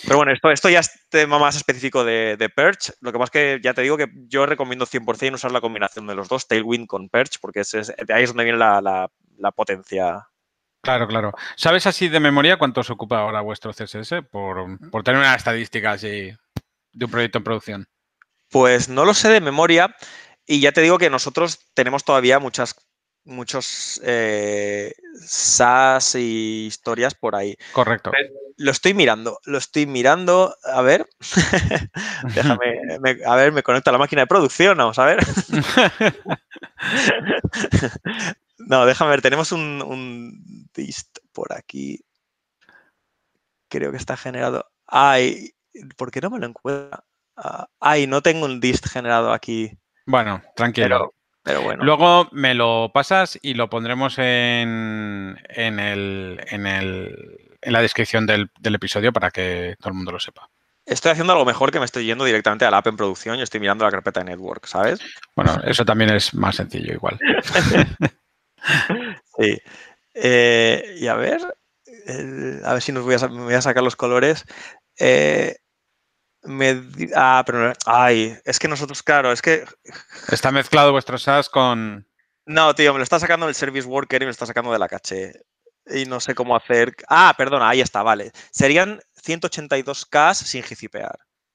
Pero 0.04 0.18
bueno, 0.18 0.34
esto, 0.34 0.52
esto 0.52 0.70
ya 0.70 0.80
es 0.80 0.92
tema 1.10 1.40
más 1.40 1.56
específico 1.56 2.04
de, 2.04 2.36
de, 2.38 2.50
Perch. 2.50 2.94
Lo 3.00 3.12
que 3.12 3.18
pasa 3.18 3.26
es 3.26 3.32
que 3.32 3.60
ya 3.64 3.74
te 3.74 3.82
digo 3.82 3.98
que 3.98 4.08
yo 4.28 4.46
recomiendo 4.46 4.86
100% 4.86 5.36
usar 5.36 5.52
la 5.52 5.62
combinación 5.62 6.06
de 6.06 6.16
los 6.16 6.28
dos, 6.28 6.48
Tailwind 6.48 6.86
con 6.86 7.10
Perch, 7.10 7.40
porque 7.40 7.62
es, 7.62 7.74
es, 7.74 7.88
de 7.96 8.14
ahí 8.14 8.24
es 8.24 8.30
donde 8.30 8.44
viene 8.44 8.60
la, 8.60 8.82
la, 8.82 9.10
la 9.38 9.52
potencia 9.52 10.28
Claro, 10.86 11.08
claro. 11.08 11.34
¿Sabes 11.56 11.88
así 11.88 12.10
de 12.10 12.20
memoria 12.20 12.58
cuánto 12.58 12.84
se 12.84 12.94
ocupa 12.94 13.20
ahora 13.20 13.42
vuestro 13.42 13.74
CSS? 13.74 14.22
Por, 14.30 14.78
por, 14.92 15.04
tener 15.04 15.20
una 15.20 15.34
estadística 15.34 15.92
así 15.92 16.32
de 16.94 17.06
un 17.06 17.12
proyecto 17.12 17.40
en 17.40 17.44
producción. 17.44 17.88
Pues 18.52 18.88
no 18.88 19.04
lo 19.04 19.16
sé 19.16 19.30
de 19.30 19.42
memoria 19.42 19.96
y 20.46 20.60
ya 20.60 20.72
te 20.72 20.82
digo 20.82 21.00
que 21.00 21.10
nosotros 21.10 21.60
tenemos 21.74 22.06
todavía 22.06 22.38
muchas 22.38 22.76
muchos 23.24 24.00
eh, 24.04 24.94
SAS 25.26 26.14
y 26.14 26.68
historias 26.68 27.16
por 27.16 27.36
ahí. 27.36 27.58
Correcto. 27.74 28.12
Lo 28.58 28.70
estoy 28.70 28.94
mirando, 28.94 29.40
lo 29.46 29.58
estoy 29.58 29.88
mirando. 29.88 30.56
A 30.64 30.84
ver, 30.84 31.08
déjame, 32.36 33.00
me, 33.02 33.18
a 33.26 33.36
ver, 33.36 33.52
me 33.52 33.64
conecto 33.64 33.90
a 33.90 33.94
la 33.94 34.00
máquina 34.00 34.22
de 34.22 34.28
producción, 34.28 34.78
vamos 34.78 35.00
a 35.00 35.06
ver. 35.06 35.20
no, 38.60 38.86
déjame 38.86 39.12
ver, 39.12 39.22
tenemos 39.22 39.52
un, 39.52 39.82
un 39.82 40.45
dist 40.76 41.20
por 41.32 41.54
aquí. 41.54 42.00
Creo 43.70 43.92
que 43.92 43.98
está 43.98 44.18
generado. 44.18 44.70
Ay, 44.86 45.56
¿por 45.98 46.12
qué 46.12 46.22
no 46.22 46.30
me 46.30 46.40
lo 46.40 46.48
encuentra? 46.48 47.04
Ay, 47.80 48.08
no 48.08 48.22
tengo 48.22 48.46
un 48.46 48.60
dist 48.60 48.88
generado 48.88 49.34
aquí. 49.34 49.72
Bueno, 50.06 50.42
tranquilo. 50.56 50.88
Pero, 50.88 51.14
pero 51.44 51.62
bueno. 51.62 51.84
Luego 51.84 52.30
me 52.32 52.54
lo 52.54 52.92
pasas 52.94 53.38
y 53.42 53.54
lo 53.56 53.70
pondremos 53.70 54.18
en, 54.20 55.38
en, 55.50 55.80
el, 55.80 56.42
en, 56.48 56.68
el, 56.68 57.58
en 57.62 57.74
la 57.74 57.82
descripción 57.82 58.26
del, 58.26 58.50
del, 58.60 58.76
episodio 58.76 59.12
para 59.12 59.32
que 59.32 59.76
todo 59.80 59.90
el 59.90 59.96
mundo 59.96 60.12
lo 60.12 60.20
sepa. 60.20 60.50
Estoy 60.86 61.12
haciendo 61.12 61.34
algo 61.34 61.46
mejor 61.46 61.72
que 61.72 61.80
me 61.80 61.86
estoy 61.86 62.06
yendo 62.06 62.26
directamente 62.26 62.64
al 62.64 62.74
app 62.76 62.86
en 62.86 62.96
producción 62.96 63.40
y 63.40 63.42
estoy 63.42 63.60
mirando 63.60 63.86
la 63.86 63.92
carpeta 63.92 64.20
de 64.20 64.28
network, 64.28 64.68
¿sabes? 64.68 65.00
Bueno, 65.36 65.60
eso 65.66 65.84
también 65.84 66.12
es 66.12 66.34
más 66.36 66.58
sencillo 66.58 66.94
igual. 66.94 67.18
sí. 69.40 69.60
Eh, 70.16 70.96
y 70.98 71.08
a 71.08 71.16
ver, 71.16 71.42
eh, 71.86 72.62
a 72.64 72.74
ver 72.74 72.82
si 72.82 72.92
nos 72.92 73.04
voy 73.04 73.16
a, 73.16 73.28
me 73.28 73.44
voy 73.44 73.54
a 73.54 73.62
sacar 73.62 73.84
los 73.84 73.96
colores. 73.96 74.46
Eh, 74.98 75.56
me, 76.44 76.82
ah, 77.16 77.44
pero 77.46 77.74
ay, 77.86 78.38
es 78.46 78.60
que 78.60 78.68
nosotros, 78.68 79.04
claro, 79.04 79.32
es 79.32 79.42
que 79.42 79.66
está 80.32 80.52
mezclado 80.52 80.92
vuestro 80.92 81.18
SAS 81.18 81.50
con. 81.50 82.08
No, 82.46 82.74
tío, 82.76 82.94
me 82.94 83.00
lo 83.00 83.04
está 83.04 83.20
sacando 83.20 83.50
el 83.50 83.56
service 83.56 83.88
worker 83.88 84.22
y 84.22 84.26
me 84.26 84.28
lo 84.28 84.32
está 84.32 84.46
sacando 84.46 84.72
de 84.72 84.80
la 84.80 84.88
caché. 84.88 85.34
Y 85.88 86.06
no 86.06 86.20
sé 86.20 86.34
cómo 86.34 86.56
hacer. 86.56 86.96
Ah, 87.10 87.34
perdona, 87.38 87.70
ahí 87.70 87.82
está, 87.82 88.04
vale. 88.04 88.32
Serían 88.52 89.02
182K 89.24 90.34
sin. 90.34 90.64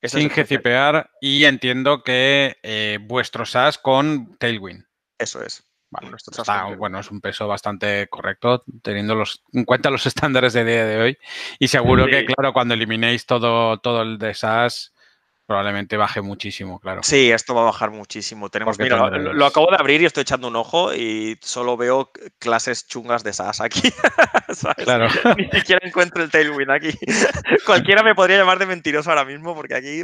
Eso 0.00 0.18
sin 0.18 0.30
gcipear 0.30 1.10
y 1.20 1.44
entiendo 1.44 2.02
que 2.02 2.56
eh, 2.62 2.98
vuestro 3.02 3.44
SAS 3.44 3.78
con 3.78 4.36
Tailwind. 4.38 4.84
Eso 5.18 5.42
es. 5.42 5.69
Vale, 5.90 6.08
está, 6.16 6.66
bueno, 6.76 7.00
es 7.00 7.10
un 7.10 7.20
peso 7.20 7.48
bastante 7.48 8.06
correcto, 8.08 8.62
teniendo 8.82 9.16
los, 9.16 9.42
en 9.52 9.64
cuenta 9.64 9.90
los 9.90 10.06
estándares 10.06 10.52
de 10.52 10.64
día 10.64 10.84
de 10.84 11.00
hoy. 11.00 11.18
Y 11.58 11.66
seguro 11.66 12.04
sí. 12.04 12.10
que, 12.10 12.26
claro, 12.26 12.52
cuando 12.52 12.74
eliminéis 12.74 13.26
todo, 13.26 13.78
todo 13.78 14.02
el 14.02 14.18
de 14.18 14.34
SAS, 14.34 14.92
probablemente 15.50 15.96
baje 15.96 16.20
muchísimo, 16.20 16.78
claro. 16.78 17.00
Sí, 17.02 17.32
esto 17.32 17.56
va 17.56 17.62
a 17.62 17.64
bajar 17.64 17.90
muchísimo. 17.90 18.50
Tenemos, 18.50 18.76
Porque 18.76 18.84
mira, 18.94 19.10
lo, 19.10 19.32
lo 19.32 19.46
acabo 19.46 19.68
de 19.68 19.78
abrir 19.80 20.00
y 20.00 20.04
estoy 20.04 20.20
echando 20.20 20.46
un 20.46 20.54
ojo 20.54 20.94
y 20.94 21.40
solo 21.42 21.76
veo 21.76 22.12
clases 22.38 22.86
chungas 22.86 23.24
de 23.24 23.32
SAS 23.32 23.60
aquí. 23.60 23.82
¿sabes? 24.54 24.84
Claro. 24.84 25.08
Ni 25.36 25.48
siquiera 25.50 25.86
encuentro 25.86 26.22
el 26.22 26.30
Tailwind 26.30 26.70
aquí. 26.70 26.90
Cualquiera 27.66 28.02
me 28.02 28.14
podría 28.14 28.38
llamar 28.38 28.58
de 28.58 28.66
mentiroso 28.66 29.10
ahora 29.10 29.24
mismo 29.24 29.54
porque 29.54 29.74
aquí 29.74 30.02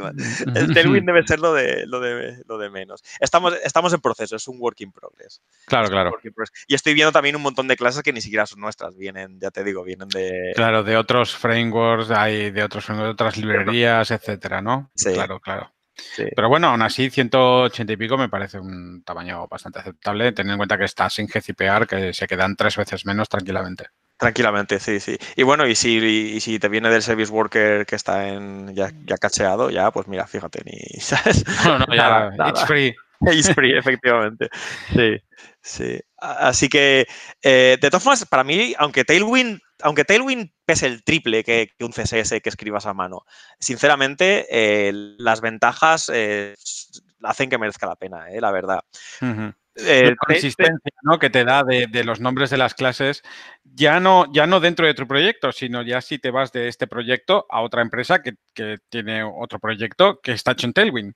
el 0.55 0.75
Tailwind 0.75 1.07
debe 1.07 1.27
ser 1.27 1.41
lo 1.41 1.53
de, 1.53 1.87
lo 1.87 2.01
de, 2.01 2.43
lo 2.47 2.59
de 2.59 2.71
menos. 2.71 3.03
Estamos, 3.21 3.55
estamos 3.65 3.93
en 3.93 4.01
proceso, 4.01 4.37
es 4.37 4.49
un 4.49 4.57
work 4.59 4.81
in 4.81 4.93
progress. 4.93 5.41
Claro, 5.67 5.85
Es 5.85 5.91
claro. 5.91 6.19
Y 6.67 6.75
estoy 6.75 6.95
viendo 6.95 7.13
también 7.13 7.37
un 7.37 7.43
montón 7.43 7.69
de 7.69 7.77
clases 7.77 8.03
que 8.03 8.13
ni 8.13 8.21
siquiera 8.21 8.47
son 8.47 8.61
nuestras, 8.61 8.97
vienen, 8.97 9.39
ya 9.41 9.51
te 9.51 9.65
digo, 9.65 9.85
vienen 9.85 10.09
de... 10.09 10.53
Claro, 10.55 10.83
de 10.83 10.97
otros 10.97 11.37
frameworks, 11.37 12.11
hay 12.11 12.51
de 12.51 12.63
otros 12.63 12.85
frameworks, 12.85 13.09
de 13.09 13.13
otras 13.13 13.37
librerías, 13.37 14.11
etcétera, 14.11 14.63
¿no? 14.63 14.91
Sí. 14.95 15.13
Claro, 15.13 15.36
claro. 15.41 15.73
sí. 15.95 16.25
Pero 16.35 16.49
bueno, 16.49 16.69
aún 16.69 16.83
así, 16.83 17.11
180 17.11 17.93
y 17.93 17.97
pico 17.97 18.17
me 18.19 18.29
parece 18.29 18.59
un 18.59 19.03
tamaño 19.05 19.47
bastante 19.49 19.79
aceptable, 19.81 20.33
teniendo 20.33 20.55
en 20.55 20.59
cuenta 20.59 20.79
que 20.79 20.85
está 20.85 21.09
sin 21.11 21.27
GCPR, 21.27 21.87
que 21.87 22.13
se 22.13 22.27
quedan 22.27 22.57
tres 22.57 22.77
veces 22.77 23.05
menos 23.07 23.29
tranquilamente. 23.29 23.87
Tranquilamente, 24.19 24.81
sí, 24.81 24.99
sí. 24.99 25.19
Y 25.37 25.43
bueno, 25.43 25.67
y 25.67 25.75
si, 25.75 25.99
y 25.99 26.41
si 26.41 26.59
te 26.59 26.69
viene 26.71 26.89
del 26.89 27.03
service 27.03 27.31
worker 27.31 27.85
que 27.85 27.97
está 27.97 28.29
en 28.29 28.75
ya, 28.75 28.91
ya 29.05 29.19
cacheado, 29.19 29.69
ya, 29.69 29.91
pues 29.91 30.09
mira, 30.09 30.27
fíjate, 30.27 30.63
ni 30.65 31.01
sabes. 31.01 31.45
No, 31.67 31.79
no, 31.79 31.87
ya, 31.91 31.97
Nada, 31.97 32.31
nada. 32.31 32.51
it's 32.51 32.65
free. 32.65 32.95
It's 33.21 33.53
free, 33.55 33.77
efectivamente. 33.77 34.49
Sí, 34.95 35.17
sí. 35.63 36.01
Así 36.19 36.69
que, 36.69 37.07
eh, 37.43 37.79
de 37.81 37.91
todas 37.91 38.03
formas, 38.03 38.25
para 38.27 38.45
mí, 38.45 38.75
aunque 38.79 39.05
Tailwind, 39.05 39.61
aunque 39.83 40.05
Tailwind 40.05 40.51
pese 40.65 40.87
el 40.87 41.05
triple 41.05 41.45
que, 41.45 41.71
que 41.79 41.85
un 41.85 41.93
CSS 41.93 42.41
que 42.41 42.49
escribas 42.49 42.87
a 42.87 42.95
mano, 42.95 43.25
sinceramente, 43.59 44.47
eh, 44.51 44.91
las 45.19 45.41
ventajas 45.41 46.11
eh, 46.13 46.55
hacen 47.23 47.51
que 47.51 47.59
merezca 47.59 47.87
la 47.87 47.97
pena, 47.97 48.27
la 48.41 48.51
verdad. 48.51 48.81
Eh, 49.79 50.05
la 50.05 50.11
te- 50.11 50.17
consistencia 50.17 50.93
¿no? 51.03 51.19
que 51.19 51.29
te 51.29 51.45
da 51.45 51.63
de, 51.63 51.87
de 51.87 52.03
los 52.03 52.19
nombres 52.19 52.49
de 52.49 52.57
las 52.57 52.73
clases, 52.73 53.23
ya 53.63 54.01
no, 54.01 54.25
ya 54.33 54.47
no 54.47 54.59
dentro 54.59 54.87
de 54.87 54.95
tu 54.95 55.07
proyecto, 55.07 55.53
sino 55.53 55.83
ya 55.83 56.01
si 56.01 56.19
te 56.19 56.31
vas 56.31 56.51
de 56.53 56.69
este 56.69 56.87
proyecto 56.87 57.47
a 57.51 57.61
otra 57.61 57.83
empresa 57.83 58.23
que, 58.23 58.37
que 58.55 58.79
tiene 58.89 59.23
otro 59.23 59.59
proyecto 59.59 60.19
que 60.23 60.33
está 60.33 60.53
hecho 60.53 60.67
en 60.67 60.73
Tailwind. 60.73 61.15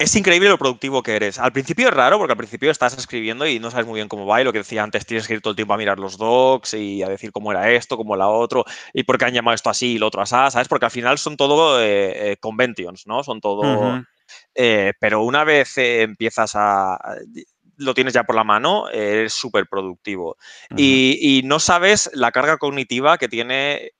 Es 0.00 0.16
increíble 0.16 0.48
lo 0.48 0.56
productivo 0.56 1.02
que 1.02 1.14
eres. 1.14 1.38
Al 1.38 1.52
principio 1.52 1.88
es 1.88 1.92
raro 1.92 2.16
porque 2.16 2.32
al 2.32 2.38
principio 2.38 2.70
estás 2.70 2.96
escribiendo 2.96 3.46
y 3.46 3.58
no 3.58 3.70
sabes 3.70 3.84
muy 3.84 3.96
bien 3.96 4.08
cómo 4.08 4.24
va 4.24 4.40
y 4.40 4.44
lo 4.44 4.52
que 4.52 4.60
decía 4.60 4.82
antes, 4.82 5.04
tienes 5.04 5.28
que 5.28 5.34
ir 5.34 5.42
todo 5.42 5.50
el 5.50 5.56
tiempo 5.56 5.74
a 5.74 5.76
mirar 5.76 5.98
los 5.98 6.16
docs 6.16 6.72
y 6.72 7.02
a 7.02 7.08
decir 7.10 7.32
cómo 7.32 7.52
era 7.52 7.70
esto, 7.70 7.98
cómo 7.98 8.14
era 8.14 8.26
otro 8.26 8.64
y 8.94 9.02
por 9.02 9.18
qué 9.18 9.26
han 9.26 9.34
llamado 9.34 9.54
esto 9.54 9.68
así 9.68 9.88
y 9.88 9.98
lo 9.98 10.06
otro 10.06 10.22
así, 10.22 10.30
¿sabes? 10.30 10.68
Porque 10.68 10.86
al 10.86 10.90
final 10.90 11.18
son 11.18 11.36
todo 11.36 11.82
eh, 11.82 12.32
eh, 12.32 12.36
conventions, 12.40 13.06
¿no? 13.06 13.22
Son 13.22 13.42
todo... 13.42 14.02
Eh, 14.54 14.94
pero 14.98 15.22
una 15.22 15.44
vez 15.44 15.76
eh, 15.76 16.00
empiezas 16.00 16.52
a... 16.54 16.98
lo 17.76 17.92
tienes 17.92 18.14
ya 18.14 18.24
por 18.24 18.36
la 18.36 18.44
mano, 18.44 18.88
eres 18.88 19.34
súper 19.34 19.66
productivo. 19.66 20.38
Y, 20.74 21.18
y 21.20 21.42
no 21.42 21.60
sabes 21.60 22.10
la 22.14 22.32
carga 22.32 22.56
cognitiva 22.56 23.18
que 23.18 23.28
tiene 23.28 23.90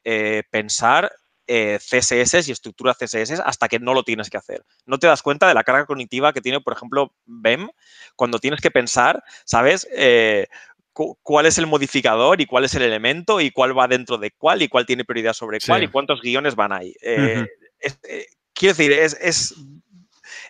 pensar 0.50 1.12
eh, 1.52 1.78
CSS 1.80 2.48
y 2.48 2.52
estructura 2.52 2.94
CSS 2.94 3.40
hasta 3.44 3.68
que 3.68 3.80
no 3.80 3.92
lo 3.92 4.04
tienes 4.04 4.30
que 4.30 4.36
hacer. 4.36 4.64
No 4.86 4.98
te 5.00 5.08
das 5.08 5.20
cuenta 5.20 5.48
de 5.48 5.54
la 5.54 5.64
carga 5.64 5.84
cognitiva 5.84 6.32
que 6.32 6.40
tiene, 6.40 6.60
por 6.60 6.72
ejemplo, 6.74 7.12
BEM, 7.26 7.68
cuando 8.14 8.38
tienes 8.38 8.60
que 8.60 8.70
pensar, 8.70 9.24
¿sabes? 9.44 9.88
Eh, 9.92 10.46
cu- 10.92 11.18
cuál 11.24 11.46
es 11.46 11.58
el 11.58 11.66
modificador 11.66 12.40
y 12.40 12.46
cuál 12.46 12.64
es 12.66 12.74
el 12.76 12.82
elemento 12.82 13.40
y 13.40 13.50
cuál 13.50 13.76
va 13.76 13.88
dentro 13.88 14.16
de 14.16 14.30
cuál 14.30 14.62
y 14.62 14.68
cuál 14.68 14.86
tiene 14.86 15.04
prioridad 15.04 15.32
sobre 15.32 15.58
cuál 15.58 15.80
Sí. 15.80 15.86
y 15.86 15.88
cuántos 15.88 16.20
guiones 16.20 16.54
van 16.54 16.72
ahí. 16.72 16.94
Eh, 17.02 17.46
es- 17.80 17.98
quiero 18.54 18.74
decir, 18.76 18.92
es, 18.92 19.16
es, 19.20 19.54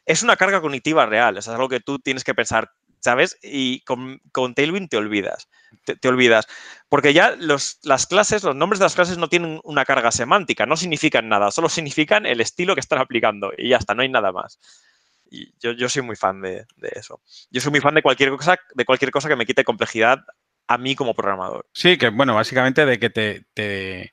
es 0.05 0.23
una 0.23 0.37
carga 0.37 0.61
cognitiva 0.61 1.07
real, 1.07 1.39
es 1.39 1.49
algo 1.49 1.69
que 1.69 1.81
tú 1.81 1.99
tienes 1.99 2.25
que 2.25 2.35
pensar, 2.35 2.71
¿sabes? 3.01 3.39
Y 3.43 3.81
con, 3.83 4.21
Tailwind 4.55 4.89
te 4.89 4.97
olvidas, 4.97 5.49
te, 5.85 6.09
olvidas. 6.09 6.47
Porque 6.89 7.13
ya 7.13 7.37
las 7.37 8.07
clases, 8.07 8.45
los 8.45 8.55
nombres 8.55 8.79
de 8.79 8.85
las 8.85 8.95
clases 8.95 9.19
no 9.19 9.29
tienen 9.29 9.61
una 9.65 9.85
carga 9.85 10.13
semántica, 10.13 10.67
no 10.67 10.77
significan 10.77 11.29
nada, 11.29 11.51
solo 11.51 11.69
significan 11.69 12.27
el 12.27 12.41
estilo 12.41 12.75
que 12.75 12.81
están 12.81 12.99
aplicando 12.99 13.53
y 13.57 13.71
ya 13.71 13.79
está, 13.79 13.95
no 13.95 14.03
hay 14.03 14.09
nada 14.09 14.33
más. 14.33 14.61
Yo, 15.61 15.89
soy 15.89 16.03
muy 16.03 16.17
fan 16.17 16.41
de, 16.43 16.67
eso. 16.93 17.21
Yo 17.51 17.61
soy 17.61 17.71
muy 17.71 17.81
fan 17.81 17.95
de 17.95 18.03
cualquier 18.03 18.31
cosa, 18.31 18.59
de 18.75 18.85
cualquier 18.85 19.11
cosa 19.11 19.29
que 19.29 19.37
me 19.37 19.47
quite 19.47 19.65
complejidad 19.65 20.25
a 20.67 20.79
mí 20.79 20.95
como 20.95 21.15
programador. 21.15 21.69
Sí, 21.73 21.97
que 21.99 22.09
bueno, 22.09 22.35
básicamente 22.35 22.85
de 22.85 22.99
que 22.99 23.11
te- 23.11 24.13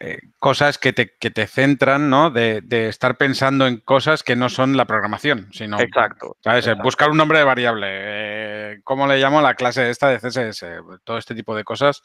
eh, 0.00 0.18
cosas 0.38 0.78
que 0.78 0.92
te, 0.92 1.16
que 1.18 1.30
te 1.30 1.46
centran, 1.46 2.10
¿no? 2.10 2.30
De, 2.30 2.60
de 2.62 2.88
estar 2.88 3.16
pensando 3.16 3.66
en 3.66 3.78
cosas 3.78 4.22
que 4.22 4.36
no 4.36 4.48
son 4.48 4.76
la 4.76 4.84
programación, 4.86 5.48
sino 5.52 5.78
Exacto. 5.80 6.36
¿Sabes? 6.42 6.64
exacto. 6.66 6.82
Buscar 6.82 7.10
un 7.10 7.16
nombre 7.16 7.38
de 7.38 7.44
variable. 7.44 7.86
eh, 7.90 8.80
¿Cómo 8.84 9.06
le 9.06 9.18
llamo 9.18 9.40
la 9.40 9.54
clase 9.54 9.90
esta 9.90 10.08
de 10.08 10.18
CSS? 10.18 10.64
Todo 11.04 11.18
este 11.18 11.34
tipo 11.34 11.54
de 11.54 11.64
cosas. 11.64 12.02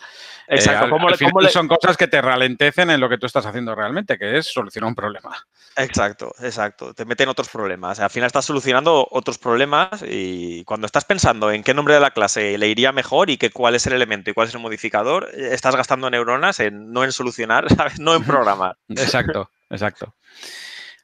eh, 0.47 0.55
Exacto. 0.55 0.85
al- 0.85 0.89
¿Cómo 0.89 1.07
al 1.07 1.15
final 1.15 1.31
cómo 1.31 1.41
le- 1.41 1.49
Son 1.49 1.67
cosas 1.67 1.97
que 1.97 2.07
te 2.07 2.21
ralentecen 2.21 2.89
en 2.89 2.99
lo 2.99 3.09
que 3.09 3.17
tú 3.17 3.25
estás 3.25 3.45
haciendo 3.45 3.73
realmente, 3.75 4.17
que 4.17 4.37
es 4.37 4.47
solucionar 4.47 4.87
un 4.89 4.95
problema. 4.95 5.35
Exacto, 5.75 6.33
exacto. 6.41 6.93
Te 6.93 7.05
meten 7.05 7.29
otros 7.29 7.49
problemas. 7.49 7.99
Al 7.99 8.09
final 8.09 8.27
estás 8.27 8.45
solucionando 8.45 9.07
otros 9.11 9.37
problemas 9.37 10.03
y 10.07 10.63
cuando 10.65 10.85
estás 10.87 11.05
pensando 11.05 11.51
en 11.51 11.63
qué 11.63 11.73
nombre 11.73 11.93
de 11.93 11.99
la 11.99 12.11
clase 12.11 12.57
le 12.57 12.67
iría 12.67 12.91
mejor 12.91 13.29
y 13.29 13.37
que 13.37 13.51
cuál 13.51 13.75
es 13.75 13.85
el 13.87 13.93
elemento 13.93 14.29
y 14.29 14.33
cuál 14.33 14.47
es 14.47 14.53
el 14.55 14.59
modificador, 14.59 15.29
estás 15.35 15.75
gastando 15.75 16.09
neuronas 16.09 16.59
en 16.59 16.91
no 16.91 17.03
en 17.03 17.11
solucionar, 17.11 17.56
¿sabes? 17.75 17.99
no 17.99 18.13
en 18.15 18.23
programar. 18.23 18.77
Exacto, 18.89 19.49
exacto. 19.69 20.13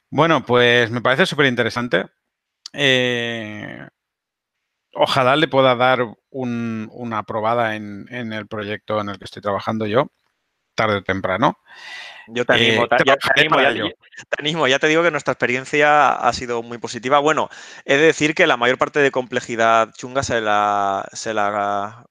Bueno, 0.10 0.45
pues 0.45 0.91
me 0.91 1.01
parece 1.01 1.26
súper 1.26 1.47
interesante. 1.47 2.06
Eh, 2.74 3.88
ojalá 4.93 5.36
le 5.36 5.47
pueda 5.47 5.76
dar 5.76 6.06
un- 6.30 6.89
una 6.91 7.20
aprobada 7.20 7.76
en, 7.76 8.06
en 8.10 8.34
el 8.34 8.47
proyecto 8.47 8.99
en 9.01 9.10
el 9.10 9.18
que 9.18 9.26
estoy 9.26 9.41
trabajando 9.41 9.86
yo, 9.86 10.12
tarde 10.76 10.97
o 10.97 11.04
temprano. 11.04 11.58
Yo 12.28 12.45
te 12.45 12.54
animo, 12.54 12.84
Eh, 12.86 12.88
ya 13.06 13.16
te, 13.18 13.41
animo, 13.41 13.60
ya- 13.62 13.74
te 14.30 14.36
animo, 14.39 14.68
ya 14.68 14.80
te 14.80 14.88
digo 14.88 15.04
que 15.04 15.12
nuestra 15.12 15.34
experiencia 15.34 16.14
ha 16.14 16.32
sido 16.34 16.64
muy 16.64 16.78
positiva. 16.78 17.20
Bueno, 17.20 17.49
he 17.86 17.97
de 17.97 18.06
decir 18.06 18.34
que 18.34 18.47
la 18.47 18.56
mayor 18.58 18.78
parte 18.78 18.99
de 18.99 19.12
complejidad 19.12 19.91
chunga 19.93 20.24
se 20.24 20.39
la, 20.41 21.08
se 21.12 21.34
la 21.34 22.06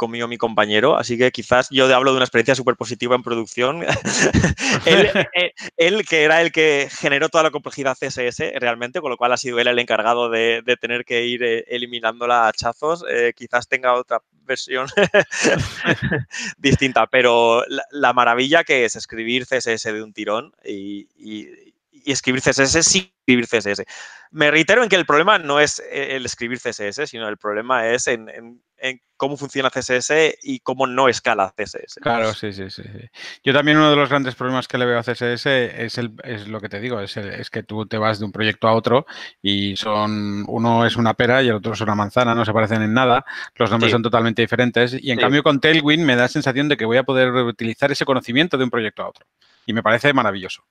comió 0.00 0.26
mi 0.28 0.38
compañero, 0.38 0.96
así 0.96 1.18
que 1.18 1.30
quizás 1.30 1.68
yo 1.70 1.94
hablo 1.94 2.12
de 2.12 2.16
una 2.16 2.24
experiencia 2.24 2.54
súper 2.54 2.74
positiva 2.74 3.14
en 3.14 3.22
producción. 3.22 3.82
él, 4.86 5.10
eh, 5.34 5.52
él, 5.76 6.06
que 6.08 6.22
era 6.24 6.40
el 6.40 6.52
que 6.52 6.88
generó 6.90 7.28
toda 7.28 7.44
la 7.44 7.50
complejidad 7.50 7.98
CSS 8.00 8.54
realmente, 8.58 9.02
con 9.02 9.10
lo 9.10 9.18
cual 9.18 9.32
ha 9.34 9.36
sido 9.36 9.58
él 9.60 9.66
el 9.68 9.78
encargado 9.78 10.30
de, 10.30 10.62
de 10.64 10.76
tener 10.78 11.04
que 11.04 11.26
ir 11.26 11.42
eh, 11.42 11.64
eliminándola 11.68 12.46
a 12.46 12.48
hachazos, 12.48 13.04
eh, 13.10 13.34
quizás 13.36 13.68
tenga 13.68 13.92
otra 13.92 14.22
versión 14.46 14.86
distinta, 16.56 17.06
pero 17.06 17.62
la, 17.68 17.84
la 17.90 18.14
maravilla 18.14 18.64
que 18.64 18.86
es 18.86 18.96
escribir 18.96 19.44
CSS 19.46 19.92
de 19.92 20.02
un 20.02 20.14
tirón 20.14 20.54
y, 20.64 21.08
y- 21.18 21.70
y 22.02 22.12
escribir 22.12 22.40
CSS 22.40 22.82
sin 22.82 23.12
escribir 23.26 23.46
CSS. 23.46 23.84
Me 24.30 24.50
reitero 24.50 24.82
en 24.82 24.88
que 24.88 24.96
el 24.96 25.04
problema 25.04 25.38
no 25.38 25.60
es 25.60 25.80
eh, 25.80 26.16
el 26.16 26.24
escribir 26.24 26.58
CSS, 26.58 27.06
sino 27.10 27.28
el 27.28 27.36
problema 27.36 27.88
es 27.88 28.06
en, 28.06 28.30
en- 28.30 28.62
en 28.80 29.00
cómo 29.16 29.36
funciona 29.36 29.68
CSS 29.70 30.38
y 30.42 30.60
cómo 30.60 30.86
no 30.86 31.08
escala 31.08 31.52
CSS. 31.56 32.00
Claro, 32.00 32.32
sí, 32.32 32.52
sí, 32.52 32.70
sí, 32.70 32.82
sí. 32.82 33.08
Yo 33.44 33.52
también 33.52 33.76
uno 33.76 33.90
de 33.90 33.96
los 33.96 34.08
grandes 34.08 34.34
problemas 34.34 34.66
que 34.66 34.78
le 34.78 34.86
veo 34.86 34.98
a 34.98 35.02
CSS 35.02 35.46
es, 35.84 35.98
el, 35.98 36.12
es 36.24 36.48
lo 36.48 36.60
que 36.60 36.68
te 36.70 36.80
digo, 36.80 37.00
es, 37.00 37.16
el- 37.18 37.34
es 37.34 37.50
que 37.50 37.62
tú 37.62 37.84
te 37.86 37.98
vas 37.98 38.18
de 38.18 38.24
un 38.24 38.32
proyecto 38.32 38.66
a 38.68 38.72
otro 38.74 39.06
y 39.42 39.76
son 39.76 40.44
uno 40.48 40.86
es 40.86 40.96
una 40.96 41.14
pera 41.14 41.42
y 41.42 41.48
el 41.48 41.56
otro 41.56 41.74
es 41.74 41.80
una 41.82 41.94
manzana, 41.94 42.34
no 42.34 42.44
se 42.44 42.52
parecen 42.52 42.80
en 42.82 42.94
nada, 42.94 43.24
los 43.56 43.70
nombres 43.70 43.90
Sí. 43.90 43.92
son 43.92 44.02
totalmente 44.02 44.40
diferentes 44.42 44.94
y 44.98 45.10
en 45.10 45.18
Sí. 45.18 45.22
cambio 45.22 45.42
con 45.42 45.60
Tailwind 45.60 46.04
me 46.04 46.16
da 46.16 46.22
la 46.22 46.28
sensación 46.28 46.68
de 46.68 46.76
que 46.78 46.86
voy 46.86 46.96
a 46.96 47.02
poder 47.02 47.30
reutilizar 47.32 47.92
ese 47.92 48.06
conocimiento 48.06 48.56
de 48.56 48.64
un 48.64 48.70
proyecto 48.70 49.02
a 49.02 49.08
otro 49.10 49.26
y 49.66 49.72
me 49.74 49.82
parece 49.82 50.12
maravilloso. 50.14 50.64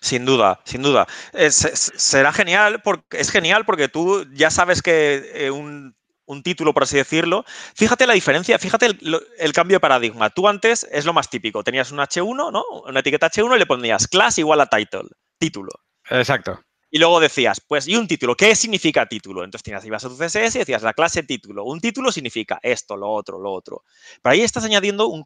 Sin 0.00 0.24
duda, 0.24 0.58
sin 0.64 0.82
duda. 0.82 1.06
Es- 1.32 1.64
es- 1.64 1.92
será 1.94 2.32
genial 2.32 2.82
porque 2.82 3.18
es 3.20 3.30
genial 3.30 3.64
porque 3.64 3.86
tú 3.88 4.26
ya 4.32 4.50
sabes 4.50 4.82
que 4.82 5.30
eh, 5.34 5.52
un, 5.52 5.94
un 6.32 6.42
título, 6.42 6.72
por 6.74 6.84
así 6.84 6.96
decirlo. 6.96 7.44
Fíjate 7.74 8.06
la 8.06 8.14
diferencia, 8.14 8.58
fíjate 8.58 8.86
el, 8.86 9.52
cambio 9.52 9.76
de 9.76 9.80
paradigma. 9.80 10.30
Tú 10.30 10.48
antes 10.48 10.86
es 10.90 11.04
lo 11.04 11.12
más 11.12 11.30
típico. 11.30 11.62
Tenías 11.62 11.92
un 11.92 11.98
H1, 11.98 12.52
¿no? 12.52 12.64
Una 12.86 13.00
etiqueta 13.00 13.30
H1 13.30 13.56
y 13.56 13.58
le 13.58 13.66
ponías 13.66 14.08
class 14.08 14.38
igual 14.38 14.60
a 14.60 14.66
title, 14.66 15.08
título. 15.38 15.70
Exacto. 16.10 16.60
Y 16.94 16.98
luego 16.98 17.20
decías, 17.20 17.58
pues, 17.66 17.88
¿y 17.88 17.96
un 17.96 18.06
título? 18.06 18.36
¿Qué 18.36 18.54
significa 18.54 19.06
título? 19.06 19.44
Entonces 19.44 19.62
tenías, 19.62 19.82
ibas 19.86 20.04
a 20.04 20.10
tu 20.10 20.14
CSS 20.14 20.56
y 20.56 20.58
decías, 20.58 20.82
la 20.82 20.92
clase 20.92 21.22
título. 21.22 21.64
Un 21.64 21.80
título 21.80 22.12
significa 22.12 22.58
esto, 22.62 22.98
lo 22.98 23.08
otro, 23.08 23.38
lo 23.38 23.50
otro. 23.50 23.82
Pero 24.20 24.34
ahí 24.34 24.42
estás 24.42 24.64
añadiendo 24.64 25.08
un, 25.08 25.24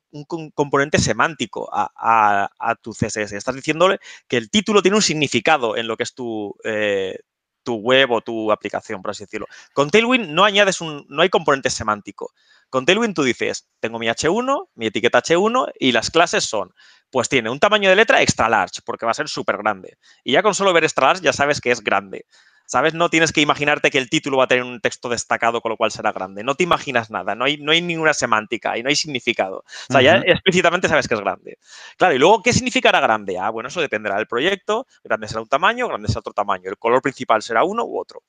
componente 0.54 0.98
semántico 0.98 1.68
a, 1.72 1.90
a- 1.96 2.50
a 2.56 2.74
tu 2.76 2.92
CSS. 2.92 3.32
Estás 3.32 3.56
diciéndole 3.56 3.98
que 4.28 4.36
el 4.36 4.48
título 4.48 4.80
tiene 4.80 4.96
un 4.96 5.02
significado 5.02 5.76
en 5.76 5.88
lo 5.88 5.96
que 5.96 6.04
es 6.04 6.14
tu, 6.14 6.54
eh, 6.62 7.18
tu 7.66 7.74
web 7.74 8.12
o 8.12 8.20
tu 8.20 8.52
aplicación, 8.52 9.02
por 9.02 9.10
así 9.10 9.24
decirlo. 9.24 9.48
Con 9.74 9.90
Tailwind 9.90 10.28
no 10.28 10.44
añades 10.44 10.80
un, 10.80 11.04
no 11.08 11.22
hay 11.22 11.28
componente 11.28 11.68
semántico. 11.68 12.32
Con 12.70 12.86
Tailwind 12.86 13.12
tú 13.12 13.24
dices, 13.24 13.68
tengo 13.80 13.98
mi 13.98 14.06
H1, 14.06 14.68
mi 14.76 14.86
etiqueta 14.86 15.20
H1 15.20 15.72
y 15.80 15.90
las 15.90 16.12
clases 16.12 16.44
son, 16.44 16.72
pues 17.10 17.28
tiene 17.28 17.50
un 17.50 17.58
tamaño 17.58 17.90
de 17.90 17.96
letra 17.96 18.22
extra 18.22 18.48
large 18.48 18.82
porque 18.84 19.04
va 19.04 19.10
a 19.10 19.14
ser 19.14 19.28
súper 19.28 19.56
grande. 19.58 19.98
Y 20.22 20.32
ya 20.32 20.44
con 20.44 20.54
solo 20.54 20.72
ver 20.72 20.84
extra 20.84 21.08
large 21.08 21.24
ya 21.24 21.32
sabes 21.32 21.60
que 21.60 21.72
es 21.72 21.82
grande. 21.82 22.26
¿Sabes? 22.66 22.94
No 22.94 23.08
tienes 23.08 23.32
que 23.32 23.40
imaginarte 23.40 23.90
que 23.90 23.98
el 23.98 24.10
título 24.10 24.38
va 24.38 24.44
a 24.44 24.48
tener 24.48 24.64
un 24.64 24.80
texto 24.80 25.08
destacado, 25.08 25.60
con 25.60 25.70
lo 25.70 25.76
cual 25.76 25.92
será 25.92 26.12
grande. 26.12 26.42
No 26.42 26.56
te 26.56 26.64
imaginas 26.64 27.10
nada, 27.10 27.34
no 27.34 27.44
hay, 27.44 27.58
no 27.58 27.72
hay 27.72 27.80
ninguna 27.80 28.12
semántica 28.12 28.76
y 28.76 28.82
no 28.82 28.88
hay 28.88 28.96
significado. 28.96 29.58
O 29.88 29.92
sea, 29.92 30.02
ya 30.02 30.16
explícitamente 30.16 30.88
sabes 30.88 31.06
que 31.06 31.14
es 31.14 31.20
grande. 31.20 31.58
Claro, 31.96 32.14
y 32.14 32.18
luego, 32.18 32.42
¿qué 32.42 32.52
significará 32.52 33.00
grande? 33.00 33.38
Ah, 33.38 33.50
bueno, 33.50 33.68
eso 33.68 33.80
dependerá 33.80 34.16
del 34.16 34.26
proyecto. 34.26 34.86
Grande 35.04 35.28
será 35.28 35.42
un 35.42 35.48
tamaño, 35.48 35.88
grande 35.88 36.08
será 36.08 36.20
otro 36.20 36.32
tamaño. 36.32 36.68
El 36.68 36.76
color 36.76 37.00
principal 37.00 37.42
será 37.42 37.62
uno 37.64 37.84
u 37.84 38.00
otro. 38.00 38.22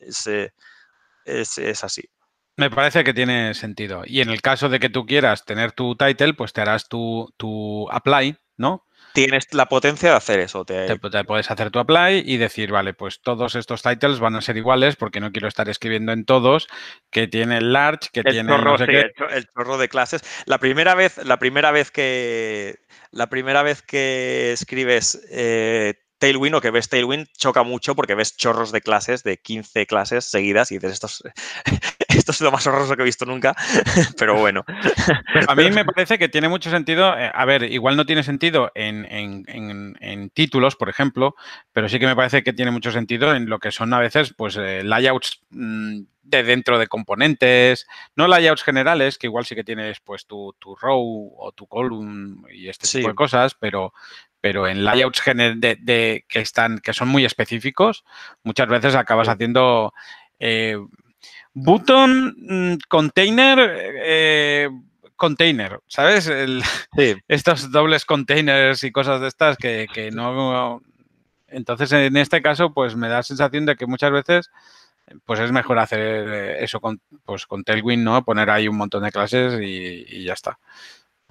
Es, 0.00 0.26
eh, 0.26 0.52
es, 1.24 1.84
así. 1.84 2.02
Me 2.56 2.70
parece 2.70 3.04
que 3.04 3.14
tiene 3.14 3.54
sentido. 3.54 4.02
Y 4.06 4.20
en 4.20 4.30
el 4.30 4.40
caso 4.40 4.68
de 4.68 4.80
que 4.80 4.90
tú 4.90 5.06
quieras 5.06 5.44
tener 5.44 5.72
tu 5.72 5.96
title, 5.96 6.34
pues 6.34 6.52
te 6.52 6.60
harás 6.60 6.88
tu, 6.88 7.32
tu 7.36 7.90
apply, 7.90 8.36
¿no? 8.56 8.86
Tienes 9.12 9.52
la 9.52 9.66
potencia 9.66 10.10
de 10.10 10.16
hacer 10.16 10.40
eso. 10.40 10.64
Te... 10.64 10.96
puedes 11.24 11.50
hacer 11.50 11.70
tu 11.70 11.78
apply 11.78 12.22
y 12.24 12.36
decir, 12.36 12.70
vale, 12.70 12.94
pues 12.94 13.20
todos 13.20 13.54
estos 13.54 13.82
titles 13.82 14.18
van 14.18 14.36
a 14.36 14.40
ser 14.40 14.56
iguales 14.56 14.96
porque 14.96 15.20
no 15.20 15.32
quiero 15.32 15.48
estar 15.48 15.68
escribiendo 15.68 16.12
en 16.12 16.24
todos 16.24 16.68
que 17.10 17.28
tiene 17.28 17.58
el 17.58 17.72
large, 17.72 18.08
que 18.12 18.22
tiene 18.22 18.56
no 18.56 18.78
sé 18.78 18.86
qué. 18.86 19.12
El, 19.30 19.46
chorro 19.46 19.78
de 19.78 19.88
clases. 19.88 20.22
La 20.46 20.58
primera 20.58 20.94
vez, 20.94 21.18
la 21.24 21.38
primera 21.38 21.70
vez 21.70 21.90
que 21.90 22.78
la 23.10 23.28
primera 23.28 23.62
vez 23.62 23.82
que 23.82 24.52
escribes 24.52 25.26
eh, 25.30 25.94
Tailwind 26.22 26.54
o 26.54 26.60
que 26.60 26.70
ves 26.70 26.88
Tailwind 26.88 27.26
choca 27.36 27.64
mucho 27.64 27.96
porque 27.96 28.14
ves 28.14 28.36
chorros 28.36 28.70
de 28.70 28.80
clases, 28.80 29.24
de 29.24 29.38
15 29.38 29.86
clases 29.86 30.24
seguidas 30.24 30.70
y 30.70 30.76
dices, 30.76 30.92
esto 30.92 31.06
es, 31.08 31.24
esto 32.16 32.30
es 32.30 32.40
lo 32.40 32.52
más 32.52 32.64
horroroso 32.64 32.94
que 32.94 33.02
he 33.02 33.04
visto 33.04 33.26
nunca, 33.26 33.56
pero 34.18 34.38
bueno. 34.38 34.64
a 35.48 35.54
mí 35.56 35.68
me 35.72 35.84
parece 35.84 36.20
que 36.20 36.28
tiene 36.28 36.48
mucho 36.48 36.70
sentido, 36.70 37.18
eh, 37.18 37.28
a 37.34 37.44
ver, 37.44 37.64
igual 37.64 37.96
no 37.96 38.06
tiene 38.06 38.22
sentido 38.22 38.70
en, 38.76 39.02
títulos, 40.32 40.76
por 40.76 40.88
ejemplo, 40.88 41.34
pero 41.72 41.88
sí 41.88 41.98
que 41.98 42.06
me 42.06 42.14
parece 42.14 42.44
que 42.44 42.52
tiene 42.52 42.70
mucho 42.70 42.92
sentido 42.92 43.34
en 43.34 43.48
lo 43.48 43.58
que 43.58 43.72
son 43.72 43.92
a 43.92 43.98
veces, 43.98 44.32
pues, 44.36 44.56
eh, 44.56 44.84
layouts 44.84 45.42
mm, 45.50 46.02
de 46.22 46.42
dentro 46.44 46.78
de 46.78 46.86
componentes, 46.86 47.88
no 48.14 48.28
layouts 48.28 48.62
generales, 48.62 49.18
que 49.18 49.26
igual 49.26 49.44
sí 49.44 49.56
que 49.56 49.64
tienes 49.64 49.98
pues 49.98 50.26
tu, 50.26 50.54
row 50.80 51.34
o 51.36 51.50
tu 51.50 51.66
column 51.66 52.46
y 52.52 52.68
este 52.68 52.86
tipo 52.86 53.08
de 53.08 53.14
cosas, 53.16 53.56
pero, 53.58 53.92
pero 54.42 54.66
en 54.66 54.84
layouts 54.84 55.22
de, 55.24 56.24
que 56.28 56.40
están, 56.40 56.80
que 56.80 56.92
son 56.92 57.08
muy 57.08 57.24
específicos, 57.24 58.04
muchas 58.42 58.66
veces 58.66 58.96
acabas 58.96 59.28
haciendo 59.28 59.94
eh, 60.40 60.76
button 61.54 62.34
mm, 62.36 62.78
container 62.88 63.58
eh, 64.02 64.68
container, 65.14 65.78
¿sabes? 65.86 66.28
Estos 67.28 67.70
dobles 67.70 68.04
containers 68.04 68.82
y 68.82 68.90
cosas 68.90 69.20
de 69.20 69.28
estas 69.28 69.56
que, 69.56 69.86
que, 69.94 70.10
no. 70.10 70.82
Entonces, 71.46 71.92
en 71.92 72.16
este 72.16 72.42
caso, 72.42 72.74
pues 72.74 72.96
me 72.96 73.08
da 73.08 73.18
la 73.18 73.22
sensación 73.22 73.64
de 73.64 73.76
que 73.76 73.86
muchas 73.86 74.10
veces 74.10 74.50
pues 75.24 75.38
es 75.38 75.52
mejor 75.52 75.78
hacer 75.78 76.00
eh, 76.00 76.64
eso 76.64 76.80
con, 76.80 77.00
pues 77.24 77.46
con 77.46 77.62
Tailwind, 77.62 78.02
¿no? 78.02 78.24
Poner 78.24 78.50
ahí 78.50 78.66
un 78.66 78.76
montón 78.76 79.04
de 79.04 79.12
clases 79.12 79.60
y, 79.60 80.04
y 80.08 80.24
ya 80.24 80.32
está 80.32 80.58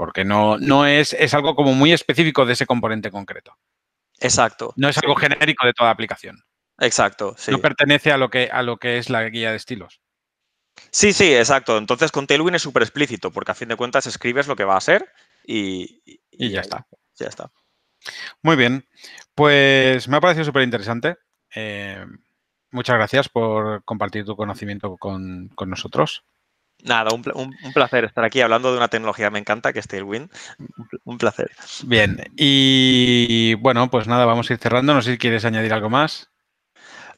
porque 0.01 0.25
no, 0.25 0.57
no 0.57 0.87
es, 0.87 1.13
es 1.13 1.35
algo 1.35 1.55
como 1.55 1.75
muy 1.75 1.91
específico 1.91 2.43
de 2.43 2.53
ese 2.53 2.65
componente 2.65 3.11
concreto. 3.11 3.55
Exacto. 4.19 4.73
No 4.75 4.89
es 4.89 4.97
algo 4.97 5.15
genérico 5.15 5.67
de 5.67 5.73
toda 5.73 5.91
aplicación. 5.91 6.43
Exacto, 6.79 7.35
No 7.49 7.59
pertenece 7.59 8.11
a 8.11 8.17
lo, 8.17 8.31
que, 8.31 8.49
a 8.51 8.63
lo 8.63 8.77
que 8.77 8.97
es 8.97 9.11
la 9.11 9.29
guía 9.29 9.51
de 9.51 9.57
estilos. 9.57 10.01
Sí, 10.89 11.13
sí, 11.13 11.35
exacto. 11.35 11.77
Entonces 11.77 12.11
con 12.11 12.25
Tailwind 12.25 12.55
es 12.55 12.63
súper 12.63 12.81
explícito, 12.81 13.29
porque 13.29 13.51
a 13.51 13.53
fin 13.53 13.67
de 13.67 13.75
cuentas 13.75 14.07
escribes 14.07 14.47
lo 14.47 14.55
que 14.55 14.63
va 14.63 14.75
a 14.75 14.81
ser 14.81 15.07
y, 15.45 16.01
y, 16.31 16.49
ya 16.49 16.61
está. 16.61 16.87
Ya 17.19 17.27
está. 17.27 17.51
Muy 18.41 18.55
bien. 18.55 18.87
Pues 19.35 20.07
me 20.07 20.17
ha 20.17 20.21
parecido 20.21 20.45
súper 20.45 20.63
interesante. 20.63 21.17
Eh, 21.53 22.03
muchas 22.71 22.95
gracias 22.95 23.29
por 23.29 23.83
compartir 23.83 24.25
tu 24.25 24.35
conocimiento 24.35 24.97
con, 24.97 25.49
con 25.49 25.69
nosotros. 25.69 26.23
Nada, 26.83 27.11
un, 27.13 27.53
placer 27.73 28.05
estar 28.05 28.23
aquí 28.23 28.41
hablando 28.41 28.71
de 28.71 28.77
una 28.77 28.87
tecnología 28.87 29.27
que 29.27 29.31
me 29.31 29.39
encanta, 29.39 29.73
que 29.73 29.79
es 29.79 29.87
Tailwind. 29.87 30.29
Un, 31.03 31.17
placer. 31.17 31.51
Bien, 31.83 32.17
y 32.35 33.53
bueno, 33.55 33.89
pues 33.89 34.07
nada, 34.07 34.25
vamos 34.25 34.49
a 34.49 34.53
ir 34.53 34.59
cerrando. 34.59 34.93
No 34.93 35.01
sé 35.01 35.13
si 35.13 35.17
quieres 35.17 35.45
añadir 35.45 35.73
algo 35.73 35.89
más. 35.89 36.30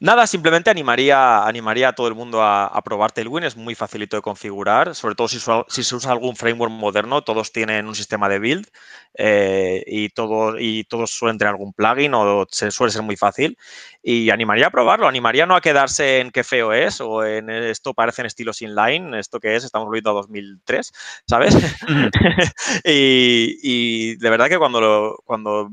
Nada, 0.00 0.26
simplemente 0.26 0.70
animaría, 0.70 1.46
animaría 1.46 1.88
a 1.88 1.92
todo 1.94 2.08
el 2.08 2.14
mundo 2.14 2.42
a, 2.42 2.82
probar 2.84 3.12
Tailwind, 3.12 3.46
es 3.46 3.56
muy 3.56 3.74
facilito 3.74 4.16
de 4.16 4.22
configurar, 4.22 4.94
sobre 4.94 5.14
todo 5.14 5.28
si, 5.28 5.38
se 5.38 5.94
usa 5.94 6.12
algún 6.12 6.36
framework 6.36 6.72
moderno, 6.72 7.22
todos 7.22 7.52
tienen 7.52 7.86
un 7.86 7.94
sistema 7.94 8.28
de 8.28 8.38
build 8.38 8.68
eh, 9.14 9.84
y, 9.86 10.08
todo, 10.10 10.58
y 10.58 10.84
todos 10.84 11.10
suelen 11.10 11.38
tener 11.38 11.52
algún 11.52 11.72
plugin 11.72 12.12
o 12.14 12.46
se, 12.50 12.70
suele 12.70 12.92
ser 12.92 13.02
muy 13.02 13.16
fácil. 13.16 13.56
Y 14.02 14.30
animaría 14.30 14.66
a 14.66 14.70
probarlo, 14.70 15.06
animaría 15.06 15.46
no 15.46 15.56
a 15.56 15.60
quedarse 15.60 16.20
en 16.20 16.30
qué 16.30 16.44
feo 16.44 16.72
es 16.72 17.00
o 17.00 17.24
en 17.24 17.48
esto 17.50 17.94
parecen 17.94 18.26
estilos 18.26 18.62
inline, 18.62 19.14
esto 19.14 19.40
que 19.40 19.56
es, 19.56 19.64
estamos 19.64 19.86
volviendo 19.86 20.10
a 20.10 20.14
2003, 20.14 20.92
¿sabes? 21.26 21.54
y, 22.84 24.16
de 24.16 24.30
verdad 24.30 24.48
que 24.48 24.58
cuando, 24.58 25.18
cuando 25.24 25.70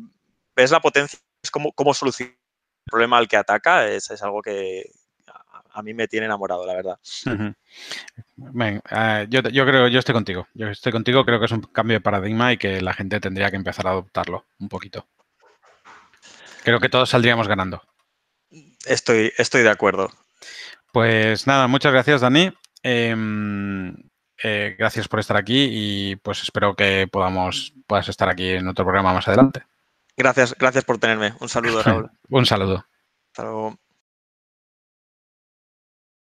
ves 0.55 0.72
la 0.72 0.80
potencia, 0.80 1.19
es 1.43 1.51
como, 1.51 1.72
como 1.74 1.93
solucionar 1.93 2.40
problema 2.91 3.17
al 3.17 3.27
que 3.27 3.37
ataca 3.37 3.87
es, 3.87 4.09
algo 4.21 4.41
que 4.41 4.91
a 5.73 5.81
mí 5.81 5.93
me 5.93 6.07
tiene 6.07 6.25
enamorado, 6.27 6.65
la 6.65 6.75
verdad. 6.75 6.99
Eh, 8.93 9.27
yo, 9.29 9.41
creo, 9.41 9.87
yo 9.87 9.99
estoy 9.99 10.13
contigo. 10.13 10.47
Yo 10.53 10.67
estoy 10.67 10.91
contigo, 10.91 11.25
creo 11.25 11.39
que 11.39 11.45
es 11.45 11.51
un 11.51 11.61
cambio 11.61 11.95
de 11.95 12.01
paradigma 12.01 12.53
y 12.53 12.57
que 12.57 12.81
la 12.81 12.93
gente 12.93 13.19
tendría 13.19 13.49
que 13.49 13.55
empezar 13.55 13.87
a 13.87 13.91
adoptarlo 13.91 14.45
un 14.59 14.69
poquito. 14.69 15.07
Creo 16.63 16.79
que 16.79 16.89
todos 16.89 17.09
saldríamos 17.09 17.47
ganando. 17.47 17.81
Estoy, 18.85 19.31
estoy 19.37 19.63
de 19.63 19.69
acuerdo. 19.69 20.11
Pues 20.91 21.47
nada, 21.47 21.67
muchas 21.67 21.93
gracias, 21.93 22.21
Dani. 22.21 22.51
Em, 22.83 23.95
eh, 24.43 24.75
gracias 24.77 25.07
por 25.07 25.19
estar 25.19 25.37
aquí 25.37 25.69
y 25.71 26.15
pues 26.17 26.41
espero 26.41 26.75
que 26.75 27.07
podamos 27.11 27.73
puedas 27.87 28.09
estar 28.09 28.27
aquí 28.27 28.49
en 28.49 28.67
otro 28.67 28.85
programa 28.85 29.13
más 29.13 29.27
adelante. 29.27 29.63
Gracias, 30.18 30.55
gracias 30.57 30.84
por 30.84 30.97
tenerme. 30.97 31.34
Un 31.39 31.49
saludo, 31.49 31.82
Raúl. 31.84 32.09
Un 32.30 32.45
saludo. 32.45 32.86
Hasta 33.32 33.43
luego. 33.43 33.78